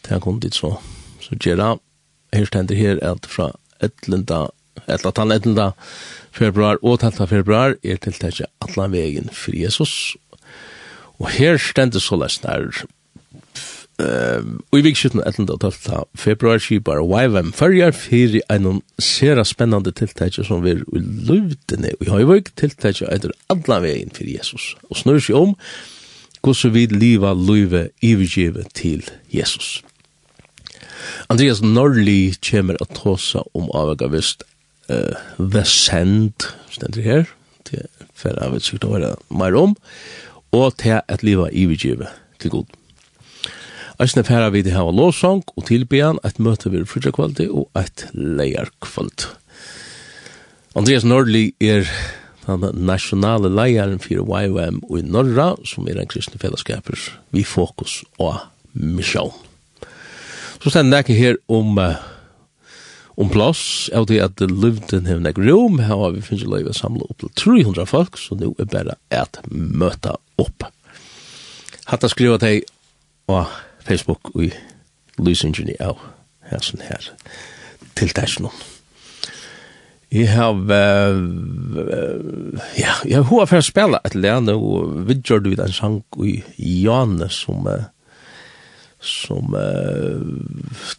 Det 0.00 0.14
har 0.14 0.24
kommet 0.24 0.48
dit 0.48 0.56
så 0.56 0.78
så 1.20 1.36
gjør 1.36 1.60
det 1.60 1.89
her 2.32 2.46
stender 2.46 2.78
her 2.78 3.00
at 3.02 3.26
fra 3.28 3.50
etlenda, 3.82 4.46
etla 4.86 5.12
tann 5.12 5.34
etlenda 5.34 5.72
februar 6.36 6.80
og 6.82 7.00
tanta 7.02 7.26
februar 7.30 7.76
er 7.82 8.00
tiltakje 8.02 8.48
atlan 8.62 8.92
vegin 8.94 9.30
fri 9.34 9.64
Jesus. 9.64 10.16
Og 11.20 11.28
her 11.36 11.58
stender 11.60 12.00
så 12.00 12.16
lest 12.20 12.46
der 12.46 12.70
og 14.00 14.78
i 14.78 14.82
vikskjuten 14.84 15.22
etlenda 15.28 15.56
og 15.56 15.62
tanta 15.64 16.04
februar 16.18 16.60
skipar 16.62 17.02
YVM 17.02 17.50
fyrjar 17.56 17.92
fyrir 17.96 18.40
einon 18.52 18.80
sera 19.02 19.44
spennande 19.44 19.92
tiltakje 19.96 20.44
som 20.46 20.62
vi 20.64 20.76
er 20.76 20.82
i 20.96 21.02
løvdene 21.02 21.92
og 21.98 22.06
i 22.06 22.12
høyvøk 22.14 22.52
tiltakje 22.60 23.10
etter 23.12 23.34
atlan 23.52 23.84
vegin 23.84 24.14
fri 24.16 24.36
Jesus. 24.38 24.74
Og 24.88 25.02
snur 25.02 25.20
seg 25.20 25.36
om 25.36 25.56
hvordan 26.40 26.74
vi 26.76 26.86
liva 26.94 27.34
løyve 27.36 27.88
ivergivet 28.00 28.72
til 28.74 29.04
Jesus. 29.34 29.80
Andreas 31.32 31.62
Norli 31.62 32.34
kommer 32.44 32.78
at 32.82 32.94
tåsa 32.98 33.44
om 33.54 33.70
avvega 33.76 34.10
vist 34.12 34.44
uh, 34.90 35.16
Vesend, 35.38 36.48
stender 36.72 37.06
her, 37.06 37.30
til 37.68 37.86
fer 38.20 38.36
av 38.42 38.56
et 38.56 38.66
sykt 38.66 38.84
å 38.84 38.94
høre 38.96 39.14
mer 39.32 39.56
om, 39.56 39.76
og 40.56 40.76
til 40.82 41.00
at 41.00 41.24
liva 41.24 41.48
ivigive 41.52 42.10
til 42.42 42.56
god. 42.58 42.76
Eisne 44.00 44.24
færa 44.24 44.48
vi 44.52 44.62
til 44.64 44.72
hava 44.72 44.92
låsang 44.96 45.42
og 45.44 45.66
tilbyan 45.68 46.18
et 46.24 46.38
møte 46.40 46.72
ved 46.72 46.86
frutjakvaldi 46.88 47.50
og 47.52 47.68
et 47.76 48.06
leierkvald. 48.16 49.26
Andreas 50.78 51.04
Norli 51.04 51.50
er 51.60 51.84
den 52.46 52.64
nasjonale 52.86 53.50
leieren 53.52 54.00
for 54.00 54.22
YWM 54.22 54.80
og 54.88 54.96
i 54.98 55.04
Norra, 55.04 55.52
som 55.68 55.88
er 55.90 56.00
en 56.00 56.08
kristne 56.10 56.40
fellesskaper, 56.40 56.96
vi 57.34 57.44
fokus 57.44 58.00
og 58.18 58.40
misjon. 58.72 59.34
Så 60.60 60.72
stend 60.72 60.92
det 60.92 61.04
ikke 61.04 61.18
her 61.18 61.38
om 61.48 61.78
uh, 61.80 61.96
om 63.20 63.28
plass, 63.28 63.90
av 63.92 64.06
det 64.08 64.20
at 64.24 64.40
Luften 64.40 65.04
har 65.04 65.20
nek 65.20 65.38
rom, 65.40 65.80
her 65.84 65.98
har 66.00 66.14
vi 66.14 66.22
finnes 66.24 66.46
løyve 66.48 66.72
samla 66.72 67.04
opp 67.04 67.18
til 67.20 67.32
300 67.36 67.84
folk, 67.88 68.16
så 68.16 68.36
nå 68.38 68.54
er 68.56 68.68
bare 68.72 68.96
et 69.12 69.40
møte 69.52 70.14
opp. 70.40 70.64
Hatt 70.64 71.90
Hatta 71.90 72.08
skriva 72.08 72.38
til 72.40 72.62
på 73.28 73.42
Facebook 73.84 74.32
og 74.32 74.46
i 74.46 74.50
lysingene 75.20 75.76
av 75.84 76.00
her 76.48 76.64
sånn 76.64 76.84
her 76.86 77.10
tiltaksen 77.98 78.48
om. 78.48 78.56
Jeg 80.10 80.32
har, 80.32 80.56
uh, 80.56 81.20
ja, 82.80 82.96
jeg 83.04 83.20
har 83.20 83.28
hva 83.28 83.44
for 83.46 83.60
å 83.60 83.66
spille 83.68 84.00
et 84.06 84.16
lene, 84.16 84.56
og 84.56 85.04
vi 85.06 85.20
gjør 85.20 85.44
det 85.44 85.58
en 85.60 85.76
sang 85.76 86.00
i 86.24 86.40
Jane 86.56 87.28
som 87.30 87.68
uh, 87.68 87.84
som 89.00 89.54
eh 89.56 90.20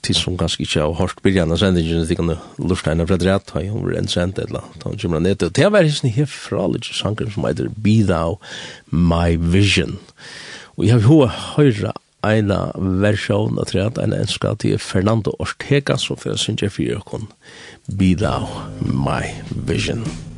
tid 0.01 0.15
som 0.17 0.37
ganske 0.37 0.63
ikke 0.63 0.81
har 0.81 0.93
hørt 0.97 1.21
begynnende 1.21 1.57
sendingen, 1.57 2.07
det 2.07 2.17
kan 2.17 2.35
lufta 2.57 2.91
henne 2.91 3.07
fra 3.07 3.17
drett, 3.17 3.49
har 3.53 3.67
hun 3.69 3.93
en 3.95 4.07
sendt 4.07 4.39
et 4.39 4.49
eller 4.49 4.63
annet, 4.65 4.83
hun 4.83 4.97
kommer 4.97 5.19
ned, 5.19 5.37
til 5.37 5.49
det 5.49 5.63
har 5.63 5.71
vært 5.71 5.93
sånn 5.93 6.15
her 6.15 6.25
fra 6.25 6.67
litt 6.67 6.85
sanger 6.85 7.29
som 7.29 7.45
heter 7.45 7.69
Be 7.77 8.01
Thou 8.07 8.39
My 8.89 9.37
Vision, 9.37 9.99
og 10.77 10.85
jeg 10.85 10.97
har 10.97 11.05
hva 11.05 11.29
hørt 11.57 11.85
en 12.21 12.51
versjon 13.01 13.57
av 13.57 13.69
treet, 13.69 13.97
en 13.97 14.13
ønske 14.13 14.55
til 14.61 14.77
Fernando 14.77 15.33
Ortega, 15.39 15.97
som 15.97 16.17
fører 16.17 16.37
sin 16.37 16.57
kjefyr, 16.57 17.01
Be 17.05 17.05
Thou 17.05 17.29
My 17.85 17.85
Vision. 17.85 18.01
Be 18.01 18.15
Thou 18.17 18.45
My 18.81 19.25
Vision. 19.49 20.30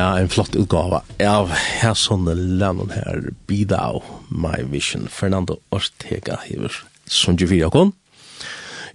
Ja, 0.00 0.14
en 0.16 0.30
flott 0.32 0.54
utgave 0.56 1.02
av 1.28 1.50
her 1.52 1.96
sånne 1.98 2.32
lennon 2.32 2.88
her, 2.94 3.18
Bidao, 3.50 3.98
My 4.32 4.62
Vision, 4.70 5.04
Fernando 5.12 5.58
Ortega 5.76 6.38
hever, 6.46 6.72
som 7.04 7.36
du 7.36 7.44
fyrir 7.44 7.66
okon. 7.66 7.90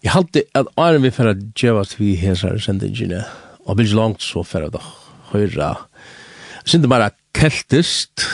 Jeg 0.02 0.16
halte 0.16 0.42
at 0.58 0.72
æren 0.82 1.06
vi 1.06 1.12
fyrir 1.14 1.38
djevast 1.52 2.00
vi 2.00 2.16
hesar 2.18 2.58
sendingene, 2.64 3.22
og 3.70 3.78
vil 3.78 3.94
langt 3.94 4.26
så 4.26 4.42
fyrir 4.48 4.74
da 4.74 4.82
høyra. 5.30 5.76
Sindi 6.66 6.90
bara 6.90 7.12
keltist, 7.38 8.26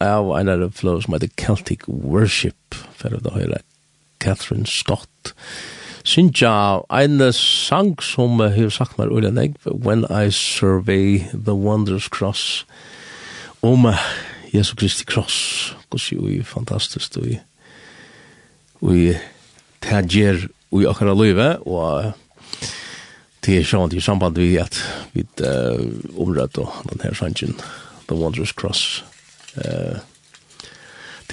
av 0.00 0.32
en 0.38 0.54
av 0.54 0.64
flow 0.78 1.02
som 1.04 1.18
heter 1.18 1.34
Celtic 1.36 1.84
Worship, 1.84 2.80
fyrir 2.96 3.20
da 3.26 3.36
høyra 3.36 3.60
Catherine 4.24 4.64
Scott, 4.64 5.34
Sinja, 6.06 6.84
en 6.94 7.18
sang 7.34 7.96
som 7.98 8.38
har 8.38 8.70
sagt 8.70 8.94
meg 8.94 9.10
ulla 9.10 9.32
negv, 9.34 9.56
When 9.66 10.04
I 10.06 10.30
Survey 10.30 11.24
the 11.34 11.54
Wondrous 11.58 12.06
Cross, 12.06 12.62
om 13.66 13.88
Jesu 14.54 14.76
Kristi 14.78 15.02
Cross, 15.02 15.74
gos 15.90 16.06
jo 16.12 16.28
i 16.30 16.44
fantastisk, 16.46 17.18
og 17.18 17.26
i, 17.26 17.40
og 18.84 18.94
i 18.94 19.08
tægjer 19.82 20.46
i 20.78 20.86
akkara 20.86 21.16
løyve, 21.18 21.48
og 21.66 22.14
det 23.42 23.58
er 23.58 23.66
sånn 23.66 23.90
i 23.90 24.02
samband 24.02 24.38
vi 24.38 24.54
at 24.62 24.78
vi 25.10 25.26
uh, 25.42 25.82
omrød 26.14 26.62
og 26.62 26.86
den 26.92 27.02
her 27.02 27.18
sangen, 27.18 27.58
The 28.06 28.14
Wondrous 28.14 28.54
Cross, 28.54 29.02
uh, 29.58 29.98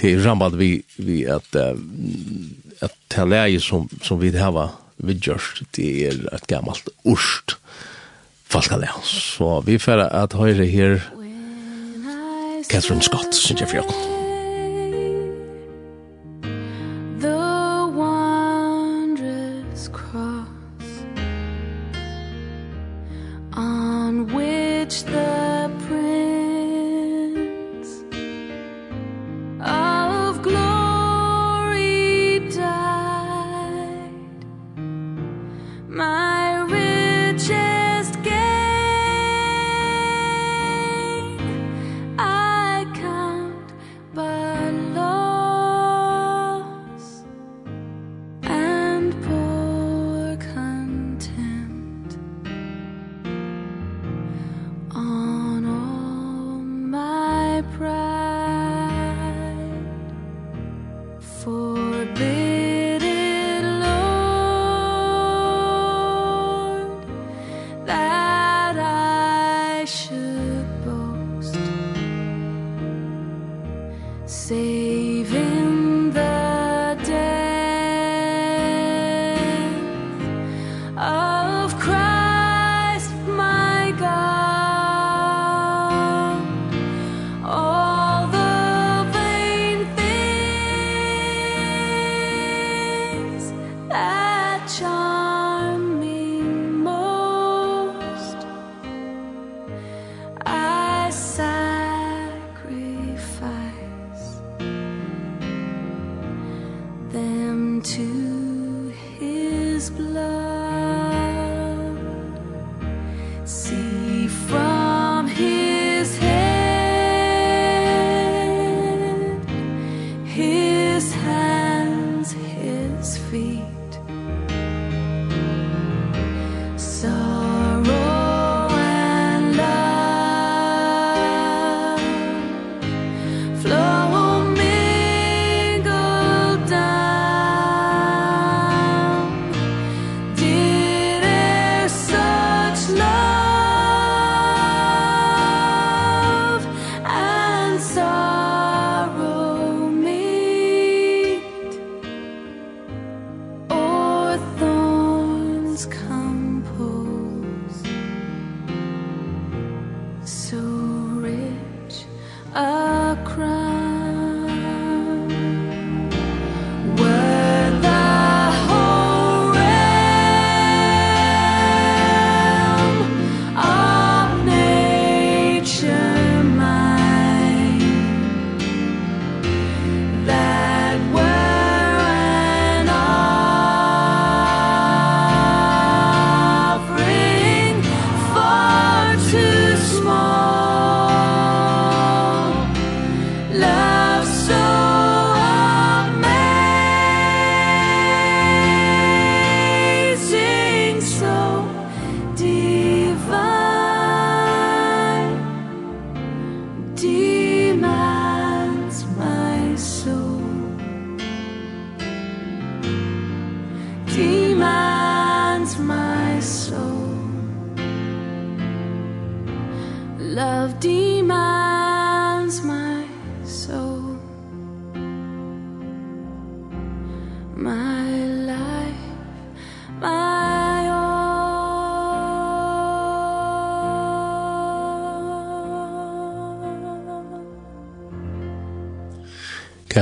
det 0.00 0.16
er 0.16 0.26
samband 0.26 0.58
vi, 0.58 0.80
vi 0.98 1.22
at 1.30 1.46
uh, 1.62 1.78
at 2.84 2.96
det 3.14 3.28
läge 3.30 3.60
som, 3.60 3.88
som 4.02 4.20
vi 4.20 4.32
har 4.36 4.74
vidgjørst, 5.04 5.64
det 5.76 5.90
er 6.08 6.24
et 6.34 6.48
gammalt 6.50 6.88
orst 7.04 7.56
falskaleg. 8.50 8.90
Så 9.04 9.60
vi 9.66 9.78
får 9.78 10.06
at 10.08 10.36
høyre 10.38 10.66
her 10.66 10.98
Catherine 12.70 13.02
Scott, 13.02 13.34
synes 13.34 13.60
jeg 13.60 13.68
for 13.68 14.13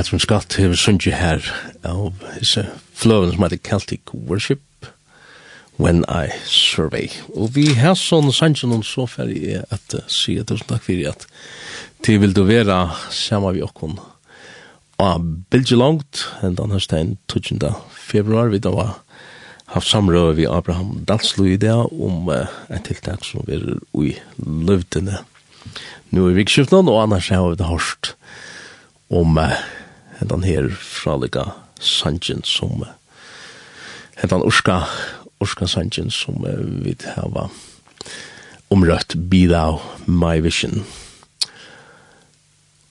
Catherine 0.03 0.19
Scott 0.19 0.53
hefur 0.59 0.75
sungi 0.75 1.11
her 1.15 1.45
av 1.87 2.17
hisse 2.35 2.65
fløven 2.91 3.29
som 3.31 3.45
heter 3.45 3.59
Celtic 3.63 4.09
Worship 4.11 4.89
When 5.79 6.01
I 6.11 6.27
Survey. 6.43 7.07
Og 7.31 7.53
vi 7.55 7.69
har 7.79 7.95
sånn 7.95 8.27
sannsyn 8.35 8.73
og 8.75 8.81
så 8.83 9.05
ferdig 9.07 9.53
er 9.55 9.61
at 9.71 9.93
si 10.11 10.33
tusen 10.43 10.67
takk 10.67 10.83
fyrir 10.83 11.13
at 11.13 11.23
til 12.03 12.19
vil 12.19 12.35
du 12.35 12.41
vera 12.43 12.81
saman 13.15 13.55
vi 13.55 13.63
okkon 13.63 13.95
og 14.99 15.29
bilgi 15.53 15.77
langt 15.79 16.25
enn 16.43 16.57
den 16.59 16.75
høstein 16.75 17.13
12. 17.31 17.71
februar 17.95 18.51
vi 18.51 18.59
da 18.59 18.73
var 18.75 18.97
haft 19.71 19.87
samrøy 19.87 20.33
vi 20.41 20.49
Abraham 20.51 21.05
Dalslu 21.07 21.45
i 21.53 21.61
det 21.61 21.77
om 21.77 22.27
uh, 22.27 22.51
en 22.67 22.83
tiltak 22.83 23.23
som 23.23 23.47
vi 23.47 23.55
er 23.55 23.79
ui 23.95 24.11
løvdene. 24.43 25.23
nu 26.11 26.27
i 26.27 26.35
vi 26.35 26.45
og 26.67 26.99
annars 27.05 27.29
har 27.29 27.47
vi 27.49 27.55
det 27.55 27.71
hørst 27.71 28.17
om 29.07 29.39
uh, 29.39 29.55
hentan 30.19 30.45
her 30.47 30.69
fralika 30.69 31.51
sanjen 31.79 32.43
som 32.47 32.85
hentan 34.19 34.45
urska 34.45 34.83
urska 35.43 35.67
sanjen 35.67 36.11
som 36.11 36.43
vi 36.83 36.95
hava 37.15 37.49
omrøtt 38.73 39.15
Be 39.29 39.45
Thou 39.51 39.81
My 40.07 40.39
Vision. 40.41 40.83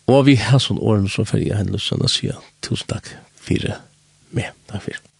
Og 0.07 0.27
vi 0.28 0.36
har 0.39 0.61
sånn 0.62 0.82
åren 0.82 1.09
så 1.11 1.24
fyrir 1.27 1.49
jeg 1.49 1.62
hendelsen 1.62 2.05
å 2.05 2.11
si 2.11 2.31
tusen 2.62 2.93
takk 2.93 3.15
for 3.35 3.73
meg. 4.36 4.53
Takk 4.70 4.86
fyrir 4.86 5.12